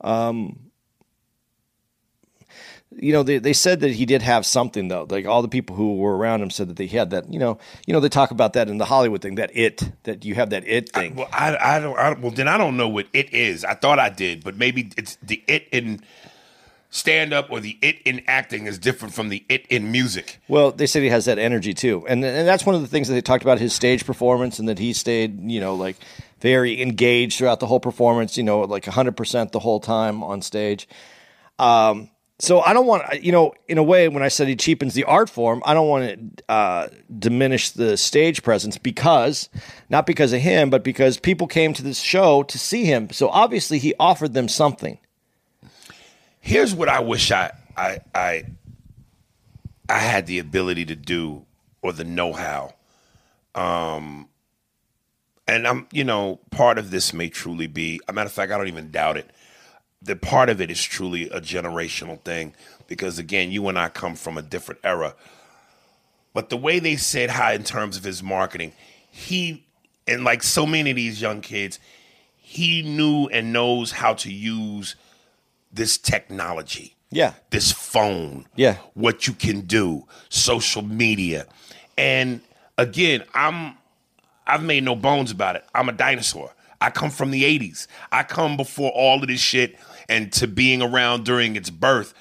Um, 0.00 0.70
you 2.98 3.12
know, 3.12 3.22
they, 3.22 3.38
they 3.38 3.52
said 3.52 3.80
that 3.80 3.92
he 3.92 4.06
did 4.06 4.22
have 4.22 4.46
something 4.46 4.88
though. 4.88 5.06
Like 5.08 5.26
all 5.26 5.42
the 5.42 5.48
people 5.48 5.76
who 5.76 5.96
were 5.96 6.16
around 6.16 6.42
him 6.42 6.50
said 6.50 6.68
that 6.68 6.76
they 6.76 6.86
had 6.86 7.10
that. 7.10 7.32
You 7.32 7.38
know, 7.38 7.58
you 7.86 7.92
know 7.92 8.00
they 8.00 8.08
talk 8.08 8.30
about 8.30 8.54
that 8.54 8.68
in 8.68 8.78
the 8.78 8.84
Hollywood 8.84 9.22
thing. 9.22 9.36
That 9.36 9.50
it 9.54 9.92
that 10.04 10.24
you 10.24 10.34
have 10.34 10.50
that 10.50 10.66
it 10.66 10.92
thing. 10.92 11.14
Well, 11.14 11.28
I, 11.32 11.56
I 11.56 11.78
don't. 11.78 11.98
I, 11.98 12.12
well, 12.14 12.30
then 12.30 12.48
I 12.48 12.58
don't 12.58 12.76
know 12.76 12.88
what 12.88 13.06
it 13.12 13.32
is. 13.32 13.64
I 13.64 13.74
thought 13.74 13.98
I 13.98 14.08
did, 14.08 14.44
but 14.44 14.56
maybe 14.56 14.90
it's 14.96 15.16
the 15.22 15.42
it 15.46 15.68
in 15.72 16.02
stand 16.88 17.34
up 17.34 17.50
or 17.50 17.60
the 17.60 17.78
it 17.82 18.00
in 18.04 18.22
acting 18.26 18.66
is 18.66 18.78
different 18.78 19.12
from 19.14 19.28
the 19.28 19.44
it 19.48 19.66
in 19.66 19.92
music. 19.92 20.40
Well, 20.48 20.72
they 20.72 20.86
said 20.86 21.02
he 21.02 21.10
has 21.10 21.26
that 21.26 21.38
energy 21.38 21.74
too, 21.74 22.06
and 22.08 22.24
and 22.24 22.48
that's 22.48 22.64
one 22.64 22.74
of 22.74 22.80
the 22.80 22.88
things 22.88 23.08
that 23.08 23.14
they 23.14 23.20
talked 23.20 23.42
about 23.42 23.58
his 23.58 23.74
stage 23.74 24.06
performance, 24.06 24.58
and 24.58 24.68
that 24.68 24.78
he 24.78 24.92
stayed, 24.92 25.50
you 25.50 25.60
know, 25.60 25.74
like 25.74 25.96
very 26.40 26.80
engaged 26.80 27.38
throughout 27.38 27.60
the 27.60 27.66
whole 27.66 27.80
performance, 27.80 28.36
you 28.36 28.42
know, 28.42 28.60
like 28.60 28.86
hundred 28.86 29.16
percent 29.16 29.52
the 29.52 29.60
whole 29.60 29.80
time 29.80 30.22
on 30.22 30.40
stage. 30.40 30.88
Um, 31.58 32.10
so 32.38 32.60
I 32.60 32.74
don't 32.74 32.86
want, 32.86 33.22
you 33.22 33.32
know, 33.32 33.54
in 33.66 33.78
a 33.78 33.82
way, 33.82 34.08
when 34.08 34.22
I 34.22 34.28
said 34.28 34.46
he 34.46 34.56
cheapens 34.56 34.92
the 34.92 35.04
art 35.04 35.30
form, 35.30 35.62
I 35.64 35.72
don't 35.72 35.88
want 35.88 36.36
to 36.36 36.50
uh, 36.50 36.88
diminish 37.18 37.70
the 37.70 37.96
stage 37.96 38.42
presence 38.42 38.76
because, 38.76 39.48
not 39.88 40.06
because 40.06 40.34
of 40.34 40.40
him, 40.40 40.68
but 40.68 40.84
because 40.84 41.16
people 41.16 41.46
came 41.46 41.72
to 41.72 41.82
this 41.82 41.98
show 41.98 42.42
to 42.42 42.58
see 42.58 42.84
him. 42.84 43.10
So 43.10 43.28
obviously, 43.30 43.78
he 43.78 43.94
offered 43.98 44.34
them 44.34 44.48
something. 44.48 44.98
Here's 46.40 46.74
what 46.74 46.88
I 46.88 47.00
wish 47.00 47.32
I 47.32 47.52
I 47.76 47.98
I 48.14 48.44
I 49.88 49.98
had 49.98 50.26
the 50.26 50.38
ability 50.38 50.84
to 50.86 50.94
do 50.94 51.44
or 51.82 51.92
the 51.92 52.04
know 52.04 52.32
how. 52.32 52.74
Um 53.54 54.28
and 55.48 55.66
I'm, 55.66 55.86
you 55.92 56.04
know, 56.04 56.40
part 56.50 56.78
of 56.78 56.90
this 56.90 57.12
may 57.12 57.28
truly 57.28 57.66
be 57.66 58.00
a 58.08 58.12
matter 58.12 58.26
of 58.26 58.32
fact, 58.32 58.52
I 58.52 58.58
don't 58.58 58.68
even 58.68 58.90
doubt 58.90 59.16
it. 59.16 59.30
The 60.06 60.16
part 60.16 60.48
of 60.48 60.60
it 60.60 60.70
is 60.70 60.82
truly 60.82 61.28
a 61.30 61.40
generational 61.40 62.20
thing 62.22 62.54
because 62.86 63.18
again, 63.18 63.50
you 63.50 63.68
and 63.68 63.78
I 63.78 63.88
come 63.88 64.14
from 64.14 64.38
a 64.38 64.42
different 64.42 64.80
era. 64.84 65.14
But 66.32 66.48
the 66.50 66.56
way 66.56 66.78
they 66.78 66.96
said 66.96 67.30
hi 67.30 67.52
in 67.54 67.64
terms 67.64 67.96
of 67.96 68.04
his 68.04 68.22
marketing, 68.22 68.72
he 69.10 69.64
and 70.06 70.22
like 70.24 70.42
so 70.42 70.64
many 70.66 70.90
of 70.90 70.96
these 70.96 71.20
young 71.20 71.40
kids, 71.40 71.78
he 72.36 72.82
knew 72.82 73.26
and 73.26 73.52
knows 73.52 73.90
how 73.92 74.14
to 74.14 74.32
use 74.32 74.94
this 75.72 75.98
technology 75.98 76.94
Yeah. 77.10 77.34
this 77.50 77.72
phone, 77.72 78.46
Yeah. 78.54 78.76
what 78.94 79.26
you 79.26 79.32
can 79.32 79.62
do, 79.62 80.06
social 80.28 80.82
media. 80.82 81.46
And 81.98 82.40
again, 82.78 83.24
I'm 83.34 83.76
I've 84.46 84.62
made 84.62 84.84
no 84.84 84.94
bones 84.94 85.32
about 85.32 85.56
it. 85.56 85.64
I'm 85.74 85.88
a 85.88 85.92
dinosaur. 85.92 86.52
I 86.80 86.90
come 86.90 87.10
from 87.10 87.30
the 87.30 87.44
80s. 87.44 87.86
I 88.12 88.22
come 88.22 88.56
before 88.56 88.90
all 88.90 89.20
of 89.20 89.28
this 89.28 89.40
shit 89.40 89.78
and 90.08 90.32
to 90.34 90.46
being 90.46 90.82
around 90.82 91.24
during 91.24 91.56
its 91.56 91.70
birth. 91.70 92.14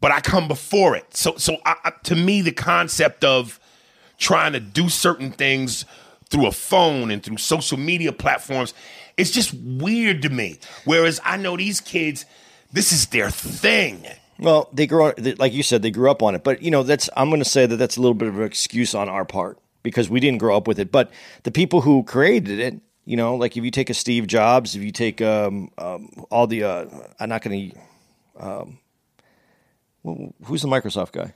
But 0.00 0.12
I 0.12 0.20
come 0.20 0.48
before 0.48 0.96
it. 0.96 1.14
So 1.14 1.36
so 1.36 1.58
I, 1.64 1.92
to 2.04 2.16
me 2.16 2.40
the 2.40 2.52
concept 2.52 3.24
of 3.24 3.60
trying 4.18 4.52
to 4.52 4.60
do 4.60 4.88
certain 4.88 5.30
things 5.30 5.84
through 6.30 6.46
a 6.46 6.52
phone 6.52 7.10
and 7.10 7.22
through 7.22 7.38
social 7.38 7.78
media 7.78 8.12
platforms 8.12 8.72
it's 9.16 9.30
just 9.30 9.52
weird 9.52 10.22
to 10.22 10.30
me. 10.30 10.58
Whereas 10.84 11.20
I 11.24 11.36
know 11.36 11.56
these 11.56 11.80
kids 11.80 12.24
this 12.72 12.92
is 12.92 13.06
their 13.06 13.30
thing. 13.30 14.06
Well, 14.38 14.70
they 14.72 14.86
grew 14.86 15.12
like 15.38 15.52
you 15.52 15.62
said, 15.62 15.82
they 15.82 15.90
grew 15.90 16.10
up 16.10 16.22
on 16.22 16.34
it. 16.34 16.42
But 16.42 16.62
you 16.62 16.70
know, 16.70 16.82
that's 16.82 17.10
I'm 17.16 17.28
going 17.28 17.42
to 17.42 17.48
say 17.48 17.66
that 17.66 17.76
that's 17.76 17.96
a 17.96 18.00
little 18.00 18.14
bit 18.14 18.28
of 18.28 18.38
an 18.38 18.44
excuse 18.44 18.94
on 18.94 19.08
our 19.08 19.24
part 19.24 19.58
because 19.82 20.08
we 20.08 20.20
didn't 20.20 20.38
grow 20.38 20.56
up 20.56 20.66
with 20.66 20.78
it. 20.78 20.90
But 20.90 21.10
the 21.42 21.50
people 21.50 21.82
who 21.82 22.02
created 22.04 22.58
it, 22.58 22.80
you 23.10 23.16
know, 23.16 23.34
like 23.34 23.56
if 23.56 23.64
you 23.64 23.72
take 23.72 23.90
a 23.90 23.94
Steve 23.94 24.28
Jobs, 24.28 24.76
if 24.76 24.82
you 24.82 24.92
take 24.92 25.20
um, 25.20 25.70
um, 25.78 26.10
all 26.30 26.46
the, 26.46 26.62
uh, 26.62 26.86
I'm 27.18 27.28
not 27.28 27.42
going 27.42 27.72
to, 27.72 27.76
um, 28.46 28.78
wh- 30.06 30.30
who's 30.46 30.62
the 30.62 30.68
Microsoft 30.68 31.10
guy? 31.12 31.34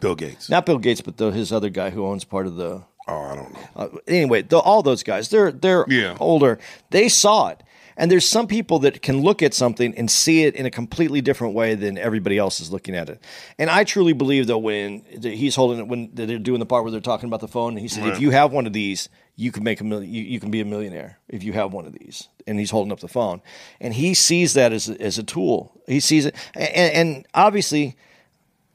Bill 0.00 0.14
Gates. 0.16 0.48
Not 0.50 0.66
Bill 0.66 0.78
Gates, 0.78 1.00
but 1.00 1.18
the, 1.18 1.30
his 1.30 1.52
other 1.52 1.68
guy 1.70 1.90
who 1.90 2.04
owns 2.06 2.24
part 2.24 2.46
of 2.46 2.56
the. 2.56 2.82
Oh, 3.06 3.20
I 3.20 3.34
don't 3.36 3.52
know. 3.52 3.60
Uh, 3.76 3.88
anyway, 4.08 4.42
the, 4.42 4.58
all 4.58 4.82
those 4.82 5.02
guys, 5.04 5.28
they're 5.28 5.52
they're 5.52 5.84
Yeah. 5.88 6.16
older. 6.18 6.58
They 6.90 7.08
saw 7.08 7.48
it, 7.48 7.62
and 7.96 8.10
there's 8.10 8.26
some 8.26 8.46
people 8.46 8.78
that 8.80 9.02
can 9.02 9.20
look 9.20 9.42
at 9.42 9.54
something 9.54 9.94
and 9.96 10.10
see 10.10 10.44
it 10.44 10.54
in 10.54 10.66
a 10.66 10.70
completely 10.70 11.20
different 11.20 11.54
way 11.54 11.74
than 11.74 11.98
everybody 11.98 12.38
else 12.38 12.60
is 12.60 12.70
looking 12.70 12.94
at 12.94 13.08
it. 13.08 13.22
And 13.58 13.70
I 13.70 13.84
truly 13.84 14.12
believe 14.12 14.46
that 14.46 14.58
when 14.58 15.04
that 15.18 15.34
he's 15.34 15.54
holding 15.54 15.80
it, 15.80 15.88
when 15.88 16.10
they're 16.12 16.38
doing 16.38 16.60
the 16.60 16.66
part 16.66 16.84
where 16.84 16.92
they're 16.92 17.00
talking 17.00 17.28
about 17.28 17.40
the 17.40 17.48
phone, 17.48 17.76
he 17.76 17.88
said, 17.88 18.06
"If 18.06 18.20
you 18.20 18.30
have 18.30 18.52
one 18.52 18.66
of 18.66 18.72
these, 18.72 19.08
you 19.36 19.52
can 19.52 19.64
make 19.64 19.80
a 19.80 19.84
million. 19.84 20.12
You, 20.12 20.22
you 20.22 20.40
can 20.40 20.50
be 20.50 20.60
a 20.60 20.64
millionaire 20.64 21.18
if 21.28 21.42
you 21.42 21.52
have 21.52 21.72
one 21.72 21.86
of 21.86 21.92
these." 21.92 22.28
And 22.46 22.58
he's 22.58 22.70
holding 22.70 22.92
up 22.92 23.00
the 23.00 23.08
phone, 23.08 23.40
and 23.80 23.94
he 23.94 24.14
sees 24.14 24.54
that 24.54 24.72
as 24.72 24.88
a, 24.88 25.00
as 25.00 25.18
a 25.18 25.22
tool. 25.22 25.80
He 25.86 26.00
sees 26.00 26.26
it, 26.26 26.34
and, 26.54 26.92
and 26.92 27.26
obviously 27.34 27.96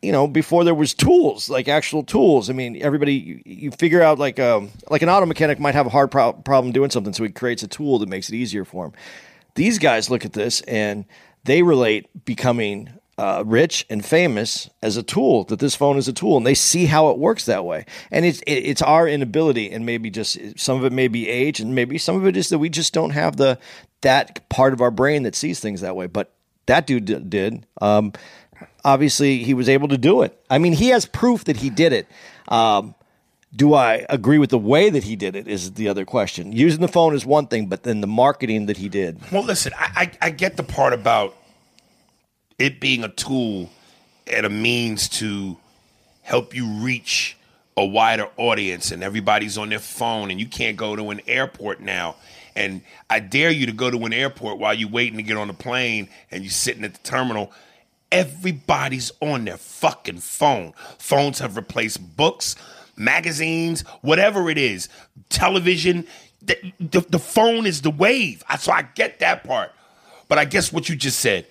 you 0.02 0.12
know, 0.12 0.28
before 0.28 0.64
there 0.64 0.76
was 0.76 0.94
tools, 0.94 1.50
like 1.50 1.68
actual 1.68 2.04
tools. 2.04 2.50
I 2.50 2.54
mean, 2.54 2.82
everybody 2.82 3.14
you, 3.14 3.42
you 3.46 3.72
figure 3.72 4.02
out 4.02 4.20
like 4.20 4.40
um 4.40 4.70
like 4.90 5.02
an 5.02 5.10
auto 5.10 5.26
mechanic 5.26 5.60
might 5.60 5.76
have 5.76 5.88
a 5.88 5.90
hard 5.90 6.12
pro- 6.12 6.34
problem 6.34 6.72
doing 6.72 6.90
something, 6.90 7.14
so 7.14 7.24
he 7.24 7.30
creates 7.30 7.64
a 7.64 7.68
tool 7.68 8.00
that 8.00 8.10
makes 8.10 8.30
it 8.30 8.36
easier 8.36 8.66
for 8.66 8.86
him. 8.86 8.94
These 9.56 9.80
guys 9.80 10.10
look 10.10 10.24
at 10.24 10.34
this 10.34 10.62
and 10.62 11.06
they 11.46 11.64
relate 11.64 12.26
becoming 12.26 12.90
uh, 13.18 13.44
rich 13.46 13.86
and 13.90 14.06
famous 14.06 14.70
as 14.84 14.98
a 14.98 15.04
tool. 15.04 15.46
That 15.46 15.60
this 15.60 15.74
phone 15.74 15.98
is 15.98 16.08
a 16.08 16.14
tool, 16.14 16.38
and 16.38 16.46
they 16.46 16.54
see 16.54 16.86
how 16.86 17.10
it 17.10 17.18
works 17.18 17.46
that 17.46 17.66
way. 17.66 17.86
And 18.12 18.24
it's 18.26 18.42
it, 18.42 18.54
it's 18.54 18.82
our 18.84 19.08
inability, 19.08 19.72
and 19.72 19.86
maybe 19.86 20.12
just 20.12 20.60
some 20.60 20.78
of 20.78 20.86
it 20.86 20.94
may 20.94 21.08
be 21.08 21.28
age, 21.28 21.60
and 21.60 21.74
maybe 21.74 21.98
some 21.98 22.16
of 22.16 22.28
it 22.28 22.38
is 22.38 22.50
that 22.50 22.60
we 22.60 22.70
just 22.70 22.94
don't 22.94 23.12
have 23.12 23.38
the 23.38 23.58
that 24.02 24.48
part 24.50 24.74
of 24.74 24.82
our 24.82 24.92
brain 24.92 25.24
that 25.24 25.34
sees 25.34 25.60
things 25.60 25.82
that 25.82 25.96
way. 25.96 26.06
But 26.06 26.32
that 26.68 26.86
dude 26.86 27.30
did. 27.30 27.66
Um, 27.82 28.14
obviously, 28.88 29.43
he 29.43 29.54
was 29.54 29.67
able 29.67 29.89
to 29.89 29.97
do 29.97 30.21
it. 30.21 30.41
I 30.50 30.58
mean, 30.58 30.71
he 30.71 30.88
has 30.89 31.06
proof 31.06 31.43
that 31.43 31.58
he 31.58 31.69
did 31.69 31.91
it. 31.91 32.08
Um, 32.47 32.95
do 33.54 33.73
I 33.73 34.06
agree 34.10 34.38
with 34.38 34.50
the 34.50 34.58
way 34.58 34.89
that 34.89 35.04
he 35.04 35.17
did 35.17 35.36
it? 35.36 35.47
Is 35.47 35.73
the 35.73 35.89
other 35.89 36.06
question. 36.06 36.54
Using 36.54 36.80
the 36.80 36.88
phone 36.88 37.13
is 37.13 37.26
one 37.26 37.47
thing, 37.47 37.67
but 37.67 37.84
then 37.84 38.00
the 38.00 38.08
marketing 38.08 38.67
that 38.67 38.78
he 38.78 38.88
did. 38.88 39.19
Well, 39.32 39.43
listen, 39.43 39.73
I, 39.78 40.12
I, 40.21 40.28
I 40.28 40.30
get 40.30 40.56
the 40.56 40.63
part 40.63 40.93
about 40.93 41.36
it 42.58 42.80
being 42.80 43.04
a 43.04 43.10
tool 43.10 43.69
and 44.26 44.45
a 44.45 44.50
means 44.50 45.10
to 45.10 45.58
help 46.21 46.56
you 46.56 46.65
reach 46.65 47.38
a 47.76 47.86
wider 47.86 48.28
audience, 48.38 48.91
and 48.91 49.04
everybody's 49.04 49.58
on 49.58 49.69
their 49.69 49.80
phone, 49.80 50.32
and 50.32 50.39
you 50.39 50.47
can't 50.47 50.78
go 50.78 50.95
to 50.95 51.10
an 51.10 51.21
airport 51.28 51.80
now. 51.80 52.15
And 52.56 52.82
I 53.10 53.19
dare 53.19 53.52
you 53.52 53.67
to 53.67 53.71
go 53.71 53.91
to 53.91 54.06
an 54.06 54.13
airport 54.13 54.58
while 54.58 54.73
you're 54.73 54.89
waiting 54.89 55.17
to 55.17 55.23
get 55.23 55.38
on 55.38 55.47
the 55.47 55.54
plane 55.54 56.10
and 56.31 56.44
you're 56.44 56.50
sitting 56.50 56.83
at 56.83 56.94
the 56.94 57.00
terminal. 57.04 57.52
Everybody's 58.12 59.12
on 59.22 59.46
their 59.46 59.58
fucking 59.58 60.20
phone. 60.20 60.74
Phones 60.98 61.40
have 61.40 61.58
replaced 61.58 62.16
books, 62.16 62.56
magazines, 62.96 63.82
whatever 64.02 64.50
it 64.50 64.58
is, 64.58 64.88
television. 65.30 66.08
The, 66.42 66.74
the, 66.80 67.02
the 67.10 67.20
phone 67.20 67.66
is 67.66 67.82
the 67.82 67.92
wave. 67.92 68.44
So 68.60 68.72
I 68.72 68.84
get 68.96 69.20
that 69.20 69.44
part. 69.44 69.72
But 70.30 70.38
I 70.38 70.46
guess 70.46 70.72
what 70.72 70.90
you 70.90 70.96
just 70.96 71.20
said, 71.20 71.48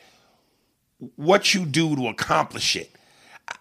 what 1.16 1.52
you 1.54 1.66
do 1.66 1.94
to 1.96 2.08
accomplish 2.08 2.76
it. 2.76 2.90
I- 3.48 3.56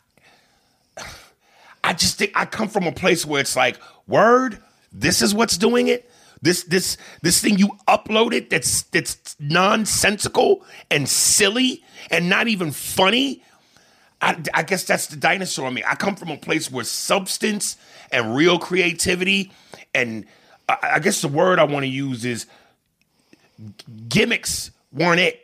I 1.83 1.93
just 1.93 2.17
think 2.17 2.31
I 2.33 2.45
come 2.45 2.67
from 2.67 2.87
a 2.87 2.91
place 2.91 3.25
where 3.27 3.39
it's 3.39 3.55
like, 3.55 3.77
word, 4.07 4.57
this 4.91 5.21
is 5.21 5.35
what's 5.35 5.55
doing 5.57 5.87
it. 5.87 6.09
This 6.45 6.63
this 6.65 6.95
this 7.23 7.41
thing 7.41 7.57
you 7.57 7.69
uploaded 7.87 8.51
that's 8.51 8.83
that's 8.83 9.35
nonsensical 9.39 10.63
and 10.91 11.09
silly 11.09 11.83
and 12.11 12.29
not 12.29 12.47
even 12.47 12.71
funny. 12.71 13.41
I, 14.21 14.37
I 14.53 14.61
guess 14.61 14.83
that's 14.85 15.07
the 15.07 15.15
dinosaur 15.17 15.67
in 15.69 15.73
me. 15.73 15.83
I 15.87 15.95
come 15.95 16.15
from 16.15 16.29
a 16.29 16.37
place 16.37 16.71
where 16.71 16.85
substance 16.85 17.77
and 18.11 18.35
real 18.35 18.59
creativity, 18.59 19.51
and 19.95 20.25
I, 20.69 20.77
I 20.83 20.99
guess 20.99 21.21
the 21.21 21.27
word 21.29 21.57
I 21.57 21.63
want 21.63 21.83
to 21.83 21.89
use 21.89 22.23
is 22.25 22.45
gimmicks 24.07 24.69
weren't 24.93 25.19
it. 25.21 25.41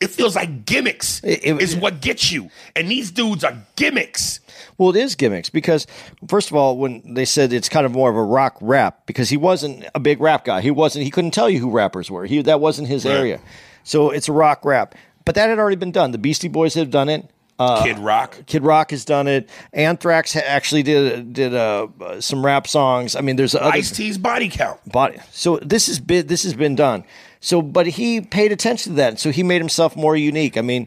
It 0.00 0.08
feels 0.10 0.34
like 0.34 0.64
gimmicks 0.64 1.22
It- 1.24 1.40
it- 1.44 1.60
is 1.60 1.76
what 1.76 2.00
gets 2.00 2.32
you, 2.32 2.50
and 2.74 2.90
these 2.90 3.10
dudes 3.10 3.44
are 3.44 3.56
gimmicks. 3.76 4.40
Well, 4.78 4.90
it 4.90 4.96
is 4.96 5.14
gimmicks 5.16 5.50
because, 5.50 5.86
first 6.28 6.50
of 6.50 6.56
all, 6.56 6.78
when 6.78 7.02
they 7.14 7.24
said 7.24 7.52
it's 7.52 7.68
kind 7.68 7.84
of 7.84 7.92
more 7.92 8.08
of 8.10 8.16
a 8.16 8.22
rock 8.22 8.56
rap, 8.60 9.06
because 9.06 9.28
he 9.28 9.36
wasn't 9.36 9.84
a 9.94 10.00
big 10.00 10.20
rap 10.20 10.44
guy. 10.44 10.60
He 10.60 10.70
wasn't. 10.70 11.04
He 11.04 11.10
couldn't 11.10 11.32
tell 11.32 11.50
you 11.50 11.58
who 11.58 11.70
rappers 11.70 12.10
were. 12.10 12.24
He 12.26 12.40
that 12.42 12.60
wasn't 12.60 12.88
his 12.88 13.04
Right. 13.04 13.14
area. 13.14 13.40
So 13.84 14.10
it's 14.10 14.28
a 14.28 14.32
rock 14.32 14.64
rap. 14.64 14.94
But 15.24 15.34
that 15.34 15.48
had 15.50 15.58
already 15.58 15.76
been 15.76 15.92
done. 15.92 16.12
The 16.12 16.18
Beastie 16.18 16.48
Boys 16.48 16.74
have 16.74 16.90
done 16.90 17.08
it. 17.08 17.28
Uh, 17.58 17.82
Kid 17.82 17.98
Rock. 17.98 18.38
Kid 18.46 18.62
Rock 18.62 18.92
has 18.92 19.04
done 19.04 19.26
it. 19.26 19.50
Anthrax 19.72 20.32
ha- 20.32 20.42
actually 20.46 20.84
did 20.84 21.32
did 21.32 21.54
uh, 21.56 21.88
uh, 22.00 22.20
some 22.20 22.46
rap 22.46 22.68
songs. 22.68 23.16
I 23.16 23.20
mean, 23.20 23.34
there's 23.34 23.56
other 23.56 23.72
Ice 23.72 23.90
T's 23.90 24.16
body 24.16 24.48
count. 24.48 24.78
body. 24.90 25.18
So 25.32 25.56
this 25.56 25.88
has 25.88 25.98
been 25.98 26.28
this 26.28 26.44
has 26.44 26.54
been 26.54 26.76
done. 26.76 27.02
So, 27.40 27.60
but 27.60 27.86
he 27.88 28.20
paid 28.20 28.52
attention 28.52 28.92
to 28.92 28.96
that, 28.98 29.18
so 29.18 29.30
he 29.32 29.42
made 29.42 29.60
himself 29.60 29.96
more 29.96 30.16
unique. 30.16 30.56
I 30.56 30.60
mean, 30.60 30.86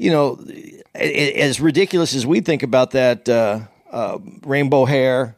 you 0.00 0.10
know, 0.10 0.42
as 0.94 1.60
ridiculous 1.60 2.14
as 2.14 2.26
we 2.26 2.40
think 2.40 2.62
about 2.62 2.92
that 2.92 3.28
uh, 3.28 3.60
uh, 3.90 4.18
rainbow 4.46 4.86
hair 4.86 5.36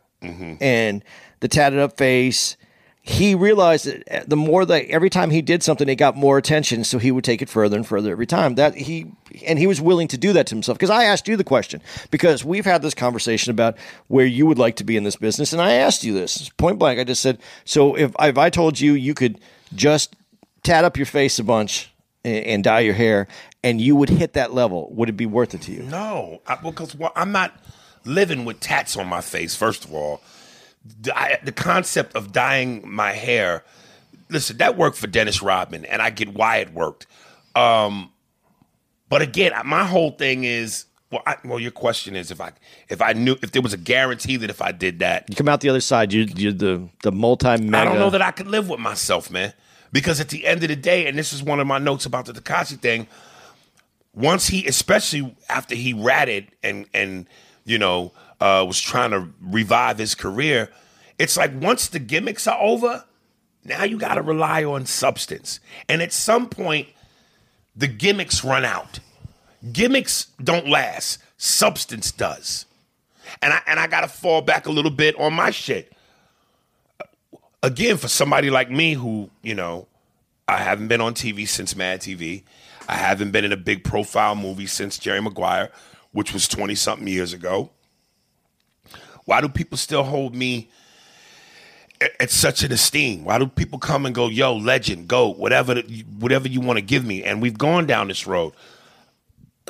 and 0.61 1.05
the 1.41 1.49
tatted 1.49 1.81
up 1.81 1.97
face, 1.97 2.57
he 3.01 3.35
realized 3.35 3.87
that 3.87 4.31
the 4.31 4.37
more 4.37 4.65
that 4.65 4.87
every 4.87 5.11
time 5.11 5.31
he 5.31 5.43
did 5.43 5.65
something, 5.65 5.89
it 5.89 5.97
got 5.97 6.17
more 6.17 6.39
attention. 6.39 6.85
So 6.85 6.99
he 6.99 7.11
would 7.11 7.25
take 7.25 7.43
it 7.43 7.49
further 7.49 7.77
and 7.77 7.85
further 7.85 8.13
every 8.13 8.27
time. 8.27 8.55
That 8.55 8.77
he 8.77 9.11
and 9.45 9.59
he 9.59 9.67
was 9.67 9.81
willing 9.81 10.07
to 10.07 10.17
do 10.17 10.33
that 10.33 10.47
to 10.47 10.55
himself. 10.55 10.79
Because 10.79 10.91
I 10.91 11.05
asked 11.05 11.27
you 11.27 11.37
the 11.37 11.43
question 11.43 11.83
because 12.13 12.45
we've 12.45 12.65
had 12.65 12.83
this 12.83 12.95
conversation 12.95 13.51
about 13.51 13.77
where 14.07 14.27
you 14.27 14.47
would 14.47 14.59
like 14.59 14.77
to 14.77 14.85
be 14.85 14.97
in 14.97 15.03
this 15.03 15.17
business, 15.17 15.53
and 15.53 15.61
I 15.61 15.73
asked 15.73 16.05
you 16.05 16.15
this 16.15 16.51
point 16.51 16.79
blank. 16.79 17.01
I 17.01 17.05
just 17.05 17.21
said, 17.21 17.41
so 17.65 17.97
if 17.97 18.15
if 18.21 18.39
I 18.39 18.49
told 18.49 18.79
you 18.79 18.95
you 18.95 19.15
could 19.15 19.41
just 19.75 20.15
tat 20.63 20.85
up 20.85 20.97
your 20.97 21.07
face 21.07 21.41
a 21.41 21.45
bunch 21.45 21.92
and, 22.25 22.45
and 22.45 22.65
dye 22.65 22.81
your 22.81 22.95
hair, 22.95 23.29
and 23.63 23.81
you 23.81 23.97
would 23.97 24.09
hit 24.09 24.33
that 24.35 24.53
level, 24.53 24.89
would 24.93 25.09
it 25.09 25.17
be 25.17 25.27
worth 25.27 25.55
it 25.55 25.63
to 25.63 25.73
you? 25.73 25.83
No, 25.83 26.41
I, 26.47 26.57
because 26.57 26.95
well, 26.95 27.13
I'm 27.17 27.33
not 27.33 27.53
living 28.05 28.45
with 28.45 28.61
tats 28.61 28.97
on 28.97 29.07
my 29.07 29.21
face. 29.21 29.55
First 29.55 29.85
of 29.85 29.93
all, 29.93 30.21
the, 31.01 31.17
I, 31.17 31.39
the 31.43 31.53
concept 31.53 32.17
of 32.17 32.33
dyeing 32.33 32.89
my 32.89 33.13
hair. 33.13 33.65
Listen, 34.29 34.57
that 34.59 34.77
worked 34.77 34.97
for 34.97 35.07
Dennis 35.07 35.43
Rodman, 35.43 35.85
and 35.85 36.01
I 36.01 36.11
get 36.11 36.33
why 36.35 36.57
it 36.59 36.73
worked. 36.73 37.07
Um, 37.55 38.11
but 39.09 39.23
again, 39.23 39.53
my 39.65 39.85
whole 39.85 40.11
thing 40.11 40.45
is. 40.45 40.87
Well, 41.11 41.23
I, 41.27 41.37
well, 41.45 41.61
your 41.61 41.73
question 41.73 42.17
is 42.17 42.31
if 42.31 42.41
I 42.41 42.53
if 42.89 43.03
I 43.03 43.13
knew 43.13 43.37
if 43.43 43.53
there 43.53 43.61
was 43.61 43.75
a 43.75 43.77
guarantee 43.77 44.39
that 44.39 44.49
if 44.49 44.63
I 44.63 44.73
did 44.73 45.01
that, 45.01 45.29
You 45.29 45.37
come 45.37 45.47
out 45.47 45.61
the 45.61 45.69
other 45.69 45.83
side, 45.83 46.11
you 46.11 46.23
you're 46.35 46.55
the 46.55 46.89
the 47.03 47.13
multi. 47.13 47.49
I 47.49 47.57
don't 47.59 47.99
know 47.99 48.09
that 48.09 48.23
I 48.23 48.31
could 48.31 48.47
live 48.47 48.71
with 48.71 48.81
myself, 48.81 49.31
man. 49.31 49.53
Because 49.93 50.21
at 50.21 50.31
the 50.31 50.47
end 50.47 50.63
of 50.63 50.69
the 50.69 50.77
day, 50.77 51.07
and 51.07 51.19
this 51.19 51.33
is 51.33 51.43
one 51.43 51.61
of 51.61 51.67
my 51.67 51.79
notes 51.79 52.07
about 52.07 52.25
the 52.25 52.33
Tekashi 52.33 52.79
thing, 52.79 53.07
once 54.15 54.47
he, 54.47 54.67
especially 54.67 55.37
after 55.49 55.75
he 55.75 55.93
ratted 55.93 56.49
and 56.63 56.87
and 56.95 57.27
you 57.65 57.79
know 57.79 58.13
uh, 58.41 58.65
was 58.67 58.81
trying 58.81 59.11
to 59.11 59.29
revive 59.41 59.99
his 59.99 60.15
career, 60.15 60.71
it's 61.19 61.37
like 61.37 61.51
once 61.61 61.89
the 61.89 61.99
gimmicks 61.99 62.47
are 62.47 62.59
over, 62.61 63.05
now 63.65 63.85
you 63.85 63.99
got 63.99 64.15
to 64.15 64.23
rely 64.23 64.65
on 64.65 64.87
substance, 64.87 65.61
and 65.89 66.01
at 66.01 66.13
some 66.13 66.49
point, 66.49 66.89
the 67.77 67.89
gimmicks 67.89 68.43
run 68.43 68.65
out. 68.65 68.99
Gimmicks 69.73 70.27
don't 70.43 70.69
last. 70.69 71.19
Substance 71.37 72.13
does, 72.13 72.67
and 73.43 73.53
I 73.53 73.61
and 73.67 73.79
I 73.79 73.89
got 73.89 74.03
to 74.03 74.09
fall 74.09 74.41
back 74.41 74.67
a 74.67 74.73
little 74.73 74.91
bit 74.91 75.19
on 75.19 75.35
my 75.35 75.51
shit 75.51 75.92
again, 77.63 77.97
for 77.97 78.09
somebody 78.09 78.51
like 78.51 78.71
me 78.71 78.95
who, 78.95 79.31
you 79.43 79.55
know, 79.55 79.87
I 80.49 80.59
haven't 80.59 80.89
been 80.89 81.01
on 81.01 81.15
TV 81.15 81.47
since 81.47 81.77
Mad 81.77 82.01
TV. 82.01 82.43
I 82.89 82.97
haven't 82.97 83.31
been 83.31 83.45
in 83.45 83.53
a 83.53 83.57
big 83.57 83.85
profile 83.85 84.35
movie 84.35 84.67
since 84.67 84.99
Jerry 84.99 85.23
Maguire, 85.23 85.71
which 86.11 86.33
was 86.33 86.49
20 86.49 86.75
something 86.75 87.07
years 87.07 87.33
ago. 87.33 87.71
Why 89.25 89.41
do 89.41 89.49
people 89.49 89.79
still 89.79 90.03
hold 90.03 90.35
me 90.35 90.69
at, 92.01 92.11
at 92.19 92.31
such 92.31 92.65
an 92.65 92.73
esteem? 92.73 93.25
Why 93.25 93.39
do 93.39 93.47
people 93.47 93.79
come 93.79 94.05
and 94.05 94.15
go, 94.15 94.29
yo, 94.29 94.55
legend, 94.55 95.07
go, 95.09 95.29
whatever, 95.29 95.81
whatever 96.19 96.49
you 96.49 96.61
want 96.61 96.79
to 96.79 96.85
give 96.85 97.05
me? 97.05 97.23
And 97.23 97.41
we've 97.41 97.57
gone 97.57 97.87
down 97.87 98.09
this 98.09 98.27
road. 98.27 98.53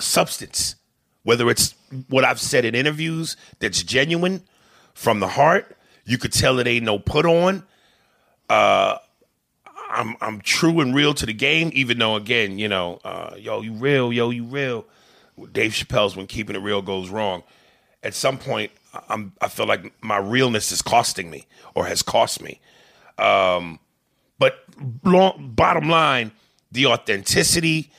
Substance, 0.01 0.77
whether 1.23 1.51
it's 1.51 1.75
what 2.09 2.25
I've 2.25 2.41
said 2.41 2.65
in 2.65 2.75
interviews 2.75 3.37
that's 3.59 3.83
genuine 3.83 4.43
from 4.95 5.21
the 5.21 5.29
heart, 5.29 5.77
you 6.07 6.17
could 6.17 6.33
tell 6.33 6.59
it 6.59 6.67
ain't 6.67 6.87
no 6.87 6.99
put 6.99 7.27
on. 7.27 7.63
I'm 9.93 10.17
I'm 10.21 10.41
true 10.41 10.81
and 10.81 10.95
real 10.95 11.15
to 11.15 11.27
the 11.27 11.33
game, 11.35 11.71
even 11.75 11.99
though 11.99 12.17
again, 12.17 12.59
you 12.59 12.69
know, 12.69 13.01
uh, 13.05 13.35
yo, 13.39 13.61
you 13.61 13.73
real, 13.73 14.13
yo, 14.13 14.31
you 14.31 14.45
real. 14.45 14.87
Dave 15.53 15.73
Chappelle's 15.73 16.17
when 16.17 16.27
keeping 16.27 16.57
it 16.57 16.61
real 16.61 16.83
goes 16.83 17.11
wrong. 17.11 17.43
At 18.03 18.15
some 18.15 18.39
point, 18.39 18.73
I'm 19.09 19.33
I 19.41 19.49
feel 19.49 19.67
like 19.67 19.93
my 20.03 20.17
realness 20.19 20.73
is 20.73 20.83
costing 20.83 21.31
me 21.31 21.47
or 21.75 21.87
has 21.87 22.03
cost 22.03 22.43
me. 22.43 22.61
Um, 23.19 23.79
but 24.39 24.65
long, 25.05 25.53
bottom 25.55 25.89
line, 25.89 26.33
the 26.71 26.87
authenticity, 26.87 27.91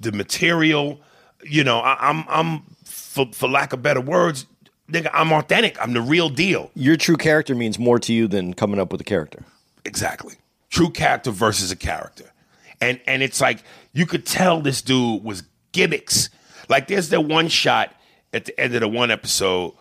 the 0.00 0.12
material, 0.12 1.00
you 1.44 1.62
know, 1.62 1.78
I, 1.80 1.96
I'm 2.08 2.24
I'm 2.28 2.62
for, 2.84 3.28
for 3.32 3.48
lack 3.48 3.72
of 3.72 3.82
better 3.82 4.00
words, 4.00 4.46
nigga, 4.90 5.10
I'm 5.12 5.32
authentic. 5.32 5.80
I'm 5.80 5.92
the 5.92 6.00
real 6.00 6.28
deal. 6.30 6.70
Your 6.74 6.96
true 6.96 7.16
character 7.16 7.54
means 7.54 7.78
more 7.78 7.98
to 8.00 8.12
you 8.12 8.26
than 8.28 8.54
coming 8.54 8.80
up 8.80 8.92
with 8.92 9.00
a 9.00 9.04
character. 9.04 9.44
Exactly. 9.84 10.34
True 10.70 10.90
character 10.90 11.30
versus 11.30 11.70
a 11.70 11.76
character. 11.76 12.32
And 12.80 13.00
and 13.06 13.22
it's 13.22 13.40
like 13.40 13.62
you 13.92 14.06
could 14.06 14.26
tell 14.26 14.60
this 14.60 14.82
dude 14.82 15.22
was 15.22 15.42
gimmicks. 15.72 16.30
Like 16.68 16.88
there's 16.88 17.10
that 17.10 17.22
one 17.22 17.48
shot 17.48 17.94
at 18.32 18.46
the 18.46 18.58
end 18.58 18.74
of 18.74 18.80
the 18.80 18.88
one 18.88 19.10
episode 19.10 19.74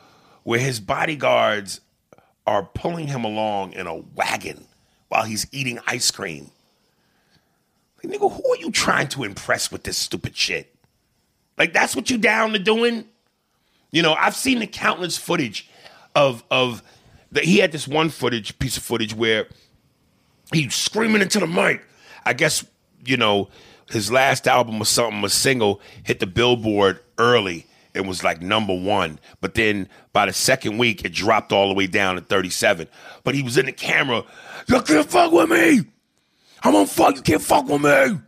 where 0.43 0.59
his 0.59 0.79
bodyguards 0.79 1.81
are 2.45 2.63
pulling 2.63 3.07
him 3.07 3.23
along 3.23 3.73
in 3.73 3.87
a 3.87 3.95
wagon 3.95 4.67
while 5.07 5.23
he's 5.23 5.47
eating 5.51 5.79
ice 5.87 6.11
cream. 6.11 6.51
Like, 8.03 8.13
nigga, 8.13 8.31
who 8.31 8.53
are 8.53 8.57
you 8.57 8.69
trying 8.71 9.07
to 9.09 9.23
impress 9.23 9.71
with 9.71 9.83
this 9.83 9.97
stupid 9.97 10.35
shit? 10.35 10.75
Like 11.57 11.73
that's 11.73 11.95
what 11.95 12.09
you 12.09 12.17
down 12.17 12.51
to 12.53 12.59
doing? 12.59 13.05
You 13.91 14.01
know, 14.01 14.13
I've 14.13 14.35
seen 14.35 14.59
the 14.59 14.67
countless 14.67 15.17
footage 15.17 15.69
of 16.15 16.43
of 16.51 16.83
that 17.31 17.45
he 17.45 17.57
had 17.57 17.71
this 17.71 17.87
one 17.87 18.09
footage, 18.09 18.57
piece 18.59 18.77
of 18.77 18.83
footage 18.83 19.13
where 19.13 19.47
he's 20.53 20.75
screaming 20.75 21.21
into 21.21 21.39
the 21.39 21.47
mic. 21.47 21.83
I 22.25 22.33
guess, 22.33 22.65
you 23.05 23.17
know, 23.17 23.49
his 23.91 24.11
last 24.11 24.47
album 24.47 24.81
or 24.81 24.85
something, 24.85 25.23
a 25.23 25.29
single, 25.29 25.81
hit 26.03 26.19
the 26.19 26.27
billboard 26.27 26.99
early 27.17 27.65
and 27.95 28.07
was 28.07 28.23
like 28.23 28.41
number 28.41 28.73
one. 28.75 29.19
But 29.41 29.53
then 29.55 29.87
by 30.13 30.25
the 30.25 30.33
second 30.33 30.77
week, 30.77 31.05
it 31.05 31.13
dropped 31.13 31.51
all 31.51 31.67
the 31.67 31.73
way 31.75 31.87
down 31.87 32.15
to 32.15 32.21
37. 32.21 32.87
But 33.23 33.35
he 33.35 33.43
was 33.43 33.57
in 33.57 33.65
the 33.67 33.71
camera, 33.71 34.23
you 34.67 34.81
can't 34.81 35.09
fuck 35.09 35.31
with 35.31 35.49
me. 35.49 35.81
I'm 36.63 36.75
on 36.75 36.85
fuck, 36.87 37.15
you 37.17 37.21
can't 37.21 37.41
fuck 37.41 37.67
with 37.67 37.81
me. 37.81 38.19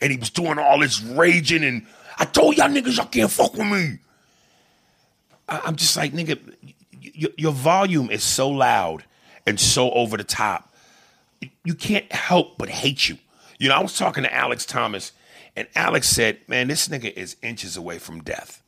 And 0.00 0.10
he 0.12 0.18
was 0.18 0.30
doing 0.30 0.58
all 0.58 0.80
this 0.80 1.00
raging 1.00 1.64
and 1.64 1.86
I 2.18 2.24
told 2.26 2.56
y'all 2.56 2.68
niggas 2.68 2.96
y'all 2.96 3.06
can't 3.06 3.30
fuck 3.30 3.52
with 3.54 3.66
me. 3.66 3.98
I- 5.48 5.60
I'm 5.64 5.76
just 5.76 5.96
like, 5.96 6.12
nigga, 6.12 6.38
y- 6.62 6.74
y- 7.22 7.28
your 7.36 7.52
volume 7.52 8.10
is 8.10 8.22
so 8.22 8.48
loud 8.50 9.04
and 9.46 9.58
so 9.58 9.90
over 9.92 10.16
the 10.16 10.24
top 10.24 10.72
you 11.64 11.74
can't 11.74 12.10
help 12.12 12.58
but 12.58 12.68
hate 12.68 13.08
you. 13.08 13.18
You 13.58 13.68
know, 13.68 13.76
I 13.76 13.82
was 13.82 13.96
talking 13.96 14.24
to 14.24 14.34
Alex 14.34 14.66
Thomas, 14.66 15.12
and 15.56 15.68
Alex 15.74 16.08
said, 16.08 16.38
"Man, 16.48 16.68
this 16.68 16.88
nigga 16.88 17.12
is 17.12 17.36
inches 17.42 17.76
away 17.76 17.98
from 17.98 18.22
death." 18.22 18.62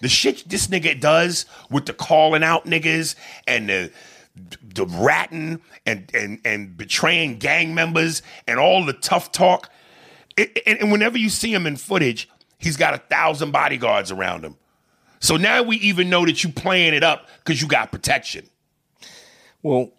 The 0.00 0.08
shit 0.08 0.48
this 0.48 0.66
nigga 0.66 1.00
does 1.00 1.46
with 1.70 1.86
the 1.86 1.94
calling 1.94 2.42
out 2.42 2.66
niggas 2.66 3.14
and 3.46 3.68
the 3.68 3.92
the 4.62 4.86
ratting 4.86 5.60
and 5.86 6.10
and 6.12 6.40
and 6.44 6.76
betraying 6.76 7.38
gang 7.38 7.74
members 7.74 8.22
and 8.46 8.58
all 8.58 8.84
the 8.84 8.92
tough 8.92 9.32
talk. 9.32 9.70
It, 10.36 10.60
and, 10.66 10.80
and 10.80 10.92
whenever 10.92 11.16
you 11.16 11.28
see 11.28 11.54
him 11.54 11.66
in 11.66 11.76
footage, 11.76 12.28
he's 12.58 12.76
got 12.76 12.94
a 12.94 12.98
thousand 12.98 13.52
bodyguards 13.52 14.10
around 14.10 14.44
him. 14.44 14.56
So 15.20 15.36
now 15.36 15.62
we 15.62 15.76
even 15.76 16.10
know 16.10 16.26
that 16.26 16.44
you 16.44 16.50
playing 16.50 16.92
it 16.92 17.02
up 17.02 17.28
because 17.38 17.62
you 17.62 17.68
got 17.68 17.92
protection. 17.92 18.48
Well, 19.62 19.90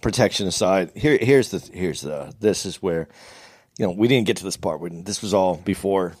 protection 0.00 0.46
aside, 0.46 0.92
here 0.94 1.18
here's 1.20 1.50
the 1.50 1.58
here's 1.72 2.02
the 2.02 2.32
this 2.40 2.66
is 2.66 2.82
where 2.82 3.08
you 3.78 3.86
know 3.86 3.92
we 3.92 4.08
didn't 4.08 4.26
get 4.26 4.36
to 4.38 4.44
this 4.44 4.56
part. 4.56 4.80
When 4.80 5.04
this 5.04 5.22
was 5.22 5.34
all 5.34 5.56
before 5.56 6.14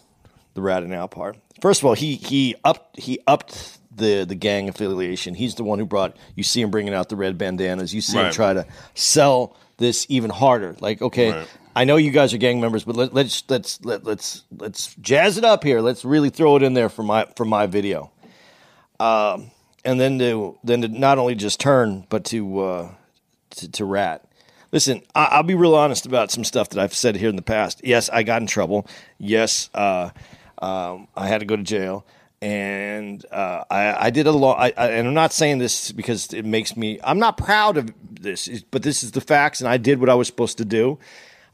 the 0.54 0.62
rat 0.62 0.82
and 0.82 0.92
out 0.92 1.10
part. 1.10 1.36
First 1.60 1.80
of 1.80 1.86
all, 1.86 1.94
he 1.94 2.16
he 2.16 2.54
upped 2.64 2.98
he 2.98 3.20
upped 3.26 3.78
the 3.94 4.24
the 4.24 4.34
gang 4.34 4.68
affiliation. 4.68 5.34
He's 5.34 5.54
the 5.54 5.64
one 5.64 5.78
who 5.78 5.86
brought. 5.86 6.16
You 6.34 6.42
see 6.42 6.60
him 6.60 6.70
bringing 6.70 6.94
out 6.94 7.08
the 7.08 7.16
red 7.16 7.38
bandanas. 7.38 7.94
You 7.94 8.00
see 8.00 8.18
him 8.18 8.32
try 8.32 8.54
to 8.54 8.66
sell 8.94 9.56
this 9.76 10.06
even 10.08 10.30
harder. 10.30 10.76
Like, 10.80 11.02
okay, 11.02 11.30
Right. 11.32 11.48
I 11.76 11.84
know 11.84 11.96
you 11.96 12.10
guys 12.10 12.34
are 12.34 12.38
gang 12.38 12.60
members, 12.60 12.82
but 12.82 12.96
let, 12.96 13.14
let's 13.14 13.44
let's 13.48 13.84
let, 13.84 14.04
let's 14.04 14.42
let's 14.56 14.94
jazz 14.96 15.38
it 15.38 15.44
up 15.44 15.62
here. 15.62 15.80
Let's 15.80 16.04
really 16.04 16.30
throw 16.30 16.56
it 16.56 16.62
in 16.64 16.74
there 16.74 16.88
for 16.88 17.04
my 17.04 17.26
for 17.36 17.44
my 17.44 17.66
video. 17.66 18.10
Um, 18.98 19.52
and 19.84 20.00
then 20.00 20.18
to 20.18 20.58
then 20.64 20.82
to 20.82 20.88
not 20.88 21.18
only 21.18 21.36
just 21.36 21.60
turn, 21.60 22.04
but 22.08 22.24
to 22.26 22.60
uh, 22.60 22.94
to, 23.58 23.70
to 23.72 23.84
rat. 23.84 24.24
Listen, 24.72 25.02
I, 25.14 25.24
I'll 25.26 25.42
be 25.42 25.54
real 25.54 25.74
honest 25.74 26.06
about 26.06 26.30
some 26.30 26.44
stuff 26.44 26.70
that 26.70 26.78
I've 26.78 26.94
said 26.94 27.16
here 27.16 27.28
in 27.28 27.36
the 27.36 27.42
past. 27.42 27.80
Yes, 27.84 28.10
I 28.10 28.22
got 28.22 28.42
in 28.42 28.46
trouble. 28.46 28.86
Yes, 29.18 29.70
uh, 29.74 30.10
um, 30.60 31.08
I 31.16 31.28
had 31.28 31.40
to 31.40 31.46
go 31.46 31.56
to 31.56 31.62
jail, 31.62 32.04
and 32.42 33.24
uh, 33.30 33.64
I, 33.70 34.06
I 34.06 34.10
did 34.10 34.26
a 34.26 34.32
lot. 34.32 34.58
I, 34.58 34.72
I, 34.76 34.90
and 34.90 35.08
I'm 35.08 35.14
not 35.14 35.32
saying 35.32 35.58
this 35.58 35.92
because 35.92 36.32
it 36.34 36.44
makes 36.44 36.76
me. 36.76 37.00
I'm 37.02 37.18
not 37.18 37.38
proud 37.38 37.76
of 37.78 37.92
this, 38.10 38.62
but 38.70 38.82
this 38.82 39.02
is 39.02 39.12
the 39.12 39.20
facts, 39.20 39.60
and 39.60 39.68
I 39.68 39.78
did 39.78 40.00
what 40.00 40.10
I 40.10 40.14
was 40.14 40.26
supposed 40.26 40.58
to 40.58 40.64
do, 40.64 40.98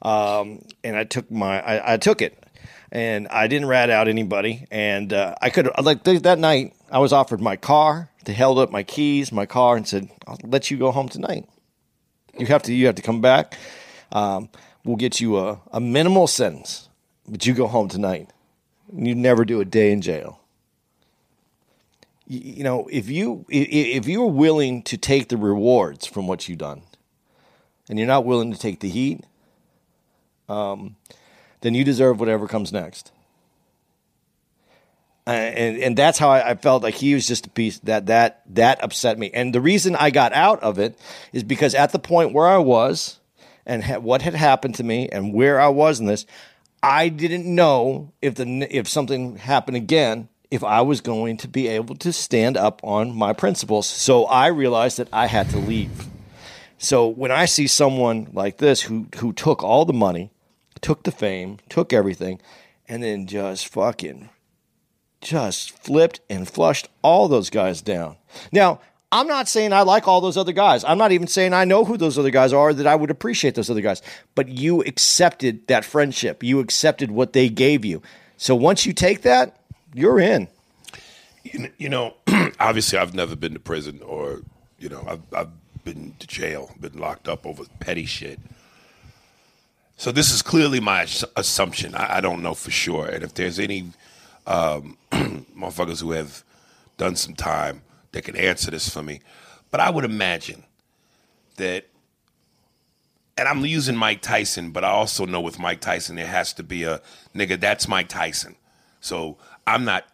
um, 0.02 0.64
and 0.82 0.96
I 0.96 1.04
took 1.04 1.30
my. 1.30 1.60
I, 1.60 1.94
I 1.94 1.96
took 1.98 2.20
it, 2.20 2.42
and 2.90 3.28
I 3.28 3.46
didn't 3.46 3.68
rat 3.68 3.90
out 3.90 4.08
anybody, 4.08 4.66
and 4.72 5.12
uh, 5.12 5.36
I 5.40 5.50
could 5.50 5.70
like 5.80 6.02
th- 6.02 6.22
that 6.22 6.38
night. 6.38 6.74
I 6.90 6.98
was 6.98 7.12
offered 7.12 7.40
my 7.40 7.56
car. 7.56 8.10
They 8.24 8.32
held 8.32 8.58
up 8.58 8.70
my 8.70 8.82
keys, 8.82 9.30
my 9.30 9.46
car, 9.46 9.76
and 9.76 9.86
said, 9.86 10.08
"I'll 10.26 10.38
let 10.42 10.70
you 10.70 10.78
go 10.78 10.90
home 10.90 11.08
tonight." 11.08 11.46
You 12.38 12.46
have 12.46 12.62
to 12.64 12.74
you 12.74 12.86
have 12.86 12.94
to 12.96 13.02
come 13.02 13.20
back. 13.20 13.58
Um, 14.12 14.48
we'll 14.84 14.96
get 14.96 15.20
you 15.20 15.38
a, 15.38 15.60
a 15.72 15.80
minimal 15.80 16.26
sentence, 16.26 16.88
but 17.28 17.46
you 17.46 17.54
go 17.54 17.66
home 17.66 17.88
tonight. 17.88 18.30
You 18.92 19.14
never 19.14 19.44
do 19.44 19.60
a 19.60 19.64
day 19.64 19.92
in 19.92 20.02
jail. 20.02 20.40
You, 22.26 22.40
you 22.40 22.64
know, 22.64 22.88
if 22.90 23.08
you 23.08 23.44
if, 23.48 24.06
you're 24.06 24.26
willing 24.26 24.82
to 24.84 24.96
take 24.96 25.28
the 25.28 25.36
rewards 25.36 26.06
from 26.06 26.26
what 26.26 26.48
you've 26.48 26.58
done, 26.58 26.82
and 27.88 27.98
you're 27.98 28.08
not 28.08 28.24
willing 28.24 28.52
to 28.52 28.58
take 28.58 28.80
the 28.80 28.88
heat, 28.88 29.24
um, 30.48 30.96
then 31.60 31.74
you 31.74 31.84
deserve 31.84 32.20
whatever 32.20 32.46
comes 32.46 32.72
next. 32.72 33.10
Uh, 35.26 35.30
and 35.30 35.78
and 35.78 35.96
that's 35.96 36.18
how 36.18 36.28
I, 36.28 36.50
I, 36.50 36.54
felt 36.54 36.82
like 36.82 36.96
he 36.96 37.14
was 37.14 37.26
just 37.26 37.46
a 37.46 37.50
piece 37.50 37.78
that 37.80 38.06
that 38.06 38.42
that 38.54 38.84
upset 38.84 39.18
me. 39.18 39.30
And 39.32 39.54
the 39.54 39.60
reason 39.60 39.96
I 39.96 40.10
got 40.10 40.34
out 40.34 40.62
of 40.62 40.78
it 40.78 40.98
is 41.32 41.42
because 41.42 41.74
at 41.74 41.92
the 41.92 41.98
point 41.98 42.34
where 42.34 42.46
I 42.46 42.58
was 42.58 43.20
and 43.64 43.82
ha- 43.84 44.00
what 44.00 44.20
had 44.20 44.34
happened 44.34 44.74
to 44.74 44.84
me 44.84 45.08
and 45.08 45.32
where 45.32 45.58
I 45.58 45.68
was 45.68 45.98
in 45.98 46.04
this, 46.04 46.26
I 46.82 47.08
didn't 47.08 47.46
know 47.46 48.12
if 48.20 48.34
the 48.34 48.68
if 48.70 48.86
something 48.86 49.36
happened 49.36 49.78
again 49.78 50.28
if 50.50 50.62
I 50.62 50.82
was 50.82 51.00
going 51.00 51.38
to 51.38 51.48
be 51.48 51.68
able 51.68 51.96
to 51.96 52.12
stand 52.12 52.58
up 52.58 52.80
on 52.84 53.16
my 53.16 53.32
principles. 53.32 53.86
So 53.86 54.26
I 54.26 54.48
realized 54.48 54.98
that 54.98 55.08
I 55.10 55.26
had 55.26 55.48
to 55.50 55.58
leave. 55.58 56.06
So 56.76 57.08
when 57.08 57.30
I 57.30 57.46
see 57.46 57.66
someone 57.66 58.28
like 58.34 58.58
this 58.58 58.82
who 58.82 59.06
who 59.16 59.32
took 59.32 59.64
all 59.64 59.86
the 59.86 59.94
money, 59.94 60.30
took 60.82 61.04
the 61.04 61.10
fame, 61.10 61.60
took 61.70 61.94
everything, 61.94 62.42
and 62.86 63.02
then 63.02 63.26
just 63.26 63.68
fucking 63.68 64.28
just 65.24 65.72
flipped 65.72 66.20
and 66.30 66.46
flushed 66.46 66.88
all 67.02 67.26
those 67.26 67.50
guys 67.50 67.82
down. 67.82 68.16
Now, 68.52 68.80
I'm 69.10 69.26
not 69.26 69.48
saying 69.48 69.72
I 69.72 69.82
like 69.82 70.08
all 70.08 70.20
those 70.20 70.36
other 70.36 70.52
guys. 70.52 70.84
I'm 70.84 70.98
not 70.98 71.12
even 71.12 71.28
saying 71.28 71.52
I 71.52 71.64
know 71.64 71.84
who 71.84 71.96
those 71.96 72.18
other 72.18 72.30
guys 72.30 72.52
are, 72.52 72.74
that 72.74 72.86
I 72.86 72.96
would 72.96 73.10
appreciate 73.10 73.54
those 73.54 73.70
other 73.70 73.80
guys. 73.80 74.02
But 74.34 74.48
you 74.48 74.82
accepted 74.82 75.66
that 75.68 75.84
friendship. 75.84 76.42
You 76.42 76.60
accepted 76.60 77.10
what 77.10 77.32
they 77.32 77.48
gave 77.48 77.84
you. 77.84 78.02
So 78.36 78.54
once 78.54 78.86
you 78.86 78.92
take 78.92 79.22
that, 79.22 79.56
you're 79.94 80.18
in. 80.18 80.48
You 81.78 81.88
know, 81.88 82.14
obviously, 82.58 82.98
I've 82.98 83.14
never 83.14 83.36
been 83.36 83.52
to 83.52 83.60
prison 83.60 84.00
or, 84.04 84.40
you 84.78 84.88
know, 84.88 85.04
I've, 85.08 85.22
I've 85.32 85.84
been 85.84 86.14
to 86.18 86.26
jail, 86.26 86.70
been 86.80 86.98
locked 86.98 87.28
up 87.28 87.46
over 87.46 87.64
petty 87.78 88.06
shit. 88.06 88.40
So 89.96 90.10
this 90.10 90.32
is 90.32 90.42
clearly 90.42 90.80
my 90.80 91.06
assumption. 91.36 91.94
I, 91.94 92.16
I 92.16 92.20
don't 92.20 92.42
know 92.42 92.54
for 92.54 92.72
sure. 92.72 93.06
And 93.06 93.22
if 93.22 93.34
there's 93.34 93.60
any 93.60 93.92
um, 94.46 94.96
motherfuckers 95.12 96.00
who 96.00 96.12
have 96.12 96.44
done 96.96 97.16
some 97.16 97.34
time 97.34 97.82
that 98.12 98.24
can 98.24 98.36
answer 98.36 98.70
this 98.70 98.88
for 98.88 99.02
me. 99.02 99.20
But 99.70 99.80
I 99.80 99.90
would 99.90 100.04
imagine 100.04 100.64
that, 101.56 101.86
and 103.36 103.48
I'm 103.48 103.64
using 103.64 103.96
Mike 103.96 104.22
Tyson, 104.22 104.70
but 104.70 104.84
I 104.84 104.90
also 104.90 105.26
know 105.26 105.40
with 105.40 105.58
Mike 105.58 105.80
Tyson 105.80 106.16
there 106.16 106.26
has 106.26 106.52
to 106.54 106.62
be 106.62 106.84
a 106.84 107.00
nigga. 107.34 107.58
That's 107.58 107.88
Mike 107.88 108.08
Tyson. 108.08 108.56
So 109.00 109.36
I'm 109.66 109.84
not 109.84 110.04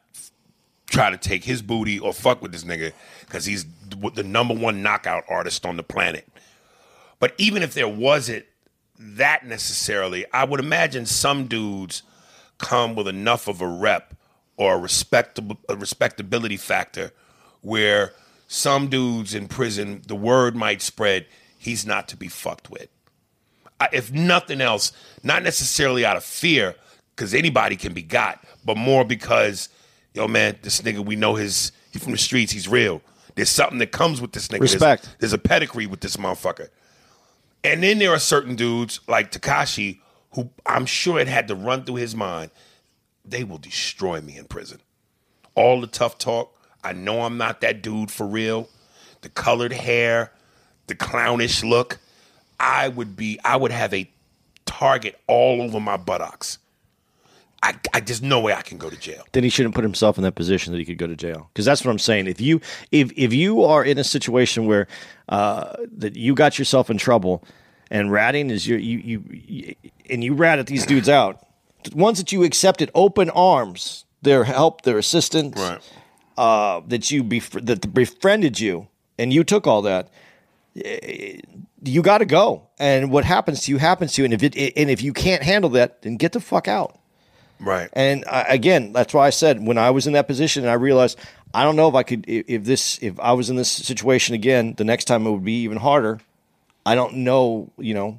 trying 0.87 1.13
to 1.13 1.19
take 1.19 1.45
his 1.45 1.63
booty 1.63 1.99
or 1.99 2.13
fuck 2.13 2.43
with 2.43 2.53
this 2.53 2.65
nigga 2.65 2.93
because 3.21 3.45
he's 3.45 3.65
the 4.15 4.23
number 4.23 4.55
one 4.55 4.83
knockout 4.83 5.25
artist 5.29 5.65
on 5.65 5.77
the 5.77 5.83
planet. 5.83 6.27
But 7.19 7.35
even 7.39 7.63
if 7.63 7.75
there 7.75 7.89
wasn't 7.89 8.47
that 8.99 9.47
necessarily, 9.47 10.25
I 10.33 10.45
would 10.45 10.61
imagine 10.61 11.07
some 11.07 11.47
dudes 11.47 12.03
come 12.59 12.95
with 12.95 13.09
enough 13.09 13.47
of 13.47 13.61
a 13.61 13.67
rep 13.69 14.15
or 14.61 14.75
a 14.75 14.79
respectable 14.79 15.59
a 15.71 15.75
respectability 15.75 16.59
factor 16.59 17.13
where 17.63 18.13
some 18.47 18.89
dudes 18.89 19.35
in 19.35 19.49
prison 19.49 20.03
the 20.07 20.15
word 20.15 20.55
might 20.55 20.83
spread 20.83 21.27
he's 21.59 21.87
not 21.87 22.07
to 22.09 22.17
be 22.17 22.29
fucked 22.29 22.71
with. 22.71 22.89
I, 23.81 23.89
if 23.93 24.13
nothing 24.13 24.61
else, 24.61 24.93
not 25.23 25.43
necessarily 25.43 26.05
out 26.05 26.19
of 26.19 26.25
fear 26.25 26.75
because 27.17 27.33
anybody 27.33 27.75
can 27.75 27.95
be 27.95 28.03
got, 28.03 28.45
but 28.63 28.77
more 28.77 29.03
because 29.03 29.71
yo 30.13 30.29
man, 30.29 30.59
this 30.61 30.83
nigga 30.83 31.03
we 31.05 31.17
know 31.17 31.35
his 31.37 31.73
he's 31.91 32.03
from 32.03 32.13
the 32.13 32.19
streets, 32.19 32.53
he's 32.53 32.69
real. 32.69 33.01
There's 33.37 33.49
something 33.49 33.79
that 33.79 33.93
comes 33.93 34.21
with 34.21 34.33
this 34.33 34.49
nigga. 34.49 34.61
Respect. 34.61 35.05
There's, 35.05 35.17
there's 35.19 35.33
a 35.33 35.39
pedigree 35.39 35.87
with 35.87 36.01
this 36.03 36.19
motherfucker. 36.19 36.69
And 37.65 37.83
then 37.83 37.99
there 37.99 38.11
are 38.11 38.19
certain 38.19 38.57
dudes 38.57 39.01
like 39.09 39.33
Tekashi 39.33 40.01
who 40.35 40.51
I'm 40.67 40.85
sure 40.85 41.19
it 41.19 41.29
had 41.29 41.49
to 41.49 41.55
run 41.55 41.85
through 41.85 41.97
his 41.97 42.15
mind 42.15 42.51
they 43.25 43.45
will 43.45 43.59
destroy 43.59 44.21
me 44.21 44.37
in 44.37 44.47
prison. 44.47 44.81
All 45.55 45.81
the 45.81 45.87
tough 45.87 46.19
talk. 46.19 46.57
I 46.83 46.93
know 46.93 47.23
I'm 47.23 47.37
not 47.37 47.61
that 47.61 47.83
dude 47.83 48.11
for 48.11 48.27
real. 48.27 48.69
The 49.21 49.29
colored 49.29 49.73
hair, 49.73 50.33
the 50.87 50.95
clownish 50.95 51.63
look. 51.63 51.99
I 52.59 52.89
would 52.89 53.17
be, 53.17 53.39
I 53.45 53.57
would 53.57 53.73
have 53.73 53.93
a 53.93 54.11
target 54.67 55.19
all 55.27 55.63
over 55.63 55.81
my 55.81 55.97
buttocks. 55.97 56.59
I, 57.63 57.75
I 57.93 58.01
there's 58.01 58.23
no 58.23 58.41
way 58.41 58.55
I 58.55 58.63
can 58.63 58.79
go 58.79 58.89
to 58.89 58.97
jail. 58.97 59.25
Then 59.33 59.45
he 59.45 59.51
shouldn't 59.51 59.75
put 59.75 59.85
himself 59.85 60.17
in 60.17 60.25
that 60.25 60.35
position 60.35 60.73
that 60.73 60.79
he 60.79 60.85
could 60.85 60.97
go 60.97 61.07
to 61.07 61.17
jail. 61.17 61.51
Because 61.53 61.67
that's 61.67 61.85
what 61.85 61.91
I'm 61.91 61.99
saying. 61.99 62.27
If 62.27 62.41
you 62.41 62.61
if 62.91 63.13
if 63.17 63.35
you 63.35 63.65
are 63.65 63.85
in 63.85 63.99
a 63.99 64.05
situation 64.05 64.65
where 64.65 64.89
uh, 65.29 65.77
that 65.99 66.17
you 66.17 66.35
got 66.35 66.59
yourself 66.59 66.89
in 66.89 66.97
trouble, 66.97 67.45
and 67.91 68.11
ratting 68.11 68.49
is 68.51 68.67
your 68.67 68.79
you, 68.79 68.99
you 68.99 69.25
you 69.31 69.75
and 70.09 70.25
you 70.25 70.33
rat 70.33 70.59
at 70.59 70.69
these 70.69 70.87
dudes 70.87 71.09
out, 71.09 71.47
ones 71.95 72.19
that 72.19 72.33
you 72.33 72.43
accepted 72.45 72.91
open 72.95 73.31
arms, 73.31 74.05
their 74.23 74.45
help, 74.45 74.83
their 74.83 74.99
assistance, 74.99 75.59
Right. 75.59 75.81
uh, 76.39 76.81
that 76.89 77.11
you 77.11 77.23
bef- 77.25 77.65
that 77.67 77.93
befriended 77.95 78.61
you, 78.61 78.89
and 79.19 79.33
you 79.33 79.45
took 79.45 79.67
all 79.67 79.83
that. 79.83 80.09
eh, 80.85 81.39
You 81.83 82.03
got 82.03 82.19
to 82.19 82.27
go, 82.27 82.63
and 82.79 83.11
what 83.11 83.25
happens 83.25 83.63
to 83.63 83.71
you 83.73 83.79
happens 83.79 84.13
to 84.13 84.21
you. 84.21 84.25
And 84.27 84.35
if 84.35 84.43
it 84.43 84.55
and 84.77 84.91
if 84.91 85.03
you 85.03 85.15
can't 85.15 85.43
handle 85.43 85.71
that, 85.71 86.03
then 86.03 86.17
get 86.19 86.33
the 86.33 86.41
fuck 86.41 86.69
out. 86.69 86.99
Right. 87.59 87.89
And 87.95 88.25
I, 88.31 88.43
again, 88.43 88.93
that's 88.93 89.15
why 89.15 89.27
I 89.27 89.31
said 89.31 89.65
when 89.67 89.79
I 89.79 89.91
was 89.91 90.07
in 90.07 90.13
that 90.13 90.27
position, 90.27 90.65
and 90.65 90.71
I 90.71 90.75
realized 90.75 91.19
I 91.55 91.63
don't 91.65 91.77
know 91.77 91.89
if 91.89 91.95
I 91.95 92.03
could 92.03 92.25
if 92.29 92.45
if 92.49 92.65
this 92.65 92.99
if 93.03 93.19
I 93.19 93.33
was 93.33 93.49
in 93.49 93.57
this 93.57 93.71
situation 93.71 94.35
again, 94.35 94.75
the 94.77 94.85
next 94.85 95.07
time 95.07 95.27
it 95.27 95.31
would 95.31 95.45
be 95.45 95.63
even 95.63 95.79
harder. 95.79 96.21
I 96.85 96.95
don't 96.95 97.15
know, 97.25 97.71
you 97.79 97.95
know, 97.95 98.19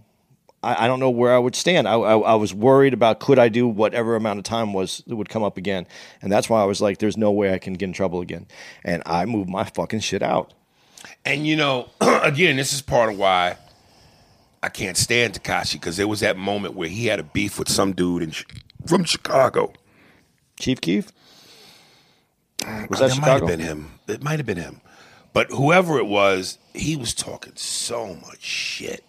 I, 0.64 0.86
I 0.86 0.88
don't 0.88 1.00
know 1.00 1.10
where 1.10 1.34
I 1.34 1.40
would 1.40 1.56
stand. 1.56 1.88
I, 1.88 1.94
I, 1.94 2.18
I 2.18 2.36
was 2.36 2.54
worried 2.54 2.94
about 2.94 3.20
could 3.20 3.40
I 3.40 3.50
do 3.50 3.68
whatever 3.68 4.16
amount 4.16 4.40
of 4.40 4.46
time 4.46 4.74
was 4.74 5.04
that 5.08 5.16
would 5.16 5.30
come 5.30 5.44
up 5.44 5.58
again, 5.58 5.88
and 6.22 6.32
that's 6.32 6.50
why 6.50 6.62
I 6.62 6.66
was 6.66 6.82
like, 6.82 7.00
"There's 7.00 7.18
no 7.18 7.32
way 7.32 7.54
I 7.54 7.58
can 7.58 7.74
get 7.74 7.86
in 7.86 7.94
trouble 7.94 8.22
again," 8.22 8.48
and 8.84 9.04
I 9.06 9.26
moved 9.26 9.50
my 9.50 9.64
fucking 9.64 10.02
shit 10.02 10.22
out. 10.22 10.54
And 11.26 11.48
you 11.48 11.56
know, 11.56 11.90
again, 12.02 12.56
this 12.58 12.74
is 12.74 12.82
part 12.82 13.12
of 13.12 13.18
why 13.18 13.58
I 14.64 14.70
can't 14.70 14.98
stand 14.98 15.34
Tekashi 15.34 15.74
because 15.74 15.98
there 15.98 16.08
was 16.08 16.20
that 16.20 16.38
moment 16.38 16.76
where 16.76 16.90
he 16.90 17.08
had 17.08 17.20
a 17.20 17.24
beef 17.24 17.58
with 17.58 17.70
some 17.70 17.94
dude 17.94 18.24
in, 18.24 18.34
from 18.86 19.04
Chicago. 19.04 19.74
Chief 20.60 20.80
Keef, 20.80 21.12
was 22.62 23.02
Uh, 23.02 23.08
that 23.08 23.16
that 23.16 23.22
might 23.22 23.28
have 23.28 23.48
been 23.48 23.60
him. 23.60 23.92
It 24.08 24.22
might 24.22 24.38
have 24.38 24.46
been 24.46 24.58
him. 24.58 24.82
But 25.34 25.50
whoever 25.50 25.98
it 25.98 26.06
was, 26.06 26.60
he 26.74 26.96
was 26.96 27.14
talking 27.14 27.54
so 27.56 28.16
much 28.16 28.42
shit. 28.42 29.04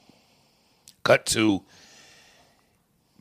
Cut 1.05 1.27
to 1.27 1.63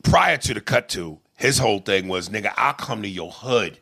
prior 0.04 0.38
to 0.38 0.54
the 0.54 0.62
cut 0.62 0.90
to, 0.90 1.20
his 1.36 1.58
whole 1.58 1.80
thing 1.80 2.08
was, 2.08 2.30
nigga, 2.30 2.54
I'll 2.58 2.74
come 2.74 3.02
to 3.02 3.08
your 3.08 3.32
hood. 3.32 3.80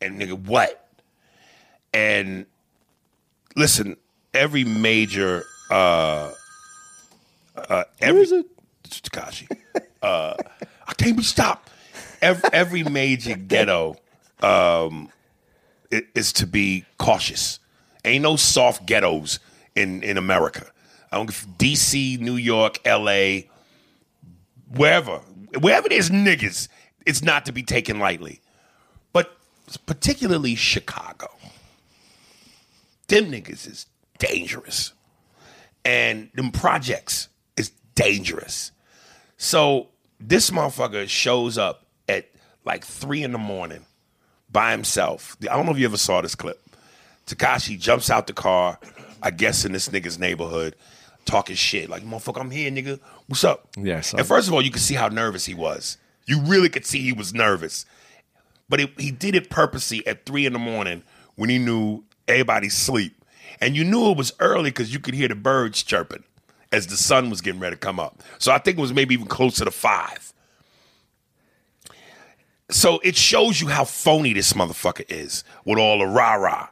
And 0.00 0.20
nigga, 0.20 0.38
what? 0.38 0.88
And 1.94 2.46
listen, 3.56 3.96
every 4.34 4.64
major 4.64 5.44
uh 5.70 6.32
uh 7.56 7.84
every 8.00 8.14
Where 8.14 8.22
is 8.22 8.32
it? 8.32 8.46
Tekashi. 8.84 9.48
Uh, 10.02 10.34
I 10.86 10.94
can't 10.94 11.16
be 11.16 11.22
stopped. 11.22 11.70
Every, 12.20 12.50
every 12.52 12.82
major 12.82 13.36
ghetto 13.36 13.96
um, 14.42 15.10
is 15.90 16.32
to 16.34 16.46
be 16.46 16.84
cautious. 16.98 17.60
Ain't 18.04 18.22
no 18.22 18.36
soft 18.36 18.84
ghettos 18.86 19.38
in 19.76 20.02
in 20.02 20.16
America. 20.18 20.71
I 21.12 21.16
don't 21.16 21.28
DC, 21.28 22.18
New 22.18 22.36
York, 22.36 22.80
L.A., 22.86 23.50
wherever, 24.74 25.18
wherever 25.60 25.88
there's 25.88 26.08
niggas, 26.08 26.68
it's 27.04 27.22
not 27.22 27.44
to 27.46 27.52
be 27.52 27.62
taken 27.62 27.98
lightly. 27.98 28.40
But 29.12 29.36
particularly 29.84 30.54
Chicago, 30.54 31.28
them 33.08 33.30
niggas 33.30 33.68
is 33.70 33.86
dangerous, 34.18 34.94
and 35.84 36.30
them 36.34 36.50
projects 36.50 37.28
is 37.58 37.72
dangerous. 37.94 38.72
So 39.36 39.88
this 40.18 40.50
motherfucker 40.50 41.08
shows 41.08 41.58
up 41.58 41.86
at 42.08 42.30
like 42.64 42.86
three 42.86 43.22
in 43.22 43.32
the 43.32 43.38
morning 43.38 43.84
by 44.50 44.70
himself. 44.70 45.36
I 45.42 45.56
don't 45.56 45.66
know 45.66 45.72
if 45.72 45.78
you 45.78 45.84
ever 45.84 45.98
saw 45.98 46.22
this 46.22 46.34
clip. 46.34 46.58
Tekashi 47.26 47.78
jumps 47.78 48.08
out 48.08 48.26
the 48.26 48.32
car, 48.32 48.78
I 49.22 49.30
guess 49.30 49.64
in 49.64 49.72
this 49.72 49.88
nigga's 49.88 50.18
neighborhood, 50.18 50.74
talking 51.24 51.56
shit. 51.56 51.88
Like, 51.88 52.02
motherfucker, 52.02 52.40
I'm 52.40 52.50
here, 52.50 52.70
nigga. 52.70 53.00
What's 53.26 53.44
up? 53.44 53.68
Yeah, 53.76 54.02
And 54.16 54.26
first 54.26 54.48
of 54.48 54.54
all, 54.54 54.62
you 54.62 54.70
could 54.70 54.82
see 54.82 54.94
how 54.94 55.08
nervous 55.08 55.46
he 55.46 55.54
was. 55.54 55.98
You 56.26 56.40
really 56.40 56.68
could 56.68 56.86
see 56.86 57.00
he 57.00 57.12
was 57.12 57.34
nervous. 57.34 57.86
But 58.68 58.80
it, 58.80 59.00
he 59.00 59.10
did 59.10 59.34
it 59.34 59.50
purposely 59.50 60.06
at 60.06 60.24
three 60.24 60.46
in 60.46 60.52
the 60.52 60.58
morning 60.58 61.02
when 61.36 61.50
he 61.50 61.58
knew 61.58 62.04
everybody's 62.28 62.76
sleep. 62.76 63.24
And 63.60 63.76
you 63.76 63.84
knew 63.84 64.10
it 64.10 64.16
was 64.16 64.32
early 64.40 64.70
because 64.70 64.92
you 64.92 64.98
could 64.98 65.14
hear 65.14 65.28
the 65.28 65.34
birds 65.34 65.82
chirping 65.82 66.24
as 66.72 66.86
the 66.86 66.96
sun 66.96 67.30
was 67.30 67.40
getting 67.40 67.60
ready 67.60 67.76
to 67.76 67.80
come 67.80 68.00
up. 68.00 68.22
So 68.38 68.50
I 68.50 68.58
think 68.58 68.78
it 68.78 68.80
was 68.80 68.92
maybe 68.92 69.14
even 69.14 69.26
closer 69.26 69.64
to 69.64 69.70
five. 69.70 70.32
So 72.70 73.00
it 73.04 73.16
shows 73.16 73.60
you 73.60 73.68
how 73.68 73.84
phony 73.84 74.32
this 74.32 74.54
motherfucker 74.54 75.04
is 75.10 75.44
with 75.64 75.78
all 75.78 75.98
the 75.98 76.06
rah 76.06 76.34
rah. 76.34 76.68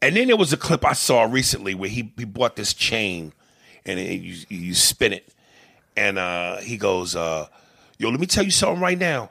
And 0.00 0.16
then 0.16 0.28
there 0.28 0.36
was 0.36 0.52
a 0.52 0.56
clip 0.56 0.84
I 0.84 0.92
saw 0.92 1.24
recently 1.24 1.74
where 1.74 1.90
he, 1.90 2.12
he 2.16 2.24
bought 2.24 2.56
this 2.56 2.72
chain 2.72 3.32
and 3.90 4.00
it, 4.00 4.20
you, 4.20 4.36
you 4.48 4.74
spin 4.74 5.12
it. 5.12 5.28
And 5.96 6.18
uh, 6.18 6.58
he 6.58 6.76
goes, 6.76 7.14
uh, 7.14 7.48
Yo, 7.98 8.08
let 8.08 8.18
me 8.18 8.26
tell 8.26 8.42
you 8.42 8.50
something 8.50 8.80
right 8.80 8.98
now. 8.98 9.28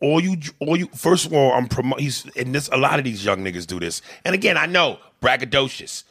All 0.00 0.20
you, 0.20 0.36
all 0.58 0.76
you. 0.76 0.88
First 0.88 1.26
of 1.26 1.32
all, 1.32 1.52
I'm 1.52 1.68
promote. 1.68 2.00
He's 2.00 2.26
and 2.34 2.52
this. 2.52 2.68
A 2.72 2.76
lot 2.76 2.98
of 2.98 3.04
these 3.04 3.24
young 3.24 3.44
niggas 3.44 3.64
do 3.64 3.78
this. 3.78 4.02
And 4.24 4.34
again, 4.34 4.56
I 4.56 4.66
know 4.66 4.98
braggadocious. 5.22 6.02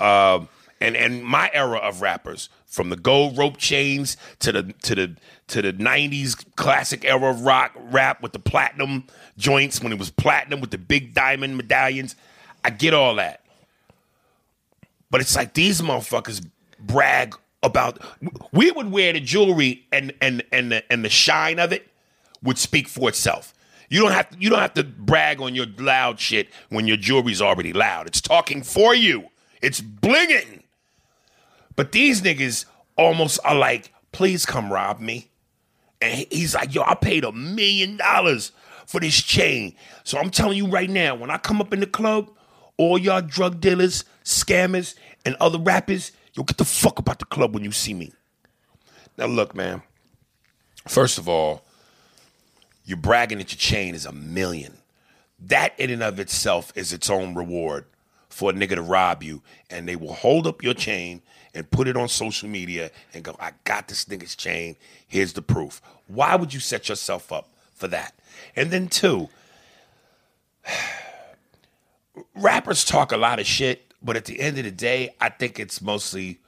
Um, 0.00 0.48
and 0.80 0.96
and 0.96 1.24
my 1.24 1.48
era 1.54 1.78
of 1.78 2.02
rappers, 2.02 2.48
from 2.66 2.90
the 2.90 2.96
gold 2.96 3.38
rope 3.38 3.56
chains 3.58 4.16
to 4.40 4.50
the 4.50 4.74
to 4.82 4.94
the 4.96 5.16
to 5.46 5.62
the 5.62 5.72
'90s 5.72 6.44
classic 6.56 7.04
era 7.04 7.30
of 7.30 7.42
rock 7.42 7.72
rap 7.76 8.20
with 8.22 8.32
the 8.32 8.40
platinum 8.40 9.04
joints 9.38 9.80
when 9.80 9.92
it 9.92 9.98
was 10.00 10.10
platinum 10.10 10.60
with 10.60 10.72
the 10.72 10.78
big 10.78 11.14
diamond 11.14 11.56
medallions. 11.56 12.16
I 12.64 12.70
get 12.70 12.92
all 12.92 13.14
that, 13.14 13.42
but 15.10 15.20
it's 15.20 15.36
like 15.36 15.54
these 15.54 15.80
motherfuckers 15.80 16.44
brag 16.86 17.34
about. 17.62 17.98
We 18.52 18.70
would 18.70 18.90
wear 18.90 19.12
the 19.12 19.20
jewelry 19.20 19.86
and 19.92 20.12
and 20.20 20.42
and 20.52 20.72
the, 20.72 20.92
and 20.92 21.04
the 21.04 21.10
shine 21.10 21.58
of 21.58 21.72
it 21.72 21.88
would 22.42 22.58
speak 22.58 22.88
for 22.88 23.08
itself. 23.08 23.52
You 23.88 24.00
don't 24.02 24.12
have 24.12 24.30
to, 24.30 24.36
you 24.38 24.50
don't 24.50 24.60
have 24.60 24.74
to 24.74 24.84
brag 24.84 25.40
on 25.40 25.54
your 25.54 25.66
loud 25.78 26.18
shit 26.18 26.48
when 26.70 26.86
your 26.86 26.96
jewelry's 26.96 27.40
already 27.40 27.72
loud. 27.72 28.06
It's 28.06 28.20
talking 28.20 28.62
for 28.62 28.94
you. 28.94 29.28
It's 29.62 29.80
blinging. 29.80 30.62
But 31.76 31.92
these 31.92 32.22
niggas 32.22 32.64
almost 32.96 33.38
are 33.44 33.54
like, 33.54 33.92
please 34.12 34.46
come 34.46 34.72
rob 34.72 34.98
me. 34.98 35.30
And 36.00 36.26
he's 36.30 36.54
like, 36.54 36.74
yo, 36.74 36.82
I 36.82 36.94
paid 36.94 37.24
a 37.24 37.32
million 37.32 37.96
dollars 37.96 38.52
for 38.86 39.00
this 39.00 39.22
chain. 39.22 39.74
So 40.04 40.18
I'm 40.18 40.30
telling 40.30 40.56
you 40.56 40.66
right 40.66 40.90
now, 40.90 41.14
when 41.14 41.30
I 41.30 41.38
come 41.38 41.60
up 41.60 41.72
in 41.72 41.80
the 41.80 41.86
club, 41.86 42.30
all 42.76 42.98
y'all 42.98 43.22
drug 43.22 43.60
dealers, 43.60 44.04
scammers, 44.24 44.94
and 45.24 45.36
other 45.40 45.58
rappers, 45.58 46.12
yo, 46.36 46.44
get 46.44 46.58
the 46.58 46.64
fuck 46.64 46.98
about 46.98 47.18
the 47.18 47.24
club 47.24 47.54
when 47.54 47.64
you 47.64 47.72
see 47.72 47.94
me. 47.94 48.12
Now 49.16 49.26
look, 49.26 49.54
man. 49.54 49.82
First 50.86 51.18
of 51.18 51.28
all, 51.28 51.64
you're 52.84 52.98
bragging 52.98 53.38
that 53.38 53.50
your 53.52 53.58
chain 53.58 53.94
is 53.94 54.06
a 54.06 54.12
million. 54.12 54.76
That 55.40 55.78
in 55.78 55.90
and 55.90 56.02
of 56.02 56.20
itself 56.20 56.72
is 56.76 56.92
its 56.92 57.10
own 57.10 57.34
reward 57.34 57.86
for 58.28 58.50
a 58.50 58.52
nigga 58.52 58.76
to 58.76 58.82
rob 58.82 59.22
you. 59.22 59.42
And 59.70 59.88
they 59.88 59.96
will 59.96 60.12
hold 60.12 60.46
up 60.46 60.62
your 60.62 60.74
chain 60.74 61.22
and 61.54 61.70
put 61.70 61.88
it 61.88 61.96
on 61.96 62.08
social 62.08 62.48
media 62.48 62.90
and 63.14 63.24
go, 63.24 63.34
I 63.40 63.52
got 63.64 63.88
this 63.88 64.04
nigga's 64.04 64.36
chain. 64.36 64.76
Here's 65.08 65.32
the 65.32 65.42
proof. 65.42 65.80
Why 66.06 66.36
would 66.36 66.52
you 66.52 66.60
set 66.60 66.88
yourself 66.88 67.32
up 67.32 67.48
for 67.74 67.88
that? 67.88 68.14
And 68.54 68.70
then, 68.70 68.88
two, 68.88 69.28
rappers 72.34 72.84
talk 72.84 73.10
a 73.10 73.16
lot 73.16 73.40
of 73.40 73.46
shit, 73.46 73.85
but 74.02 74.16
at 74.16 74.24
the 74.24 74.40
end 74.40 74.58
of 74.58 74.64
the 74.64 74.70
day, 74.70 75.14
I 75.20 75.28
think 75.28 75.58
it's 75.58 75.80
mostly 75.80 76.38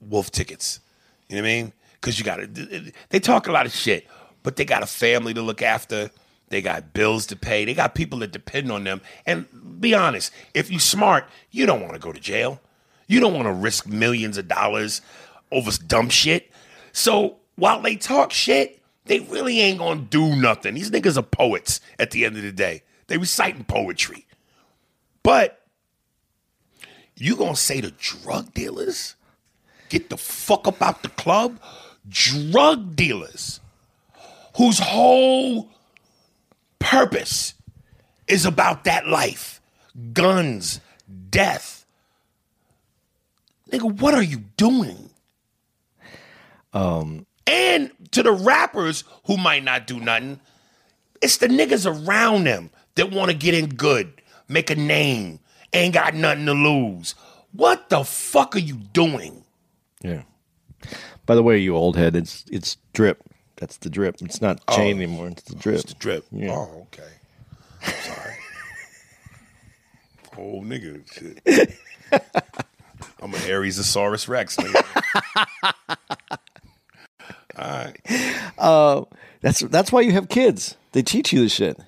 wolf 0.00 0.30
tickets. 0.30 0.80
You 1.28 1.36
know 1.36 1.42
what 1.42 1.48
I 1.48 1.52
mean? 1.52 1.72
Because 1.94 2.18
you 2.18 2.24
got 2.24 2.36
to, 2.36 2.92
they 3.08 3.20
talk 3.20 3.48
a 3.48 3.52
lot 3.52 3.66
of 3.66 3.72
shit, 3.72 4.06
but 4.42 4.56
they 4.56 4.64
got 4.64 4.82
a 4.82 4.86
family 4.86 5.34
to 5.34 5.42
look 5.42 5.62
after. 5.62 6.10
They 6.48 6.62
got 6.62 6.92
bills 6.92 7.26
to 7.26 7.36
pay. 7.36 7.64
They 7.64 7.74
got 7.74 7.94
people 7.94 8.20
that 8.20 8.30
depend 8.30 8.70
on 8.70 8.84
them. 8.84 9.00
And 9.24 9.46
be 9.80 9.94
honest, 9.94 10.32
if 10.54 10.70
you 10.70 10.78
smart, 10.78 11.28
you 11.50 11.66
don't 11.66 11.80
want 11.80 11.94
to 11.94 11.98
go 11.98 12.12
to 12.12 12.20
jail. 12.20 12.60
You 13.08 13.20
don't 13.20 13.34
want 13.34 13.46
to 13.46 13.52
risk 13.52 13.86
millions 13.86 14.38
of 14.38 14.46
dollars 14.46 15.00
over 15.50 15.70
dumb 15.86 16.08
shit. 16.08 16.50
So 16.92 17.36
while 17.56 17.80
they 17.82 17.96
talk 17.96 18.32
shit, 18.32 18.80
they 19.06 19.20
really 19.20 19.60
ain't 19.60 19.78
gonna 19.78 20.00
do 20.00 20.36
nothing. 20.36 20.74
These 20.74 20.90
niggas 20.90 21.16
are 21.16 21.22
poets 21.22 21.80
at 21.98 22.10
the 22.10 22.24
end 22.24 22.36
of 22.36 22.42
the 22.42 22.52
day. 22.52 22.82
They 23.06 23.18
reciting 23.18 23.64
poetry. 23.64 24.26
But 25.22 25.65
you 27.16 27.36
gonna 27.36 27.56
say 27.56 27.80
to 27.80 27.90
drug 27.92 28.52
dealers, 28.54 29.14
get 29.88 30.10
the 30.10 30.16
fuck 30.16 30.66
up 30.66 30.82
out 30.82 31.02
the 31.02 31.08
club? 31.10 31.58
Drug 32.08 32.94
dealers 32.94 33.60
whose 34.56 34.78
whole 34.78 35.68
purpose 36.78 37.54
is 38.28 38.44
about 38.44 38.84
that 38.84 39.06
life. 39.06 39.60
Guns, 40.12 40.80
death. 41.30 41.86
Nigga, 43.70 44.00
what 44.00 44.14
are 44.14 44.22
you 44.22 44.44
doing? 44.56 45.10
Um 46.72 47.26
and 47.46 47.90
to 48.12 48.22
the 48.22 48.32
rappers 48.32 49.04
who 49.24 49.36
might 49.36 49.62
not 49.62 49.86
do 49.86 50.00
nothing, 50.00 50.40
it's 51.22 51.38
the 51.38 51.46
niggas 51.46 51.86
around 51.86 52.44
them 52.44 52.70
that 52.96 53.10
want 53.10 53.30
to 53.30 53.36
get 53.36 53.54
in 53.54 53.68
good, 53.68 54.20
make 54.48 54.70
a 54.70 54.74
name, 54.74 55.38
ain't 55.76 55.94
got 55.94 56.14
nothing 56.14 56.46
to 56.46 56.52
lose. 56.52 57.14
What 57.52 57.88
the 57.88 58.04
fuck 58.04 58.56
are 58.56 58.60
you 58.60 58.74
doing? 58.74 59.44
Yeah. 60.02 60.22
By 61.24 61.34
the 61.34 61.42
way, 61.42 61.58
you 61.58 61.74
old 61.74 61.96
head, 61.96 62.14
it's 62.14 62.44
it's 62.50 62.76
drip. 62.92 63.22
That's 63.56 63.78
the 63.78 63.90
drip. 63.90 64.16
It's 64.20 64.40
not 64.40 64.60
oh. 64.68 64.76
chain 64.76 64.96
anymore. 64.96 65.28
It's 65.28 65.42
the 65.42 65.56
drip. 65.56 65.76
It's 65.76 65.92
the 65.92 65.98
drip. 65.98 66.26
Yeah. 66.30 66.52
Oh, 66.52 66.86
okay. 66.92 67.02
I'm 67.82 67.92
sorry. 67.92 68.34
Old 70.38 70.66
nigga 70.66 71.02
shit. 71.10 71.78
I'm 73.22 73.32
an 73.32 73.40
Aries 73.46 73.78
Rex. 73.96 74.56
Nigga. 74.56 75.74
Uh, 78.58 79.04
that's 79.40 79.60
that's 79.60 79.90
why 79.90 80.02
you 80.02 80.12
have 80.12 80.28
kids. 80.28 80.76
They 80.92 81.02
teach 81.02 81.32
you 81.32 81.40
this 81.40 81.52
shit. 81.52 81.78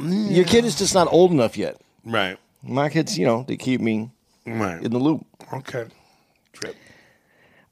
Your 0.00 0.44
kid 0.44 0.64
is 0.64 0.76
just 0.76 0.94
not 0.94 1.06
old 1.12 1.30
enough 1.30 1.56
yet. 1.56 1.80
Right. 2.04 2.38
My 2.62 2.88
kids, 2.88 3.18
you 3.18 3.26
know, 3.26 3.44
they 3.46 3.56
keep 3.56 3.80
me 3.80 4.10
Right. 4.46 4.82
in 4.82 4.90
the 4.92 4.98
loop. 4.98 5.26
Okay. 5.52 5.86
Drip. 6.52 6.76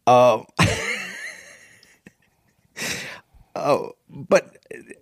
Uh, 0.07 0.43
uh, 3.55 3.88
but 4.09 4.57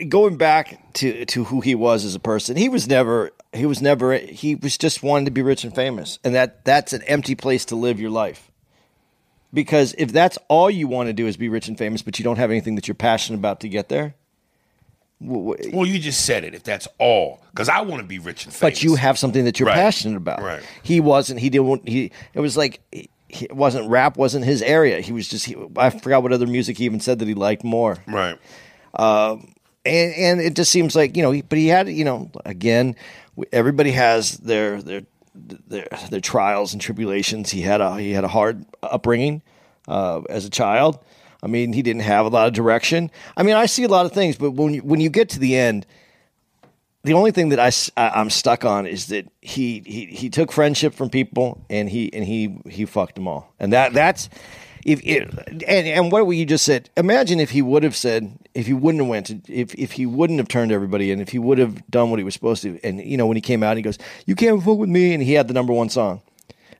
going 0.08 0.36
back 0.36 0.92
to 0.94 1.24
to 1.26 1.44
who 1.44 1.60
he 1.60 1.74
was 1.74 2.04
as 2.04 2.14
a 2.14 2.20
person, 2.20 2.56
he 2.56 2.68
was 2.68 2.88
never 2.88 3.30
he 3.52 3.66
was 3.66 3.82
never 3.82 4.16
he 4.16 4.54
was 4.54 4.78
just 4.78 5.02
wanting 5.02 5.24
to 5.26 5.30
be 5.30 5.42
rich 5.42 5.64
and 5.64 5.74
famous, 5.74 6.18
and 6.24 6.34
that 6.34 6.64
that's 6.64 6.92
an 6.92 7.02
empty 7.02 7.34
place 7.34 7.64
to 7.66 7.76
live 7.76 8.00
your 8.00 8.10
life. 8.10 8.50
Because 9.52 9.94
if 9.96 10.12
that's 10.12 10.36
all 10.48 10.70
you 10.70 10.86
want 10.88 11.08
to 11.08 11.12
do 11.14 11.26
is 11.26 11.38
be 11.38 11.48
rich 11.48 11.68
and 11.68 11.78
famous, 11.78 12.02
but 12.02 12.18
you 12.18 12.24
don't 12.24 12.36
have 12.36 12.50
anything 12.50 12.74
that 12.74 12.86
you're 12.86 12.94
passionate 12.94 13.38
about 13.38 13.60
to 13.60 13.68
get 13.68 13.88
there, 13.88 14.14
Well, 15.20 15.84
you 15.86 15.98
just 15.98 16.24
said 16.24 16.44
it. 16.44 16.54
If 16.54 16.62
that's 16.62 16.86
all, 16.98 17.42
because 17.50 17.68
I 17.68 17.80
want 17.80 18.02
to 18.02 18.06
be 18.06 18.18
rich 18.20 18.44
and 18.44 18.54
famous. 18.54 18.60
but 18.78 18.82
you 18.84 18.94
have 18.94 19.18
something 19.18 19.44
that 19.46 19.58
you're 19.58 19.66
Right. 19.66 19.74
passionate 19.74 20.16
about. 20.16 20.40
Right. 20.40 20.62
He 20.82 21.00
wasn't. 21.00 21.40
He 21.40 21.50
didn't. 21.50 21.88
He. 21.88 22.12
It 22.34 22.40
was 22.40 22.56
like 22.56 22.80
he, 22.92 23.08
it 23.30 23.56
wasn't 23.56 23.88
rap. 23.90 24.16
Wasn't 24.16 24.44
his 24.44 24.62
area. 24.62 25.00
He 25.00 25.12
was 25.12 25.26
just. 25.28 25.44
He, 25.46 25.56
I 25.76 25.90
forgot 25.90 26.22
what 26.22 26.32
other 26.32 26.46
music 26.46 26.78
he 26.78 26.84
even 26.84 27.00
said 27.00 27.18
that 27.18 27.26
he 27.28 27.34
liked 27.34 27.64
more. 27.64 27.96
right. 28.06 28.38
and 28.94 29.54
and 29.84 30.40
it 30.40 30.54
just 30.54 30.70
seems 30.70 30.94
like 30.94 31.16
you 31.16 31.22
know, 31.22 31.30
he, 31.30 31.42
but 31.42 31.58
he 31.58 31.66
had 31.68 31.88
you 31.88 32.04
know, 32.04 32.30
again, 32.44 32.94
everybody 33.52 33.90
has 33.92 34.38
their 34.38 34.80
their 34.82 35.02
their 35.34 35.86
their 36.10 36.20
trials 36.20 36.72
and 36.72 36.80
tribulations. 36.82 37.50
He 37.50 37.62
had 37.62 37.80
a 37.80 37.96
he 37.98 38.12
had 38.12 38.24
a 38.24 38.28
hard 38.28 38.64
upbringing 38.82 39.42
uh, 39.88 40.22
as 40.28 40.44
a 40.44 40.50
child. 40.50 40.98
I 41.42 41.46
mean, 41.46 41.72
he 41.72 41.82
didn't 41.82 42.02
have 42.02 42.26
a 42.26 42.28
lot 42.28 42.48
of 42.48 42.52
direction. 42.52 43.10
I 43.36 43.42
mean, 43.42 43.54
I 43.54 43.66
see 43.66 43.84
a 43.84 43.88
lot 43.88 44.06
of 44.06 44.12
things, 44.12 44.36
but 44.36 44.52
when 44.52 44.74
you, 44.74 44.80
when 44.80 45.00
you 45.00 45.08
get 45.08 45.28
to 45.30 45.38
the 45.38 45.56
end, 45.56 45.86
the 47.04 47.12
only 47.12 47.30
thing 47.30 47.50
that 47.50 47.60
I, 47.60 47.70
I 48.00 48.20
am 48.20 48.28
stuck 48.28 48.64
on 48.64 48.86
is 48.86 49.06
that 49.06 49.30
he, 49.40 49.82
he 49.86 50.06
he 50.06 50.28
took 50.30 50.50
friendship 50.50 50.94
from 50.94 51.10
people 51.10 51.64
and 51.70 51.88
he 51.88 52.12
and 52.12 52.24
he 52.24 52.58
he 52.68 52.84
fucked 52.84 53.14
them 53.14 53.28
all, 53.28 53.54
and 53.60 53.72
that 53.72 53.92
that's 53.92 54.28
if 54.84 55.00
it, 55.04 55.32
and 55.66 55.86
and 55.86 56.12
what 56.12 56.26
you 56.28 56.44
just 56.44 56.64
said. 56.64 56.90
Imagine 56.96 57.40
if 57.40 57.50
he 57.50 57.62
would 57.62 57.82
have 57.82 57.96
said, 57.96 58.36
if 58.54 58.66
he 58.66 58.72
wouldn't 58.72 59.02
have 59.02 59.08
went 59.08 59.26
to, 59.26 59.40
if 59.48 59.74
if 59.76 59.92
he 59.92 60.06
wouldn't 60.06 60.38
have 60.38 60.48
turned 60.48 60.72
everybody 60.72 61.10
in, 61.12 61.20
if 61.20 61.28
he 61.30 61.38
would 61.38 61.58
have 61.58 61.88
done 61.88 62.10
what 62.10 62.18
he 62.18 62.24
was 62.24 62.34
supposed 62.34 62.62
to, 62.62 62.78
and 62.82 63.00
you 63.00 63.16
know 63.16 63.26
when 63.26 63.36
he 63.36 63.40
came 63.40 63.62
out, 63.62 63.76
he 63.76 63.82
goes, 63.82 63.98
"You 64.26 64.34
can't 64.34 64.62
fuck 64.62 64.78
with 64.78 64.90
me," 64.90 65.14
and 65.14 65.22
he 65.22 65.34
had 65.34 65.46
the 65.46 65.54
number 65.54 65.72
one 65.72 65.88
song, 65.88 66.20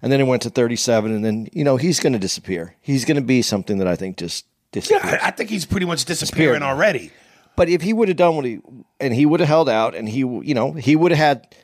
and 0.03 0.13
then 0.13 0.21
it 0.21 0.25
went 0.25 0.43
to 0.43 0.51
thirty 0.51 0.77
seven, 0.77 1.13
and 1.13 1.25
then 1.25 1.49
you 1.53 1.65
know 1.65 1.77
he's 1.77 2.01
going 2.01 2.13
to 2.13 2.19
disappear. 2.19 2.75
He's 2.81 3.05
going 3.05 3.17
to 3.17 3.23
be 3.23 3.43
something 3.43 3.79
that 3.79 3.89
I 3.89 3.97
think 3.97 4.17
just 4.17 4.45
Yeah, 4.75 4.81
disappears. 4.81 5.21
I, 5.23 5.29
I 5.29 5.31
think 5.33 5.51
he's 5.51 5.65
pretty 5.67 5.87
much 5.87 6.05
disappearing 6.05 6.61
Disappeared. 6.61 6.63
already. 6.63 7.11
But 7.57 7.69
if 7.69 7.83
he 7.83 7.93
would 7.93 8.09
have 8.09 8.17
done 8.17 8.37
what 8.37 8.45
he 8.45 8.61
and 9.01 9.13
he 9.15 9.27
would 9.27 9.41
have 9.41 9.49
held 9.49 9.69
out 9.69 9.95
and 9.95 10.09
he 10.09 10.19
you 10.21 10.55
know 10.55 10.73
he 10.73 10.95
would 10.95 11.11
have 11.11 11.19
had 11.19 11.57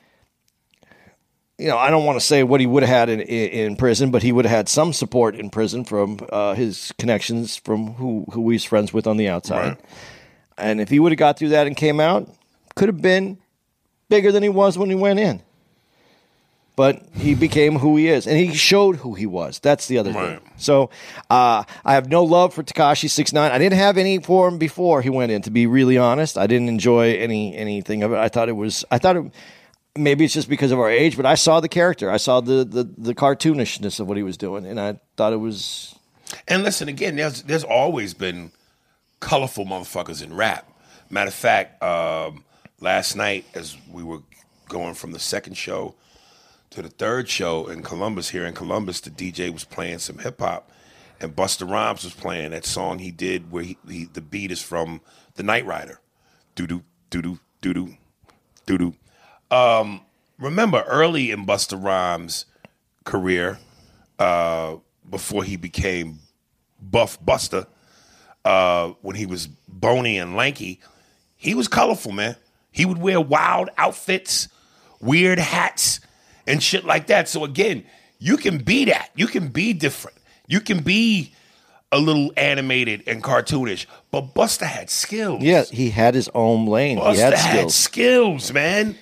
you 1.56 1.68
know 1.68 1.78
I 1.78 1.90
don't 1.90 2.04
want 2.04 2.18
to 2.18 2.24
say 2.26 2.42
what 2.42 2.60
he 2.60 2.66
would 2.66 2.82
have 2.82 2.90
had 2.90 3.08
in, 3.08 3.20
in, 3.20 3.48
in 3.70 3.76
prison, 3.76 4.10
but 4.10 4.22
he 4.24 4.32
would 4.32 4.44
have 4.44 4.56
had 4.56 4.68
some 4.68 4.92
support 4.92 5.36
in 5.36 5.50
prison 5.50 5.84
from 5.84 6.18
uh, 6.32 6.54
his 6.54 6.92
connections 6.98 7.56
from 7.56 7.94
who 7.94 8.24
who 8.32 8.50
he's 8.50 8.64
friends 8.64 8.92
with 8.92 9.06
on 9.06 9.16
the 9.16 9.28
outside. 9.28 9.68
Right. 9.68 9.80
And 10.58 10.80
if 10.80 10.88
he 10.88 10.98
would 10.98 11.12
have 11.12 11.18
got 11.18 11.38
through 11.38 11.50
that 11.50 11.66
and 11.68 11.76
came 11.76 12.00
out, 12.00 12.28
could 12.74 12.88
have 12.88 13.00
been 13.02 13.38
bigger 14.08 14.30
than 14.32 14.42
he 14.42 14.48
was 14.48 14.76
when 14.76 14.88
he 14.88 14.94
went 14.96 15.18
in. 15.20 15.42
But 16.76 17.02
he 17.14 17.36
became 17.36 17.78
who 17.78 17.96
he 17.96 18.08
is, 18.08 18.26
and 18.26 18.36
he 18.36 18.52
showed 18.52 18.96
who 18.96 19.14
he 19.14 19.26
was. 19.26 19.60
That's 19.60 19.86
the 19.86 19.98
other 19.98 20.10
Right. 20.10 20.40
thing. 20.40 20.50
So 20.56 20.90
uh, 21.30 21.62
I 21.84 21.94
have 21.94 22.08
no 22.08 22.24
love 22.24 22.52
for 22.52 22.64
Tekashi 22.64 23.08
Six 23.08 23.32
Nine. 23.32 23.52
I 23.52 23.58
didn't 23.58 23.78
have 23.78 23.96
any 23.96 24.18
for 24.18 24.48
him 24.48 24.58
before 24.58 25.00
he 25.00 25.08
went 25.08 25.30
in. 25.30 25.40
To 25.42 25.50
be 25.52 25.66
really 25.68 25.96
honest, 25.98 26.36
I 26.36 26.48
didn't 26.48 26.68
enjoy 26.68 27.14
any 27.14 27.56
anything 27.56 28.02
of 28.02 28.12
it. 28.12 28.18
I 28.18 28.28
thought 28.28 28.48
it 28.48 28.56
was. 28.56 28.84
I 28.90 28.98
thought 28.98 29.16
it. 29.16 29.24
Maybe 29.96 30.24
it's 30.24 30.34
just 30.34 30.48
because 30.48 30.72
of 30.72 30.80
our 30.80 30.90
age, 30.90 31.16
but 31.16 31.24
I 31.26 31.36
saw 31.36 31.60
the 31.60 31.68
character. 31.68 32.10
I 32.10 32.16
saw 32.16 32.40
the 32.40 32.64
the, 32.64 32.82
the 32.98 33.14
cartoonishness 33.14 34.00
of 34.00 34.08
what 34.08 34.16
he 34.16 34.24
was 34.24 34.36
doing, 34.36 34.66
and 34.66 34.80
I 34.80 34.98
thought 35.16 35.32
it 35.32 35.36
was. 35.38 35.94
And 36.48 36.64
listen, 36.64 36.88
again, 36.88 37.14
there's 37.14 37.42
there's 37.42 37.62
always 37.62 38.14
been 38.14 38.50
colorful 39.20 39.64
motherfuckers 39.64 40.24
in 40.24 40.34
rap. 40.34 40.68
Matter 41.08 41.28
of 41.28 41.34
fact, 41.34 41.80
um, 41.84 42.42
last 42.80 43.14
night 43.14 43.44
as 43.54 43.76
we 43.92 44.02
were 44.02 44.18
going 44.68 44.94
from 44.94 45.12
the 45.12 45.20
second 45.20 45.54
show 45.56 45.94
to 46.74 46.82
the 46.82 46.88
third 46.88 47.28
show 47.28 47.68
in 47.68 47.84
Columbus, 47.84 48.30
here 48.30 48.44
in 48.44 48.52
Columbus, 48.52 49.00
the 49.00 49.10
DJ 49.10 49.52
was 49.52 49.62
playing 49.62 50.00
some 50.00 50.18
hip 50.18 50.40
hop, 50.40 50.72
and 51.20 51.34
Busta 51.34 51.70
Rhymes 51.70 52.02
was 52.02 52.14
playing 52.14 52.50
that 52.50 52.64
song 52.64 52.98
he 52.98 53.12
did 53.12 53.52
where 53.52 53.62
he, 53.62 53.78
he 53.88 54.06
the 54.06 54.20
beat 54.20 54.50
is 54.50 54.60
from 54.60 55.00
the 55.36 55.44
Knight 55.44 55.64
Rider, 55.66 56.00
doo 56.56 56.66
doo 56.66 56.82
doo 57.10 57.22
doo 57.22 57.38
doo 57.60 57.72
doo 57.74 57.96
doo 58.66 58.78
doo. 58.78 58.94
Um, 59.56 60.00
remember 60.36 60.82
early 60.88 61.30
in 61.30 61.46
Busta 61.46 61.80
Rhymes' 61.80 62.46
career, 63.04 63.60
uh, 64.18 64.74
before 65.08 65.44
he 65.44 65.56
became 65.56 66.18
Buff 66.80 67.24
Busta, 67.24 67.68
uh, 68.44 68.88
when 69.00 69.14
he 69.14 69.26
was 69.26 69.46
bony 69.68 70.18
and 70.18 70.34
lanky, 70.34 70.80
he 71.36 71.54
was 71.54 71.68
colorful, 71.68 72.10
man. 72.10 72.34
He 72.72 72.84
would 72.84 72.98
wear 72.98 73.20
wild 73.20 73.70
outfits, 73.78 74.48
weird 75.00 75.38
hats, 75.38 76.00
and 76.46 76.62
shit 76.62 76.84
like 76.84 77.06
that. 77.08 77.28
So 77.28 77.44
again, 77.44 77.84
you 78.18 78.36
can 78.36 78.58
be 78.58 78.86
that. 78.86 79.10
You 79.14 79.26
can 79.26 79.48
be 79.48 79.72
different. 79.72 80.16
You 80.46 80.60
can 80.60 80.82
be 80.82 81.32
a 81.92 81.98
little 81.98 82.32
animated 82.36 83.04
and 83.06 83.22
cartoonish. 83.22 83.86
But 84.10 84.34
Busta 84.34 84.66
had 84.66 84.90
skills. 84.90 85.42
Yeah, 85.42 85.64
he 85.64 85.90
had 85.90 86.14
his 86.14 86.28
own 86.34 86.66
lane. 86.66 86.96
he 86.98 87.02
Busta 87.02 87.16
had 87.18 87.34
had 87.34 87.70
skills. 87.70 87.74
skills, 87.74 88.52
man. 88.52 88.96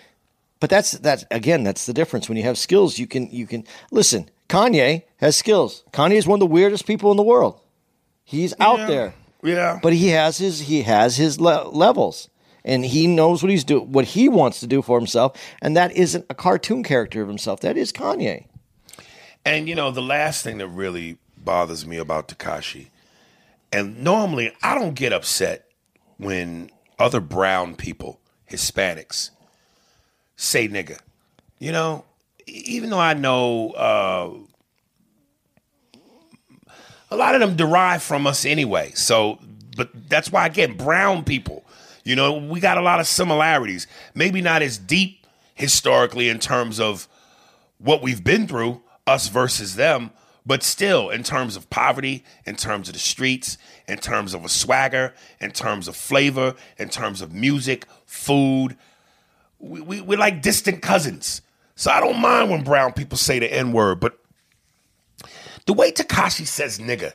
But 0.61 0.71
that's 0.71 0.93
that's 0.93 1.25
again 1.31 1.65
that's 1.65 1.87
the 1.87 1.93
difference. 1.93 2.29
When 2.29 2.37
you 2.39 2.45
have 2.45 2.57
skills, 2.59 2.99
you 2.99 3.07
can 3.07 3.29
you 3.31 3.47
can 3.47 3.65
listen. 3.91 4.29
Kanye 4.49 5.03
has 5.17 5.35
skills. 5.37 5.83
Kanye 5.93 6.17
is 6.17 6.27
one 6.27 6.37
of 6.37 6.41
the 6.41 6.47
weirdest 6.53 6.87
people 6.87 7.11
in 7.11 7.17
the 7.17 7.23
world. 7.23 7.59
He's 8.25 8.55
out 8.61 8.79
Yeah. 8.81 8.87
there, 8.87 9.15
Yeah. 9.43 9.79
but 9.83 9.93
he 9.93 10.09
has 10.09 10.39
his 10.39 10.61
he 10.61 10.83
has 10.83 11.17
his 11.17 11.41
le- 11.41 11.69
levels, 11.71 12.29
and 12.65 12.85
he 12.85 13.07
knows 13.07 13.43
what 13.43 13.51
he's 13.51 13.65
do 13.65 13.81
what 13.81 14.07
he 14.07 14.29
wants 14.29 14.61
to 14.61 14.67
do 14.67 14.83
for 14.83 14.99
himself, 14.99 15.41
and 15.61 15.77
that 15.77 15.93
isn't 15.93 16.27
a 16.31 16.35
cartoon 16.35 16.83
character 16.83 17.23
of 17.23 17.29
himself. 17.29 17.61
That 17.61 17.77
is 17.77 17.93
Kanye. 17.93 18.47
And 19.45 19.69
you 19.69 19.75
know, 19.75 19.91
the 19.91 20.03
last 20.03 20.43
thing 20.45 20.59
that 20.59 20.69
really 20.69 21.19
bothers 21.37 21.87
me 21.87 21.97
about 21.97 22.29
Tekashi, 22.29 22.89
and 23.73 24.03
normally 24.03 24.53
I 24.63 24.75
don't 24.75 24.95
get 24.95 25.13
upset 25.13 25.69
when 26.19 26.71
other 26.99 27.21
brown 27.21 27.75
people, 27.75 28.21
Hispanics, 28.51 29.31
say 30.37 30.69
nigga. 30.69 30.99
You 31.59 31.73
know, 31.73 32.05
even 32.47 32.91
though 32.91 32.99
I 32.99 33.15
know 33.15 33.71
uh, 33.71 34.31
a 37.11 37.17
lot 37.17 37.35
of 37.35 37.41
them 37.41 37.57
derive 37.57 38.03
from 38.03 38.27
us 38.27 38.45
anyway. 38.45 38.93
So, 38.95 39.39
but 39.77 39.91
that's 40.09 40.33
why 40.33 40.47
again, 40.47 40.77
brown 40.77 41.25
people, 41.25 41.62
you 42.05 42.17
know, 42.17 42.37
we 42.37 42.61
got 42.61 42.79
a 42.79 42.83
lot 42.83 43.01
of 43.01 43.07
similarities. 43.07 43.87
Maybe 44.15 44.41
not 44.41 44.63
as 44.63 44.79
deep 44.79 45.27
historically 45.55 46.29
in 46.29 46.39
terms 46.39 46.81
of 46.81 47.09
what 47.79 48.03
we've 48.03 48.25
been 48.25 48.47
through, 48.47 48.83
us 49.07 49.29
versus 49.29 49.77
them, 49.77 50.11
but 50.45 50.63
still 50.63 51.11
in 51.11 51.23
terms 51.23 51.57
of 51.57 51.71
poverty, 51.71 52.25
in 52.47 52.57
terms 52.57 52.89
of 52.89 52.95
the 52.95 53.01
streets, 53.01 53.59
in 53.87 53.99
terms 53.99 54.35
of 54.35 54.45
a 54.45 54.49
swagger, 54.49 55.15
in 55.41 55.51
terms 55.53 55.89
of 55.89 55.97
flavor, 55.97 56.55
in 56.79 56.89
terms 56.89 57.21
of 57.21 57.33
music, 57.33 57.87
food, 58.07 58.77
we, 59.59 59.81
we, 59.81 60.01
we're 60.01 60.19
like 60.19 60.43
distant 60.43 60.83
cousins. 60.83 61.43
So 61.77 61.91
I 61.91 62.01
don't 62.01 62.21
mind 62.21 62.51
when 62.51 62.65
brown 62.65 62.93
people 62.93 63.17
say 63.17 63.39
the 63.39 63.53
N 63.53 63.73
word, 63.73 64.01
but 64.01 64.19
the 65.67 65.73
way 65.73 65.93
Tekashi 65.93 66.47
says 66.47 66.79
nigga, 66.79 67.13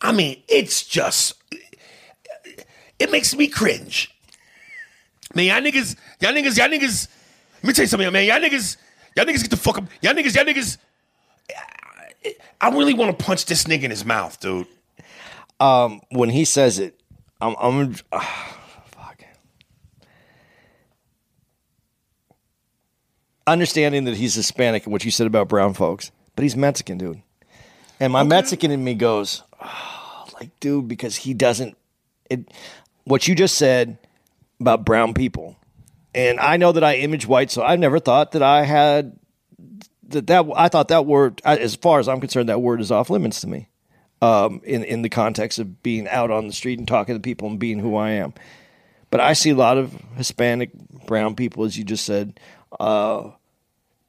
I 0.00 0.12
mean, 0.12 0.42
it's 0.48 0.84
just, 0.84 1.34
it 2.98 3.10
makes 3.10 3.34
me 3.34 3.48
cringe. 3.48 4.14
Man, 5.34 5.44
y'all 5.46 5.60
niggas, 5.60 5.96
y'all 6.20 6.32
niggas, 6.32 6.56
y'all 6.56 6.68
niggas, 6.68 7.08
let 7.56 7.64
me 7.64 7.72
tell 7.72 7.82
you 7.82 7.88
something, 7.88 8.12
man. 8.12 8.26
Y'all 8.26 8.40
niggas, 8.40 8.76
y'all 9.16 9.26
niggas 9.26 9.42
get 9.42 9.50
the 9.50 9.56
fuck 9.56 9.78
up. 9.78 9.84
Y'all 10.00 10.14
niggas, 10.14 10.34
y'all 10.34 10.44
niggas, 10.44 10.78
I 12.60 12.70
really 12.70 12.94
want 12.94 13.16
to 13.16 13.24
punch 13.24 13.46
this 13.46 13.64
nigga 13.64 13.84
in 13.84 13.90
his 13.90 14.04
mouth, 14.04 14.38
dude. 14.40 14.66
Um, 15.60 16.00
When 16.10 16.30
he 16.30 16.44
says 16.44 16.78
it, 16.78 17.00
I'm 17.40 17.54
I'm 17.60 17.94
ah, 18.12 18.56
fuck. 18.86 19.22
Understanding 23.46 24.04
that 24.04 24.16
he's 24.16 24.34
Hispanic 24.34 24.84
and 24.84 24.92
what 24.92 25.04
you 25.04 25.10
said 25.10 25.26
about 25.26 25.48
brown 25.48 25.74
folks, 25.74 26.10
but 26.34 26.42
he's 26.42 26.56
Mexican, 26.56 26.98
dude. 26.98 27.22
And 28.00 28.12
my 28.12 28.22
Mexican 28.22 28.70
in 28.70 28.82
me 28.82 28.94
goes, 28.94 29.42
"Ah, 29.60 30.26
like, 30.34 30.50
dude, 30.60 30.88
because 30.88 31.16
he 31.16 31.34
doesn't. 31.34 31.76
It, 32.30 32.52
what 33.08 33.26
you 33.28 33.34
just 33.34 33.56
said 33.56 33.98
about 34.60 34.84
brown 34.84 35.14
people, 35.14 35.56
and 36.14 36.38
I 36.40 36.56
know 36.56 36.72
that 36.72 36.84
I 36.84 36.96
image 36.96 37.26
white, 37.26 37.50
so 37.50 37.62
I 37.62 37.76
never 37.76 37.98
thought 37.98 38.32
that 38.32 38.42
I 38.42 38.64
had 38.64 39.18
that. 40.08 40.26
That 40.28 40.46
I 40.56 40.68
thought 40.68 40.88
that 40.88 41.06
word, 41.06 41.40
as 41.44 41.74
far 41.74 41.98
as 42.00 42.08
I'm 42.08 42.20
concerned, 42.20 42.48
that 42.48 42.60
word 42.60 42.80
is 42.80 42.90
off 42.90 43.10
limits 43.10 43.40
to 43.42 43.46
me. 43.46 43.68
Um, 44.20 44.60
in 44.64 44.82
in 44.82 45.02
the 45.02 45.08
context 45.08 45.58
of 45.58 45.82
being 45.82 46.08
out 46.08 46.30
on 46.30 46.46
the 46.48 46.52
street 46.52 46.78
and 46.78 46.88
talking 46.88 47.14
to 47.14 47.20
people 47.20 47.48
and 47.48 47.58
being 47.58 47.78
who 47.78 47.94
I 47.96 48.10
am, 48.10 48.34
but 49.10 49.20
I 49.20 49.32
see 49.34 49.50
a 49.50 49.54
lot 49.54 49.78
of 49.78 49.92
Hispanic 50.16 50.70
brown 51.06 51.36
people, 51.36 51.64
as 51.64 51.78
you 51.78 51.84
just 51.84 52.04
said, 52.04 52.40
uh, 52.80 53.30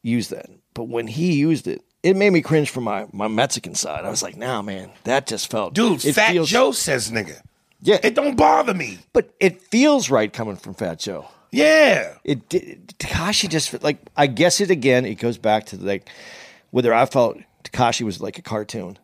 use 0.02 0.30
that. 0.30 0.50
But 0.74 0.86
when 0.86 1.06
he 1.06 1.34
used 1.34 1.68
it, 1.68 1.84
it 2.02 2.16
made 2.16 2.32
me 2.32 2.42
cringe 2.42 2.72
from 2.72 2.86
my, 2.86 3.06
my 3.12 3.28
Mexican 3.28 3.76
side. 3.76 4.04
I 4.04 4.10
was 4.10 4.24
like, 4.24 4.36
nah, 4.36 4.62
man, 4.64 4.90
that 5.04 5.28
just 5.28 5.52
felt 5.52 5.74
Dude, 5.76 6.02
Fat 6.02 6.32
feels- 6.32 6.50
Joe 6.50 6.72
says 6.72 7.12
nigga. 7.12 7.42
Yeah, 7.82 7.98
It 8.04 8.14
don't 8.16 8.36
bother 8.36 8.74
me. 8.74 9.00
but 9.14 9.34
it 9.40 9.62
feels 9.62 10.10
right 10.10 10.32
coming 10.32 10.58
from 10.58 10.74
Fat 10.74 11.00
Joe. 11.00 11.28
Yeah. 11.52 12.16
It 12.24 12.48
did, 12.50 12.94
Tekashi 13.00 13.50
just 13.50 13.82
like 13.84 13.98
I 14.18 14.28
guess 14.28 14.60
it 14.62 14.70
again. 14.70 15.06
It 15.06 15.16
goes 15.16 15.38
back 15.38 15.66
to 15.68 15.78
like 15.78 16.08
whether 16.72 16.94
I 16.94 17.06
felt 17.06 17.38
Tekashi 17.64 18.02
was 18.04 18.22
like 18.22 18.38
a 18.38 18.42
cartoon, 18.44 19.00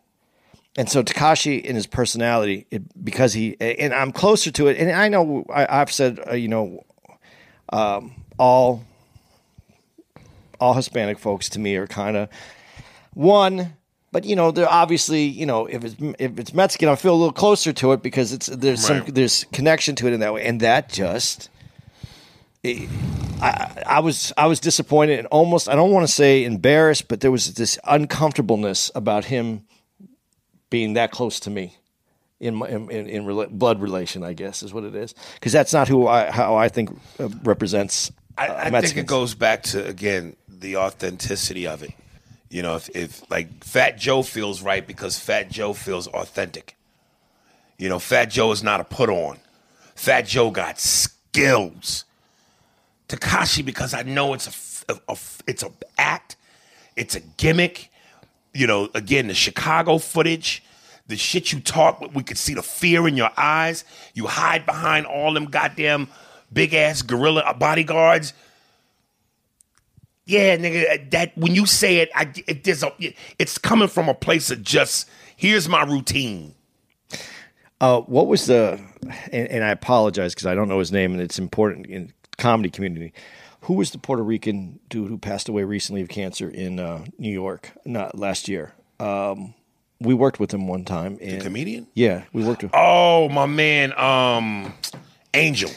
and 0.77 0.87
so 0.89 1.01
Tekashi 1.01 1.59
in 1.63 1.75
his 1.75 1.87
personality, 1.87 2.67
it, 2.69 2.83
because 3.03 3.33
he 3.33 3.55
and 3.59 3.93
I'm 3.93 4.11
closer 4.11 4.51
to 4.51 4.67
it, 4.67 4.77
and 4.77 4.91
I 4.91 5.07
know 5.07 5.45
I, 5.51 5.81
I've 5.81 5.91
said 5.91 6.19
uh, 6.29 6.33
you 6.35 6.47
know 6.49 6.83
um, 7.73 8.13
all 8.37 8.83
all 10.59 10.73
Hispanic 10.75 11.17
folks 11.17 11.49
to 11.49 11.59
me 11.59 11.75
are 11.77 11.87
kind 11.87 12.15
of 12.17 12.29
one. 13.13 13.73
But 14.15 14.23
you 14.23 14.37
know, 14.37 14.51
they're 14.51 14.71
obviously 14.71 15.25
you 15.25 15.45
know 15.45 15.65
if 15.65 15.83
it's 15.83 15.95
if 16.17 16.39
it's 16.39 16.53
Mexican, 16.53 16.87
I 16.87 16.95
feel 16.95 17.13
a 17.13 17.19
little 17.19 17.33
closer 17.33 17.73
to 17.73 17.91
it 17.91 18.01
because 18.01 18.31
it's 18.31 18.45
there's 18.45 18.79
some 18.79 19.03
there's 19.07 19.43
connection 19.51 19.93
to 19.97 20.07
it 20.07 20.13
in 20.13 20.21
that 20.21 20.33
way, 20.33 20.45
and 20.45 20.61
that 20.61 20.87
just 20.87 21.49
I 22.63 23.83
I 23.85 23.99
was 23.99 24.31
I 24.37 24.47
was 24.47 24.61
disappointed 24.61 25.19
and 25.19 25.27
almost 25.27 25.67
I 25.67 25.75
don't 25.75 25.91
want 25.91 26.07
to 26.07 26.13
say 26.13 26.45
embarrassed, 26.45 27.09
but 27.09 27.19
there 27.19 27.29
was 27.29 27.55
this 27.55 27.77
uncomfortableness 27.83 28.89
about 28.95 29.25
him 29.25 29.65
being 30.69 30.93
that 30.93 31.11
close 31.11 31.41
to 31.41 31.49
me 31.49 31.75
in 32.39 32.55
my, 32.55 32.69
in, 32.69 32.89
in, 32.89 33.09
in 33.09 33.25
rela- 33.25 33.49
blood 33.49 33.81
relation, 33.81 34.23
I 34.23 34.31
guess 34.31 34.63
is 34.63 34.73
what 34.73 34.85
it 34.85 34.95
is, 34.95 35.13
because 35.33 35.51
that's 35.51 35.73
not 35.73 35.89
who 35.89 36.07
I 36.07 36.31
how 36.31 36.55
I 36.55 36.69
think 36.69 36.97
uh, 37.19 37.27
represents. 37.43 38.13
I, 38.37 38.47
uh, 38.47 38.77
I 38.77 38.79
think 38.79 38.95
it 38.95 39.07
goes 39.07 39.35
back 39.35 39.63
to 39.63 39.85
again 39.85 40.37
the 40.47 40.77
authenticity 40.77 41.67
of 41.67 41.83
it. 41.83 41.91
You 42.49 42.61
know, 42.61 42.75
if, 42.75 42.89
if 42.95 43.29
like 43.31 43.63
Fat 43.63 43.97
Joe 43.97 44.21
feels 44.21 44.61
right 44.61 44.85
because 44.85 45.19
Fat 45.19 45.49
Joe 45.49 45.73
feels 45.73 46.07
authentic. 46.07 46.75
You 47.77 47.89
know, 47.89 47.99
Fat 47.99 48.25
Joe 48.25 48.51
is 48.51 48.63
not 48.63 48.79
a 48.79 48.83
put 48.83 49.09
on. 49.09 49.37
Fat 49.95 50.21
Joe 50.21 50.51
got 50.51 50.79
skills. 50.79 52.05
Tekashi 53.07 53.63
because 53.63 53.93
I 53.93 54.03
know 54.03 54.33
it's 54.33 54.83
a 54.87 55.17
it's 55.47 55.63
a 55.63 55.71
act, 55.97 56.35
it's 56.95 57.15
a 57.15 57.19
gimmick. 57.19 57.91
You 58.53 58.67
know, 58.67 58.89
again 58.93 59.27
the 59.27 59.33
Chicago 59.33 59.97
footage, 59.97 60.63
the 61.07 61.17
shit 61.17 61.51
you 61.51 61.59
talk, 61.59 62.01
we 62.13 62.23
could 62.23 62.37
see 62.37 62.53
the 62.53 62.63
fear 62.63 63.07
in 63.07 63.17
your 63.17 63.31
eyes. 63.37 63.83
You 64.13 64.27
hide 64.27 64.65
behind 64.65 65.05
all 65.05 65.33
them 65.33 65.45
goddamn 65.45 66.07
big 66.51 66.73
ass 66.73 67.01
gorilla 67.01 67.53
bodyguards. 67.59 68.33
Yeah, 70.25 70.57
nigga, 70.57 71.11
that 71.11 71.37
when 71.37 71.53
you 71.53 71.65
say 71.65 71.97
it, 71.97 72.09
I 72.15 72.31
it, 72.47 72.63
there's 72.63 72.83
a, 72.83 72.91
it's 73.37 73.57
coming 73.57 73.87
from 73.87 74.09
a 74.09 74.13
place 74.13 74.49
of 74.49 74.63
just 74.63 75.07
here's 75.35 75.69
my 75.69 75.83
routine. 75.83 76.55
Uh, 77.79 78.01
what 78.01 78.27
was 78.27 78.47
the? 78.47 78.79
And, 79.31 79.47
and 79.47 79.63
I 79.63 79.69
apologize 79.69 80.33
because 80.33 80.47
I 80.47 80.55
don't 80.55 80.67
know 80.67 80.79
his 80.79 80.91
name, 80.91 81.13
and 81.13 81.21
it's 81.21 81.37
important 81.37 81.85
in 81.85 82.11
comedy 82.37 82.69
community. 82.69 83.13
Who 83.61 83.73
was 83.73 83.91
the 83.91 83.97
Puerto 83.97 84.23
Rican 84.23 84.79
dude 84.89 85.09
who 85.09 85.17
passed 85.17 85.49
away 85.49 85.63
recently 85.63 86.01
of 86.01 86.09
cancer 86.09 86.49
in 86.49 86.79
uh, 86.79 87.05
New 87.17 87.31
York? 87.31 87.71
Not 87.83 88.17
last 88.17 88.47
year. 88.47 88.73
Um, 88.99 89.53
we 89.99 90.13
worked 90.13 90.39
with 90.39 90.53
him 90.53 90.67
one 90.67 90.85
time. 90.85 91.17
And, 91.21 91.41
comedian? 91.41 91.87
Yeah, 91.93 92.25
we 92.31 92.43
worked 92.43 92.63
with. 92.63 92.71
Oh, 92.73 93.29
my 93.29 93.45
man, 93.45 93.97
um, 93.97 94.73
Angel. 95.33 95.71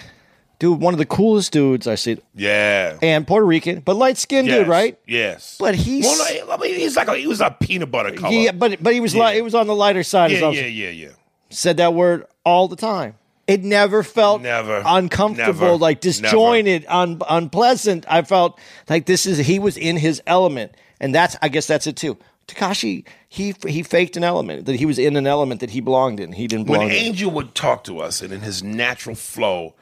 Dude, 0.59 0.81
one 0.81 0.93
of 0.93 0.99
the 0.99 1.07
coolest 1.07 1.53
dudes 1.53 1.87
I 1.87 1.95
see, 1.95 2.19
Yeah. 2.35 2.97
and 3.01 3.25
Puerto 3.27 3.47
Rican, 3.47 3.79
but 3.79 3.95
light 3.95 4.17
skinned 4.19 4.49
Yes, 4.49 4.59
dude, 4.59 4.67
right? 4.69 4.99
Yes. 5.07 5.57
But 5.59 5.77
he's- 5.77 6.05
well, 6.05 6.47
no, 6.47 6.53
I 6.53 6.57
mean, 6.57 6.75
he's 6.75 6.97
like 6.97 7.07
a, 7.07 7.17
he 7.17 7.29
was 7.29 7.41
a 7.41 7.51
peanut 7.61 7.93
butter 7.93 8.11
color. 8.11 8.33
Yeah, 8.35 8.51
but 8.53 8.83
but 8.83 8.93
he 8.93 8.99
was 9.01 9.15
Yeah. 9.15 9.29
li- 9.31 9.37
it 9.39 9.45
was 9.45 9.55
on 9.55 9.69
the 9.69 9.75
lighter 9.75 10.03
side. 10.03 10.33
yeah, 10.33 10.51
yeah, 10.51 10.67
yeah, 10.67 10.91
yeah. 10.91 11.09
said 11.51 11.77
that 11.77 11.95
word 11.95 12.25
all 12.45 12.67
the 12.67 12.75
time. 12.77 13.15
It 13.47 13.63
never 13.65 14.03
felt 14.03 14.43
Never. 14.43 14.83
uncomfortable, 14.85 15.53
Never. 15.61 15.77
like 15.77 16.01
disjointed, 16.01 16.85
un- 16.89 17.23
unpleasant. 17.31 18.05
I 18.09 18.21
felt 18.23 18.59
like 18.91 19.07
this 19.07 19.25
is 19.27 19.39
he 19.39 19.59
was 19.59 19.77
in 19.79 19.97
his 19.97 20.21
element, 20.27 20.73
and 21.01 21.15
that's 21.15 21.37
I 21.41 21.49
guess 21.49 21.67
that's 21.67 21.87
it 21.87 21.97
too. 21.97 22.19
Tekashi 22.49 23.05
he 23.29 23.55
he 23.67 23.83
faked 23.83 24.17
an 24.17 24.25
element 24.25 24.67
that 24.67 24.77
he 24.77 24.87
was 24.87 24.99
in 24.99 25.17
an 25.17 25.27
element 25.27 25.61
that 25.61 25.71
he 25.71 25.81
belonged 25.81 26.19
in. 26.19 26.33
He 26.33 26.47
didn't 26.47 26.67
When 26.69 26.81
belong. 26.81 26.91
in. 26.91 26.97
Angel 26.97 27.31
would 27.31 27.55
talk 27.55 27.85
to 27.85 28.01
us 28.01 28.21
and 28.23 28.33
in 28.33 28.41
his 28.41 28.63
natural 28.63 29.15
flow, 29.15 29.75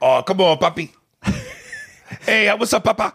oh, 0.00 0.22
come 0.22 0.40
on, 0.40 0.58
papi. 0.58 0.90
hey, 2.22 2.48
uh, 2.48 2.56
what's 2.56 2.72
up, 2.72 2.84
papa? 2.84 3.14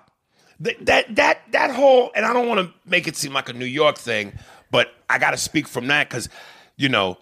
That, 0.59 0.85
that 0.85 1.15
that 1.15 1.41
that 1.51 1.71
whole, 1.71 2.11
and 2.15 2.25
I 2.25 2.33
don't 2.33 2.47
want 2.47 2.59
to 2.61 2.73
make 2.89 3.07
it 3.07 3.15
seem 3.15 3.33
like 3.33 3.49
a 3.49 3.53
New 3.53 3.65
York 3.65 3.97
thing, 3.97 4.33
but 4.71 4.93
I 5.09 5.17
got 5.17 5.31
to 5.31 5.37
speak 5.37 5.67
from 5.67 5.87
that 5.87 6.09
because, 6.09 6.29
you 6.77 6.89
know, 6.89 7.17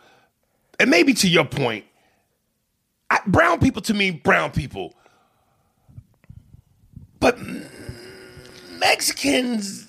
and 0.80 0.89
maybe 0.89 1.14
to 1.16 1.30
your 1.30 1.45
point, 1.45 1.86
I, 3.09 3.20
brown 3.26 3.59
people 3.59 3.82
to 3.84 3.93
me, 3.93 4.12
brown 4.12 4.51
people, 4.51 4.93
but 7.20 7.38
Mexicans. 8.80 9.88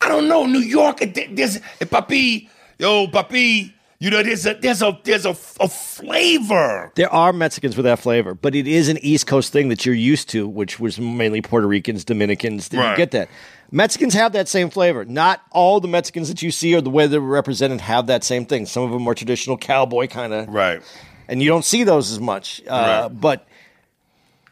I 0.00 0.08
don't 0.08 0.28
know. 0.28 0.46
New 0.46 0.60
York, 0.60 0.98
there's 0.98 1.58
papi, 1.80 2.48
yo, 2.78 3.06
papi. 3.08 3.73
You 4.00 4.10
know, 4.10 4.22
there's 4.22 4.44
a 4.44 4.54
there's 4.54 4.82
a 4.82 4.98
there's 5.04 5.24
a, 5.24 5.30
a 5.60 5.68
flavor. 5.68 6.92
There 6.96 7.12
are 7.12 7.32
Mexicans 7.32 7.76
with 7.76 7.84
that 7.84 7.98
flavor, 8.00 8.34
but 8.34 8.54
it 8.54 8.66
is 8.66 8.88
an 8.88 8.98
East 8.98 9.26
Coast 9.26 9.52
thing 9.52 9.68
that 9.68 9.86
you're 9.86 9.94
used 9.94 10.28
to, 10.30 10.46
which 10.48 10.78
was 10.80 10.98
mainly 10.98 11.40
Puerto 11.40 11.66
Ricans, 11.66 12.04
Dominicans. 12.04 12.68
Did 12.68 12.80
you 12.80 12.96
get 12.96 13.12
that? 13.12 13.28
Mexicans 13.70 14.12
have 14.14 14.32
that 14.32 14.48
same 14.48 14.68
flavor. 14.70 15.04
Not 15.04 15.42
all 15.50 15.80
the 15.80 15.88
Mexicans 15.88 16.28
that 16.28 16.42
you 16.42 16.50
see 16.50 16.74
or 16.74 16.80
the 16.80 16.90
way 16.90 17.06
they're 17.06 17.20
represented 17.20 17.80
have 17.80 18.06
that 18.08 18.24
same 18.24 18.44
thing. 18.46 18.66
Some 18.66 18.82
of 18.82 18.90
them 18.90 19.06
are 19.08 19.14
traditional 19.14 19.56
cowboy 19.56 20.06
kind 20.06 20.32
of 20.32 20.48
Right. 20.48 20.82
and 21.28 21.42
you 21.42 21.48
don't 21.48 21.64
see 21.64 21.82
those 21.84 22.10
as 22.12 22.20
much. 22.20 22.62
Uh, 22.68 23.08
Right. 23.08 23.20
But 23.20 23.48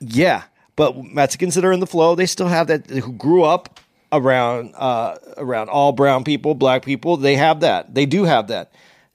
yeah, 0.00 0.44
but 0.76 0.96
Mexicans 1.04 1.54
that 1.54 1.64
are 1.64 1.72
in 1.72 1.80
the 1.80 1.86
flow, 1.86 2.14
they 2.14 2.26
still 2.26 2.48
have 2.48 2.68
that. 2.68 2.88
Who 2.88 3.12
grew 3.12 3.44
up 3.44 3.80
around 4.10 4.72
uh, 4.76 5.16
around 5.36 5.68
all 5.68 5.92
brown 5.92 6.24
people, 6.24 6.54
black 6.54 6.84
people, 6.84 7.16
they 7.16 7.36
have 7.36 7.60
that. 7.60 7.94
They 7.94 8.06
do 8.06 8.24
have 8.24 8.48
that. 8.48 8.72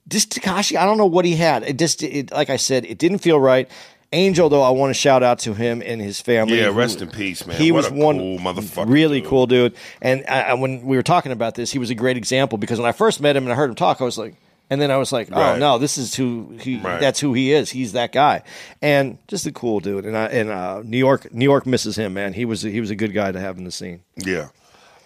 This 0.08 0.26
Tekashi, 0.26 0.78
I 0.78 0.86
don't 0.86 0.98
know 0.98 1.06
what 1.06 1.26
he 1.26 1.36
had. 1.36 1.64
It 1.64 1.78
just, 1.78 2.02
it, 2.02 2.32
like 2.32 2.50
I 2.50 2.56
said, 2.58 2.86
it 2.86 2.98
didn't 2.98 3.18
feel 3.20 3.40
right. 3.40 3.70
Angel, 4.14 4.48
though, 4.48 4.62
I 4.62 4.70
want 4.70 4.90
to 4.92 4.94
shout 4.94 5.22
out 5.22 5.40
to 5.40 5.54
him 5.54 5.84
and 5.86 6.00
his 6.02 6.22
family. 6.22 6.60
Yeah, 6.60 6.68
rest 6.74 7.02
in 7.02 7.10
peace, 7.10 7.46
man. 7.46 7.58
He 7.60 7.74
What 7.74 7.78
was 7.80 7.88
a 7.92 7.94
one 7.94 8.18
cool 8.18 8.38
motherfucker, 8.38 8.90
really 8.90 9.20
dude. 9.20 9.30
cool 9.30 9.48
dude. 9.48 9.76
And 10.02 10.24
I, 10.30 10.42
I- 10.44 10.54
when 10.54 10.86
we 10.86 10.96
were 10.96 11.04
talking 11.04 11.34
about 11.34 11.56
this, 11.56 11.74
he 11.74 11.78
was 11.80 11.90
a 11.90 11.96
great 11.96 12.16
example 12.16 12.58
because 12.58 12.80
when 12.80 12.88
I 12.88 12.94
first 12.94 13.20
met 13.20 13.36
him 13.36 13.44
and 13.44 13.52
I 13.52 13.56
heard 13.58 13.70
him 13.70 13.76
talk, 13.76 14.00
I 14.00 14.06
was 14.06 14.18
like, 14.18 14.36
and 14.70 14.82
then 14.82 14.92
I 14.92 14.98
was 14.98 15.12
like, 15.12 15.28
oh 15.32 15.36
Right. 15.40 15.60
no, 15.60 15.78
this 15.78 15.98
is 15.98 16.16
who 16.16 16.58
he. 16.60 16.78
Right. 16.80 17.00
That's 17.02 17.20
who 17.20 17.34
he 17.34 17.52
is. 17.52 17.70
He's 17.70 17.92
that 17.94 18.12
guy, 18.14 18.44
and 18.82 19.18
just 19.28 19.46
a 19.46 19.52
cool 19.54 19.80
dude. 19.82 20.06
And 20.06 20.18
I, 20.18 20.26
and 20.28 20.50
uh, 20.50 20.82
New 20.84 20.98
York, 20.98 21.34
New 21.34 21.46
York 21.46 21.66
misses 21.66 21.98
him, 21.98 22.14
man. 22.14 22.32
He 22.34 22.44
was 22.46 22.62
he 22.64 22.80
was 22.82 22.90
a 22.90 22.96
good 22.96 23.14
guy 23.14 23.32
to 23.32 23.40
have 23.40 23.58
in 23.58 23.64
the 23.64 23.72
scene. 23.72 24.04
Yeah. 24.18 24.50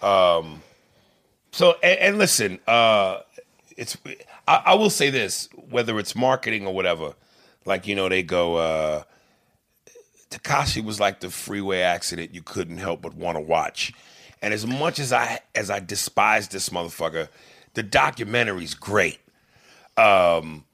Um, 0.00 0.62
so 1.52 1.74
and, 1.82 1.98
and 2.00 2.18
listen, 2.18 2.58
uh, 2.66 3.20
it's 3.76 3.96
I, 4.46 4.62
I 4.66 4.74
will 4.74 4.90
say 4.90 5.10
this: 5.10 5.48
whether 5.70 5.98
it's 5.98 6.14
marketing 6.14 6.66
or 6.66 6.74
whatever, 6.74 7.14
like 7.64 7.86
you 7.86 7.94
know, 7.94 8.08
they 8.08 8.22
go. 8.22 8.56
Uh, 8.56 9.02
Tekashi 10.30 10.82
was 10.82 10.98
like 10.98 11.20
the 11.20 11.28
freeway 11.28 11.80
accident 11.80 12.34
you 12.34 12.42
couldn't 12.42 12.78
help 12.78 13.02
but 13.02 13.14
want 13.14 13.36
to 13.36 13.40
watch. 13.40 13.92
And 14.40 14.54
as 14.54 14.66
much 14.66 14.98
as 14.98 15.12
I 15.12 15.40
as 15.54 15.70
I 15.70 15.78
despise 15.80 16.48
this 16.48 16.70
motherfucker, 16.70 17.28
the 17.74 17.84
documentary's 17.84 18.74
great. 18.74 19.18
Um, 19.96 20.64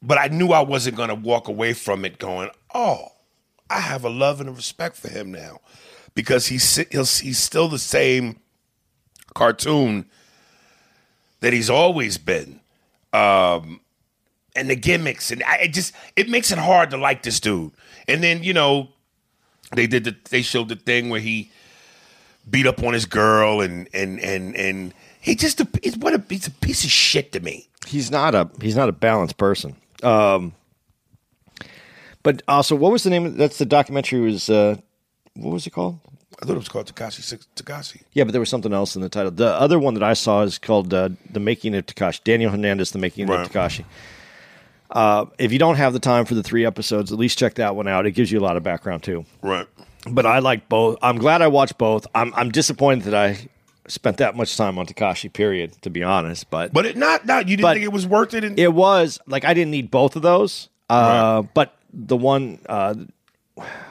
but 0.00 0.18
I 0.18 0.28
knew 0.28 0.48
I 0.48 0.62
wasn't 0.62 0.96
gonna 0.96 1.14
walk 1.14 1.48
away 1.48 1.74
from 1.74 2.04
it 2.04 2.18
going, 2.18 2.50
oh, 2.74 3.08
I 3.68 3.80
have 3.80 4.04
a 4.04 4.08
love 4.08 4.40
and 4.40 4.48
a 4.48 4.52
respect 4.52 4.96
for 4.96 5.08
him 5.08 5.30
now, 5.30 5.60
because 6.14 6.46
he's 6.46 6.76
he's 7.20 7.38
still 7.38 7.68
the 7.68 7.78
same 7.78 8.40
cartoon 9.34 10.06
that 11.40 11.52
he's 11.52 11.70
always 11.70 12.18
been, 12.18 12.60
um, 13.12 13.80
and 14.54 14.68
the 14.68 14.76
gimmicks 14.76 15.30
and 15.30 15.42
I, 15.42 15.56
it 15.56 15.68
just 15.68 15.94
it 16.16 16.28
makes 16.28 16.50
it 16.50 16.58
hard 16.58 16.90
to 16.90 16.96
like 16.96 17.22
this 17.22 17.40
dude. 17.40 17.72
And 18.08 18.22
then 18.22 18.42
you 18.42 18.54
know 18.54 18.88
they 19.74 19.86
did 19.86 20.04
the 20.04 20.16
they 20.30 20.42
showed 20.42 20.68
the 20.68 20.76
thing 20.76 21.08
where 21.10 21.20
he 21.20 21.50
beat 22.48 22.66
up 22.66 22.82
on 22.82 22.92
his 22.92 23.06
girl 23.06 23.60
and 23.60 23.88
and 23.94 24.20
and 24.20 24.56
and 24.56 24.94
he 25.20 25.34
just 25.34 25.60
a, 25.60 25.68
it's 25.82 25.96
what 25.96 26.14
a 26.14 26.22
he's 26.28 26.46
a 26.46 26.50
piece 26.50 26.84
of 26.84 26.90
shit 26.90 27.32
to 27.32 27.40
me. 27.40 27.68
He's 27.86 28.10
not 28.10 28.34
a 28.34 28.50
he's 28.60 28.76
not 28.76 28.88
a 28.88 28.92
balanced 28.92 29.36
person. 29.36 29.76
Um, 30.02 30.54
but 32.22 32.42
also, 32.46 32.76
what 32.76 32.92
was 32.92 33.02
the 33.02 33.10
name? 33.10 33.26
Of, 33.26 33.36
that's 33.36 33.58
the 33.58 33.66
documentary. 33.66 34.20
Was 34.20 34.48
uh, 34.48 34.76
what 35.34 35.52
was 35.52 35.66
it 35.66 35.70
called? 35.70 35.98
I 36.42 36.44
thought 36.44 36.54
it 36.54 36.58
was 36.58 36.68
called 36.68 36.92
Tekashi 36.92 37.22
Six 37.22 37.46
Tekashi. 37.54 38.02
Yeah, 38.12 38.24
but 38.24 38.32
there 38.32 38.40
was 38.40 38.48
something 38.48 38.72
else 38.72 38.96
in 38.96 39.02
the 39.02 39.08
title. 39.08 39.30
The 39.30 39.46
other 39.54 39.78
one 39.78 39.94
that 39.94 40.02
I 40.02 40.14
saw 40.14 40.42
is 40.42 40.58
called 40.58 40.92
uh, 40.92 41.10
"The 41.30 41.38
Making 41.40 41.76
of 41.76 41.86
Tekashi." 41.86 42.24
Daniel 42.24 42.50
Hernandez, 42.50 42.90
"The 42.90 42.98
Making 42.98 43.28
Right. 43.28 43.40
of 43.46 43.52
Tekashi." 43.52 43.84
Uh, 44.90 45.26
if 45.38 45.52
you 45.52 45.58
don't 45.58 45.76
have 45.76 45.92
the 45.92 45.98
time 46.00 46.24
for 46.26 46.34
the 46.34 46.42
three 46.42 46.66
episodes, 46.66 47.12
at 47.12 47.18
least 47.18 47.38
check 47.38 47.54
that 47.54 47.76
one 47.76 47.88
out. 47.88 48.04
It 48.06 48.10
gives 48.12 48.30
you 48.30 48.38
a 48.38 48.44
lot 48.44 48.56
of 48.56 48.62
background 48.62 49.02
too. 49.02 49.24
Right. 49.40 49.66
But 50.10 50.26
I 50.26 50.40
like 50.40 50.68
both. 50.68 50.98
I'm 51.00 51.16
glad 51.18 51.40
I 51.42 51.46
watched 51.46 51.78
both. 51.78 52.06
I'm 52.14 52.34
I'm 52.34 52.50
disappointed 52.50 53.04
that 53.04 53.14
I 53.14 53.48
spent 53.86 54.16
that 54.18 54.36
much 54.36 54.56
time 54.56 54.78
on 54.78 54.86
Tekashi. 54.86 55.32
Period. 55.32 55.80
To 55.82 55.90
be 55.90 56.02
honest, 56.02 56.50
but 56.50 56.72
But 56.72 56.86
it 56.86 56.96
not 56.96 57.24
not 57.24 57.48
you 57.48 57.56
didn't 57.56 57.72
think 57.74 57.84
it 57.84 57.92
was 57.92 58.06
worth 58.06 58.34
it. 58.34 58.42
And, 58.42 58.58
it 58.58 58.74
was 58.74 59.20
like 59.28 59.44
I 59.44 59.54
didn't 59.54 59.70
need 59.70 59.90
both 59.92 60.16
of 60.16 60.22
those. 60.22 60.68
Uh, 60.90 61.42
But 61.54 61.74
the 61.94 62.16
one, 62.16 62.58
uh, 62.68 62.94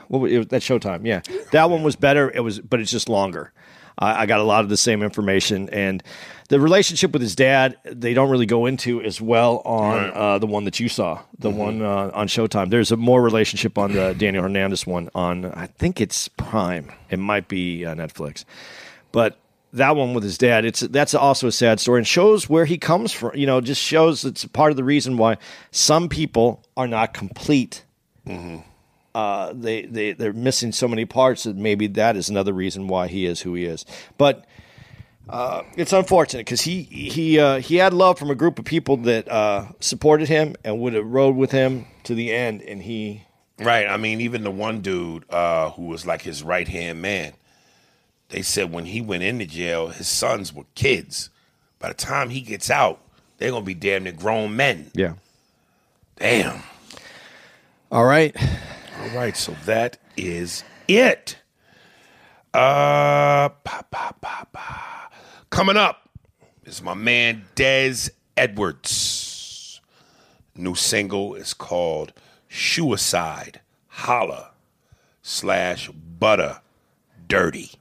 what 0.07 0.20
was, 0.20 0.32
it 0.32 0.38
was, 0.39 0.47
that 0.47 0.62
Showtime, 0.62 1.05
yeah, 1.05 1.22
that 1.51 1.70
one 1.70 1.84
was 1.84 1.95
better. 1.95 2.32
It 2.32 2.41
was, 2.41 2.59
but 2.59 2.80
it's 2.80 2.91
just 2.91 3.09
longer. 3.09 3.51
I, 3.99 4.22
I 4.22 4.26
got 4.26 4.39
a 4.39 4.43
lot 4.43 4.64
of 4.64 4.70
the 4.70 4.78
same 4.78 5.03
information, 5.03 5.70
and 5.70 6.03
the 6.49 6.59
relationship 6.59 7.14
with 7.14 7.22
his 7.22 7.36
dad 7.36 7.78
they 7.86 8.14
don't 8.14 8.30
really 8.30 8.45
go 8.45 8.66
into 8.66 9.01
as 9.01 9.22
well 9.22 9.62
on 9.64 9.95
Right. 9.95 10.09
uh, 10.14 10.39
the 10.39 10.47
one 10.47 10.66
that 10.66 10.80
you 10.80 10.89
saw, 10.89 11.20
the 11.39 11.49
one 11.49 11.82
uh, 11.82 12.12
on 12.14 12.28
Showtime. 12.28 12.70
There's 12.70 12.91
a 12.91 12.97
more 12.97 13.22
relationship 13.22 13.78
on 13.78 13.93
the 13.93 14.14
Daniel 14.18 14.43
Hernandez 14.43 14.86
one 14.88 15.09
on 15.16 15.45
I 15.45 15.68
think 15.68 16.01
it's 16.01 16.28
Prime. 16.28 16.91
It 17.09 17.20
might 17.20 17.47
be 17.47 17.86
uh, 17.86 17.95
Netflix, 17.95 18.43
but 19.12 19.38
that 19.74 19.95
one 19.95 20.14
with 20.14 20.22
his 20.26 20.38
dad 20.38 20.66
it's 20.66 20.82
that's 20.82 21.16
also 21.16 21.47
a 21.47 21.51
sad 21.51 21.80
story 21.80 21.97
and 21.99 22.05
shows 22.05 22.49
where 22.49 22.66
he 22.66 22.78
comes 22.78 23.14
from 23.14 23.34
you 23.38 23.45
know 23.45 23.62
just 23.62 23.82
shows 23.82 24.26
it's 24.26 24.43
part 24.43 24.70
of 24.72 24.76
the 24.76 24.84
reason 24.84 25.16
why 25.16 25.38
some 25.72 26.09
people 26.09 26.62
are 26.76 26.88
not 26.89 27.14
complete 27.14 27.86
uh, 29.14 29.51
they, 29.53 29.84
they 29.84 30.14
they're 30.14 30.34
missing 30.34 30.72
so 30.72 30.88
many 30.88 31.05
parts 31.05 31.43
that 31.43 31.55
maybe 31.55 31.88
that 31.88 32.16
is 32.16 32.30
another 32.30 32.53
reason 32.53 32.88
why 32.88 33.07
he 33.07 33.26
is 33.26 33.41
who 33.41 33.53
he 33.53 33.66
is 33.66 33.86
but 34.18 34.45
uh, 35.30 35.64
it's 35.78 35.93
unfortunate 35.93 36.45
because 36.45 36.62
he 36.62 36.84
he 36.84 37.39
uh, 37.39 37.59
he 37.59 37.76
had 37.76 37.93
love 37.93 38.18
from 38.18 38.30
a 38.30 38.36
group 38.36 38.59
of 38.59 38.66
people 38.66 38.97
that 38.97 39.28
uh, 39.30 39.66
supported 39.80 40.28
him 40.28 40.55
and 40.64 40.80
would 40.80 40.93
have 40.93 41.05
rode 41.05 41.36
with 41.36 41.51
him 41.51 41.86
to 42.03 42.16
the 42.16 42.34
end 42.34 42.62
and 42.62 42.84
he 42.84 43.24
Right. 43.62 43.88
I 43.88 43.97
mean, 43.97 44.22
even 44.22 44.43
the 44.43 44.51
one 44.51 44.82
dude 44.82 45.30
uh, 45.30 45.70
who 45.72 45.84
was 45.84 46.05
like 46.05 46.24
his 46.24 46.41
right 46.41 46.68
hand 46.68 47.01
man, 47.01 47.34
they 48.30 48.41
said 48.41 48.72
when 48.72 48.86
he 48.86 49.01
went 49.01 49.24
into 49.24 49.45
jail, 49.45 49.89
his 49.89 50.07
sons 50.07 50.53
were 50.53 50.66
kids. 50.74 51.30
By 51.80 51.89
the 51.89 51.93
time 51.93 52.30
he 52.30 52.41
gets 52.41 52.70
out, 52.70 53.01
they're 53.38 53.51
gonna 53.51 53.66
be 53.66 53.74
damn 53.74 54.03
near 54.03 54.14
grown 54.14 54.55
men. 54.55 54.91
Yeah. 54.93 55.14
Damn. 56.18 56.64
All 57.91 58.05
right. 58.05 58.36
All 59.02 59.10
right, 59.10 59.36
so 59.36 59.56
that 59.66 59.97
is 60.16 60.64
it. 60.88 61.38
Uh, 62.54 63.49
pa, 63.49 63.82
pa, 63.89 64.14
pa. 64.22 65.10
coming 65.49 65.76
up 65.76 66.08
is 66.66 66.84
my 66.84 66.93
man 66.93 67.45
Des 67.56 68.10
Edwards. 68.38 69.82
New 70.56 70.76
single 70.76 71.34
is 71.34 71.56
called 71.56 72.14
"Suicide 72.47 73.62
Holla" 73.88 74.52
slash 75.24 75.89
Butter 75.89 76.62
Dirty, 77.28 77.72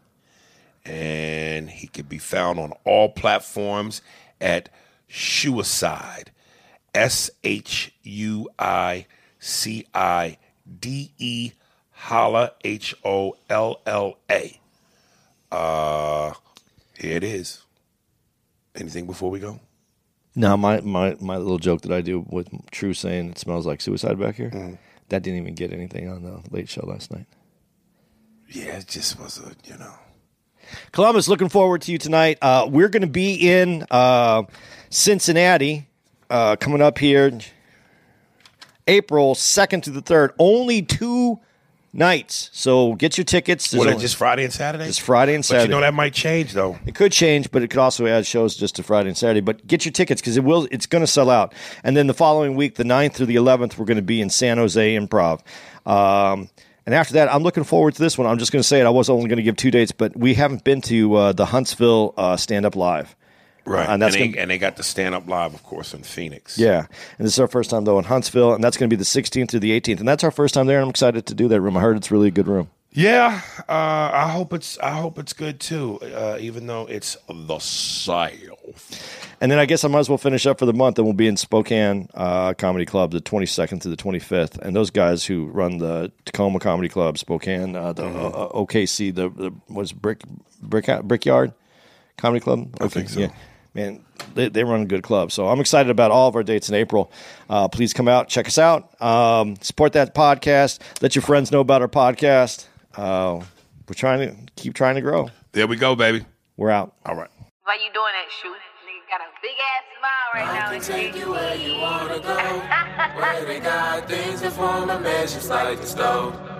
and 0.87 1.69
he 1.69 1.87
can 1.87 2.07
be 2.07 2.19
found 2.19 2.59
on 2.59 2.73
all 2.85 3.11
platforms 3.11 4.01
at 4.41 4.71
Suicide. 5.07 6.31
S 6.95 7.31
H 7.45 7.93
U 8.05 8.49
I 8.59 9.05
C 9.39 9.85
I 9.93 10.39
D 10.79 11.13
E 11.19 11.53
Holla 11.91 12.53
H 12.65 12.95
O 13.05 13.37
L 13.49 13.81
L 13.87 14.19
A. 14.31 14.61
Uh 15.51 16.33
here 16.99 17.17
it 17.17 17.25
is. 17.25 17.63
Anything 18.75 19.07
before 19.07 19.31
we 19.31 19.41
go? 19.41 19.59
Now 20.35 20.57
my, 20.57 20.81
my 20.81 21.17
my 21.21 21.37
little 21.37 21.59
joke 21.59 21.83
that 21.83 21.93
I 21.93 22.01
do 22.03 22.25
with 22.29 22.49
True 22.71 22.95
saying 22.95 23.31
it 23.31 23.39
smells 23.39 23.67
like 23.67 23.81
suicide 23.81 24.19
back 24.19 24.37
here. 24.37 24.51
Mm. 24.51 24.79
That 25.09 25.23
didn't 25.23 25.41
even 25.41 25.55
get 25.55 25.73
anything 25.73 26.09
on 26.09 26.23
the 26.23 26.41
late 26.51 26.69
show 26.69 26.87
last 26.87 27.13
night. 27.13 27.27
Yeah, 28.49 28.79
it 28.79 28.87
just 28.87 29.19
was 29.19 29.39
a 29.39 29.53
you 29.65 29.77
know. 29.79 29.95
Columbus, 30.93 31.29
looking 31.29 31.49
forward 31.49 31.83
to 31.83 31.93
you 31.93 31.99
tonight. 31.99 32.39
Uh, 32.41 32.69
we're 32.71 32.89
going 32.89 33.03
to 33.03 33.09
be 33.09 33.35
in 33.35 33.85
uh, 33.91 34.45
Cincinnati 34.89 35.89
uh, 36.29 36.57
coming 36.57 36.81
up 36.81 36.99
here 36.99 37.39
April 38.91 39.35
2nd 39.35 39.83
to 39.85 39.91
the 39.91 40.03
3rd. 40.03 40.31
Only 40.39 40.83
two 40.83 41.39
nights. 41.93 42.51
So 42.53 42.95
get 42.95 43.17
your 43.19 43.25
tickets. 43.25 43.73
What, 43.73 43.87
only- 43.89 44.01
just 44.01 44.17
Friday 44.17 44.45
and 44.45 44.53
Saturday? 44.53 44.87
Just 44.87 45.01
Friday 45.01 45.35
and 45.35 45.43
But 45.43 45.47
Saturday. 45.47 45.65
you 45.65 45.71
know 45.71 45.81
that 45.81 45.95
might 45.95 46.13
change 46.13 46.53
though. 46.53 46.79
It 46.87 46.95
could 46.95 47.13
change, 47.13 47.51
but 47.51 47.63
it 47.63 47.69
could 47.69 47.81
also 47.81 48.07
add 48.07 48.27
shows 48.27 48.57
just 48.57 48.77
to 48.77 48.83
Friday 48.83 49.09
and 49.09 49.17
Saturday. 49.17 49.41
But 49.41 49.67
get 49.67 49.85
your 49.85 49.93
tickets 49.93 50.21
because 50.21 50.37
it 50.37 50.45
will. 50.45 50.69
It's 50.71 50.87
going 50.87 51.03
to 51.03 51.07
sell 51.07 51.31
out. 51.31 51.53
And 51.85 51.97
then 51.97 52.07
the 52.07 52.15
following 52.15 52.55
week, 52.57 52.75
the 52.77 52.85
9th 52.85 53.15
through 53.15 53.27
the 53.27 53.37
11th, 53.37 53.79
we're 53.79 53.87
going 53.87 53.97
to 53.97 54.03
be 54.03 54.21
in 54.21 54.31
San 54.31 54.59
Jose 54.59 54.97
Improv. 54.97 55.41
Um, 55.87 56.49
and 56.87 56.95
after 56.95 57.15
that, 57.15 57.33
I'm 57.33 57.43
looking 57.43 57.65
forward 57.65 57.95
to 57.95 58.03
this 58.03 58.17
one. 58.19 58.27
I'm 58.27 58.39
just 58.39 58.51
going 58.53 58.61
to 58.63 58.67
say 58.67 58.81
it. 58.81 58.85
I 58.87 58.91
was 58.91 59.09
only 59.11 59.29
going 59.29 59.37
to 59.37 59.43
give 59.43 59.57
two 59.57 59.71
dates, 59.71 59.93
but 59.93 60.17
we 60.17 60.35
haven't 60.35 60.65
been 60.65 60.81
to 60.83 61.15
uh, 61.15 61.33
the 61.33 61.47
Huntsville 61.47 62.15
uh, 62.17 62.37
Stand 62.37 62.67
Up 62.67 62.75
Live. 62.75 63.15
Right. 63.65 63.89
and 63.89 64.01
that's 64.01 64.15
and, 64.15 64.23
they, 64.23 64.29
gonna- 64.29 64.43
and 64.43 64.51
they 64.51 64.59
got 64.59 64.77
the 64.77 64.83
stand 64.83 65.15
up 65.15 65.29
live, 65.29 65.55
of 65.55 65.63
course, 65.63 65.95
in 65.95 66.03
Phoenix. 66.03 66.59
Yeah, 66.59 66.87
and 67.19 67.27
this 67.27 67.35
is 67.35 67.41
our 67.41 67.49
first 67.49 67.71
time 67.71 67.85
though 67.85 67.99
in 67.99 68.05
Huntsville, 68.05 68.55
and 68.55 68.63
that's 68.63 68.77
going 68.77 68.89
to 68.89 68.97
be 68.97 68.99
the 68.99 69.05
16th 69.05 69.51
through 69.51 69.61
the 69.61 69.79
18th, 69.79 70.01
and 70.01 70.09
that's 70.09 70.25
our 70.25 70.31
first 70.31 70.55
time 70.55 70.67
there. 70.67 70.79
And 70.79 70.85
I'm 70.85 70.91
excited 70.91 71.27
to 71.27 71.35
do 71.35 71.49
that 71.49 71.61
room. 71.61 71.77
I 71.77 71.81
heard 71.81 71.97
it's 71.97 72.11
really 72.11 72.29
a 72.29 72.33
good 72.33 72.49
room. 72.49 72.71
Yeah, 72.93 73.41
uh, 73.69 74.11
I 74.13 74.31
hope 74.31 74.53
it's 74.53 74.77
I 74.79 74.91
hope 74.91 75.19
it's 75.19 75.33
good 75.33 75.61
too. 75.61 76.01
Uh, 76.01 76.39
even 76.41 76.67
though 76.67 76.87
it's 76.87 77.17
the 77.29 77.59
South. 77.61 79.37
And 79.41 79.51
then 79.51 79.61
I 79.61 79.65
guess 79.65 79.85
I 79.85 79.89
might 79.89 80.01
as 80.01 80.09
well 80.09 80.19
finish 80.19 80.45
up 80.45 80.59
for 80.59 80.67
the 80.67 80.73
month, 80.73 80.99
and 80.99 81.07
we'll 81.07 81.15
be 81.15 81.29
in 81.29 81.37
Spokane 81.37 82.09
uh, 82.15 82.53
Comedy 82.55 82.85
Club 82.85 83.13
the 83.13 83.21
22nd 83.21 83.81
to 83.83 83.89
the 83.89 83.97
25th. 83.97 84.59
And 84.59 84.75
those 84.75 84.91
guys 84.91 85.25
who 85.25 85.47
run 85.47 85.79
the 85.79 86.11
Tacoma 86.25 86.59
Comedy 86.59 86.89
Club, 86.89 87.17
Spokane, 87.17 87.77
uh, 87.77 87.93
the 87.93 88.05
uh, 88.07 88.29
uh, 88.29 88.53
OKC, 88.53 89.15
the, 89.15 89.29
the 89.31 89.81
it, 89.81 90.03
Brick 90.03 90.23
Brick 90.61 90.87
Brickyard 91.05 91.53
Comedy 92.17 92.41
Club. 92.41 92.77
I 92.81 92.89
think 92.89 93.09
so. 93.09 93.21
Yeah, 93.21 93.31
man, 93.75 94.05
they, 94.35 94.49
they 94.49 94.65
run 94.65 94.83
a 94.83 94.87
good 94.87 95.03
club. 95.03 95.33
So 95.33 95.49
I'm 95.49 95.61
excited 95.61 95.91
about 95.91 96.11
all 96.11 96.29
of 96.29 96.37
our 96.37 96.43
dates 96.43 96.69
in 96.69 96.75
April. 96.75 97.11
Uh, 97.49 97.69
please 97.69 97.93
come 97.93 98.09
out, 98.09 98.29
check 98.29 98.47
us 98.47 98.59
out, 98.59 99.01
um, 99.03 99.57
support 99.61 99.93
that 99.95 100.15
podcast. 100.15 100.81
Let 101.01 101.15
your 101.15 101.23
friends 101.23 101.51
know 101.51 101.61
about 101.61 101.83
our 101.83 101.89
podcast. 101.89 102.67
Uh, 102.97 103.43
we're 103.89 103.95
trying 103.95 104.29
to 104.29 104.53
keep 104.57 104.75
trying 104.75 104.95
to 104.97 105.01
grow. 105.01 105.31
There 105.53 105.67
we 105.67 105.77
go, 105.77 105.95
baby. 105.97 106.25
We're 106.57 106.71
out. 106.71 106.95
All 107.07 107.17
right. 107.17 107.31
Why 107.65 107.75
you 107.75 107.93
doing 107.93 108.13
that, 108.13 108.31
shoot? 108.43 108.57
Nigga 108.87 109.11
got 109.11 109.21
a 109.21 109.31
big 109.43 109.57
ass 109.73 109.85
smile 109.99 110.29
right 110.35 110.61
now. 110.61 110.73
and 110.73 110.83
take 110.83 111.17
you 111.17 111.31
where 111.33 111.55
you 111.57 111.79
wanna 111.81 112.21
go. 112.21 112.37
Where 113.21 113.45
they 113.45 113.61
got 113.61 114.09
things 114.09 114.41
that 114.43 114.53
form 114.53 114.91
a 114.91 115.01
mesh 115.01 115.45
like 115.47 115.81
the 115.81 115.87
stove. 115.87 116.60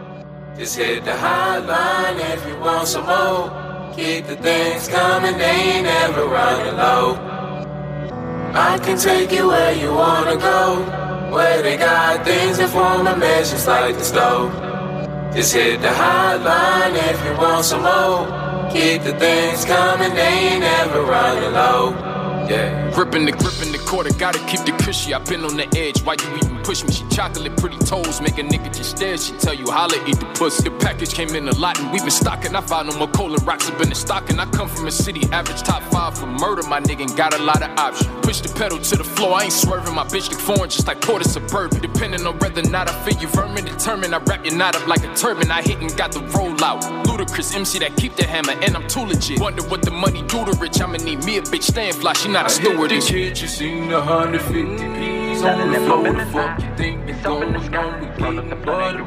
Just 0.57 0.77
hit 0.77 1.05
the 1.05 1.13
hotline 1.13 2.19
if 2.35 2.47
you 2.47 2.59
want 2.59 2.87
some 2.87 3.07
more. 3.07 3.93
Keep 3.95 4.27
the 4.27 4.37
things 4.37 4.89
coming, 4.89 5.39
they 5.39 5.45
ain't 5.45 5.85
never 5.85 6.27
running 6.27 6.77
low. 6.77 7.15
I 8.53 8.79
can 8.83 8.99
take 8.99 9.33
you 9.33 9.49
where 9.49 9.75
you 9.75 9.95
wanna 9.95 10.37
go. 10.37 10.85
Where 11.33 11.63
they 11.63 11.77
got 11.77 12.25
things 12.25 12.59
that 12.59 12.71
form 12.71 13.05
mesh 13.19 13.51
just 13.51 13.69
like 13.69 13.97
the 13.97 14.05
stove. 14.05 14.53
Just 15.35 15.55
hit 15.55 15.81
the 15.81 15.89
hotline 15.89 16.95
if 17.11 17.25
you 17.25 17.33
want 17.39 17.65
some 17.65 17.83
more. 17.83 18.27
Keep 18.73 19.05
the 19.05 19.19
things 19.19 19.65
coming, 19.65 20.15
they 20.15 20.21
ain't 20.51 20.61
never 20.61 21.03
running 21.03 21.53
low. 21.53 21.91
Yeah. 22.49 22.91
Gripping 22.93 23.25
the 23.25 23.33
grip 23.33 23.63
in 23.63 23.73
the 23.73 23.80
quarter, 23.91 24.13
gotta 24.15 24.39
keep 24.47 24.61
the 24.61 24.73
cushy. 24.85 25.13
I've 25.13 25.27
been 25.27 25.45
on 25.45 25.57
the 25.57 25.67
edge. 25.77 26.01
Why 26.05 26.15
you 26.15 26.37
even 26.37 26.63
push 26.63 26.85
me? 26.85 26.93
She 26.93 27.05
chocolate, 27.09 27.57
pretty 27.57 27.77
toes, 27.79 28.21
make 28.21 28.39
a 28.39 28.43
nigga 28.43 28.73
just 28.73 28.97
stare. 28.97 29.19
She 29.19 29.33
tell 29.33 29.53
you 29.53 29.69
holla, 29.69 29.97
eat 30.07 30.21
the 30.21 30.27
pussy. 30.39 30.63
The 30.63 30.71
package 30.79 31.13
came 31.13 31.35
in 31.35 31.49
a 31.49 31.55
lot 31.57 31.79
and 31.81 31.91
we 31.93 31.99
been 31.99 32.11
stocking. 32.11 32.55
I 32.55 32.61
found 32.61 32.89
no 32.89 32.97
more 32.97 33.09
cola 33.09 33.39
rocks 33.39 33.69
up 33.69 33.81
in 33.81 33.89
the 33.89 33.97
stocking. 33.97 34.39
I 34.39 34.47
come 34.47 34.69
from 34.69 34.87
a 34.87 34.93
city 34.93 35.23
average 35.33 35.63
top 35.63 35.83
five 35.93 36.17
for 36.17 36.27
murder. 36.27 36.63
My 36.69 36.81
nigga 36.81 37.01
ain't 37.01 37.17
got 37.17 37.35
a 37.35 37.43
lot 37.43 37.63
of 37.63 37.71
options. 37.79 38.09
Push 38.25 38.41
the 38.43 38.49
pedal 38.57 38.79
to 38.79 38.97
the 38.97 39.05
floor, 39.05 39.35
I 39.41 39.45
ain't 39.45 39.53
swerving. 39.53 39.95
My 39.95 40.05
bitch 40.05 40.31
look 40.31 40.39
foreign, 40.41 40.71
just 40.71 40.87
like 40.87 41.01
Porter 41.01 41.29
Suburban. 41.29 41.81
Depending 41.81 42.25
on 42.27 42.39
whether 42.39 42.63
or 42.63 42.71
not 42.71 42.89
I 42.89 42.93
feel 43.05 43.21
you 43.21 43.27
vermin, 43.29 43.65
determined. 43.65 44.15
I 44.15 44.19
wrap 44.19 44.45
your 44.45 44.55
knot 44.55 44.77
up 44.77 44.87
like 44.87 45.03
a 45.03 45.13
turban. 45.17 45.51
I 45.51 45.63
hit 45.63 45.81
and 45.81 45.95
got 45.97 46.13
the 46.13 46.21
rollout. 46.21 47.07
Ludicrous 47.09 47.55
MC 47.57 47.81
that 47.81 47.97
keep 47.97 48.15
the 48.15 48.25
hammer, 48.25 48.53
and 48.63 48.77
I'm 48.77 48.87
too 48.87 49.01
legit. 49.05 49.41
Wonder 49.41 49.65
what 49.65 49.83
the 49.83 49.91
money 49.91 50.23
do 50.23 50.45
to 50.45 50.53
rich. 50.61 50.81
I'ma 50.81 50.99
need 50.99 51.25
me 51.25 51.39
a 51.39 51.43
bitch 51.43 51.65
staying 51.65 51.95
fly. 51.95 52.13
She 52.13 52.29
not 52.29 52.47
a 52.47 52.55
I 52.55 52.61
hit 52.61 52.63
the 52.63 52.71
stewardess. 52.71 53.09
kitchen, 53.11 53.80
seen 53.81 53.93
150 53.93 54.77
P's 54.99 55.43
on 55.43 55.73
the 55.73 55.79
floor. 55.81 56.13
The 56.13 56.27
fuck 56.27 56.61
you 56.63 56.77
think 56.77 57.07
we 57.07 57.13
going 57.13 57.55
on? 57.55 58.01
We 58.01 58.09
getting 58.09 58.51
butter. 58.63 59.05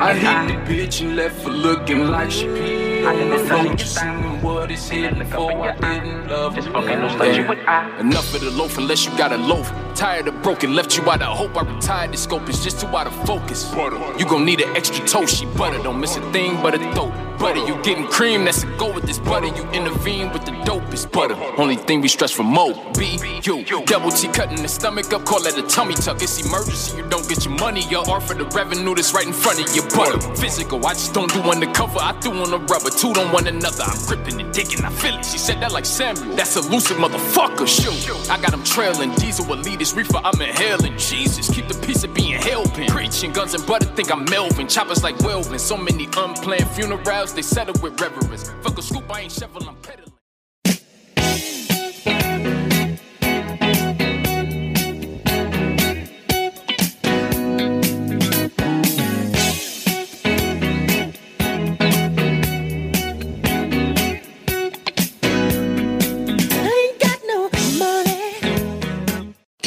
I 0.00 0.14
hit 0.14 0.48
the 0.48 0.72
bitch 0.72 1.00
and 1.02 1.16
left 1.16 1.42
her 1.44 1.50
looking 1.50 2.06
like 2.08 2.30
she 2.30 2.46
peed 2.46 3.06
on 3.06 3.30
the 3.30 3.38
floor. 3.38 3.74
Just 3.74 3.96
seeing 3.96 4.42
what 4.42 4.70
it's 4.70 4.88
hitting 4.88 5.24
for. 5.26 5.52
I 5.52 5.76
didn't 5.76 6.28
love 6.28 6.54
her. 6.54 8.00
Enough 8.00 8.34
of 8.34 8.40
the 8.40 8.50
loaf 8.50 8.78
unless 8.78 9.04
you 9.04 9.16
got 9.18 9.32
a 9.32 9.36
loaf. 9.36 9.70
Tired 10.00 10.28
of 10.28 10.42
broken, 10.42 10.74
left 10.74 10.96
you 10.96 11.02
out 11.10 11.20
of 11.20 11.36
hope. 11.36 11.54
I 11.58 11.74
retired. 11.74 12.12
The 12.12 12.16
scope 12.16 12.48
It's 12.48 12.64
just 12.64 12.80
too 12.80 12.86
out 12.86 13.06
of 13.06 13.14
focus. 13.26 13.70
You 14.18 14.24
gon' 14.24 14.46
need 14.46 14.62
an 14.62 14.74
extra 14.74 15.06
toast. 15.06 15.36
She 15.36 15.44
butter, 15.44 15.76
don't 15.82 16.00
miss 16.00 16.16
a 16.16 16.22
thing 16.32 16.54
but 16.62 16.74
a 16.74 16.78
throat. 16.94 17.12
Butter, 17.38 17.66
you 17.66 17.74
getting 17.82 18.06
cream, 18.06 18.44
that's 18.44 18.64
a 18.64 18.66
go 18.76 18.92
with 18.92 19.04
this 19.04 19.18
butter. 19.18 19.46
You 19.46 19.64
intervene 19.72 20.30
with 20.30 20.44
the 20.44 20.52
dopest 20.68 21.10
butter. 21.10 21.34
Only 21.56 21.76
thing 21.76 22.02
we 22.02 22.08
stress 22.08 22.30
for 22.30 22.42
mo, 22.42 22.74
B, 22.98 23.18
U. 23.44 23.64
Double 23.86 24.10
T 24.10 24.28
cutting 24.28 24.60
the 24.60 24.68
stomach 24.68 25.10
up, 25.12 25.24
call 25.24 25.42
that 25.42 25.56
a 25.56 25.62
tummy 25.62 25.94
tuck. 25.94 26.22
It's 26.22 26.38
emergency, 26.46 26.98
you 26.98 27.08
don't 27.08 27.26
get 27.28 27.46
your 27.46 27.54
money. 27.54 27.82
Or 27.94 28.20
for 28.20 28.34
the 28.34 28.44
revenue 28.56 28.94
that's 28.94 29.14
right 29.14 29.26
in 29.26 29.32
front 29.32 29.60
of 29.60 29.74
your 29.74 29.88
butter. 29.88 30.18
Physical, 30.36 30.84
I 30.86 30.92
just 30.92 31.14
don't 31.14 31.32
do 31.32 31.40
undercover. 31.40 31.98
I 31.98 32.18
do 32.20 32.30
on 32.30 32.50
the 32.50 32.58
rubber, 32.58 32.90
two 32.90 33.08
on 33.08 33.32
one 33.32 33.46
another. 33.46 33.84
I'm 33.84 33.98
gripping 34.06 34.38
and 34.40 34.52
digging, 34.52 34.84
I 34.84 34.90
feel 34.90 35.16
it. 35.16 35.24
She 35.24 35.38
said 35.38 35.60
that 35.62 35.72
like 35.72 35.86
Samuel. 35.86 36.36
That's 36.36 36.56
elusive, 36.56 36.98
motherfucker. 36.98 37.66
Shoot, 37.66 38.30
I 38.30 38.38
got 38.40 38.52
him 38.52 38.64
trailing. 38.64 39.14
Diesel 39.14 39.46
lead 39.46 39.80
this 39.90 39.96
reefer, 39.96 40.20
I'm 40.24 40.40
inhaling. 40.40 40.96
Jesus, 40.98 41.48
keep 41.50 41.68
the 41.68 41.74
peace 41.86 42.04
of 42.04 42.14
being 42.14 42.40
hell 42.40 42.64
pin. 42.64 42.88
Preaching 42.88 43.32
guns 43.32 43.54
and 43.54 43.66
butter, 43.66 43.86
think 43.94 44.12
I'm 44.12 44.24
Melvin. 44.24 44.68
Choppers 44.68 45.02
like 45.02 45.16
Welvin. 45.18 45.58
So 45.58 45.76
many 45.76 46.06
unplanned 46.16 46.68
funerals, 46.70 47.34
they 47.34 47.42
settle 47.42 47.74
with 47.82 48.00
reverence. 48.00 48.50
Fuck 48.62 48.78
a 48.78 48.82
scoop, 48.82 49.10
I 49.10 49.20
ain't 49.20 49.32
shovel, 49.32 49.68
I'm 49.68 49.76
peddling. 49.76 50.09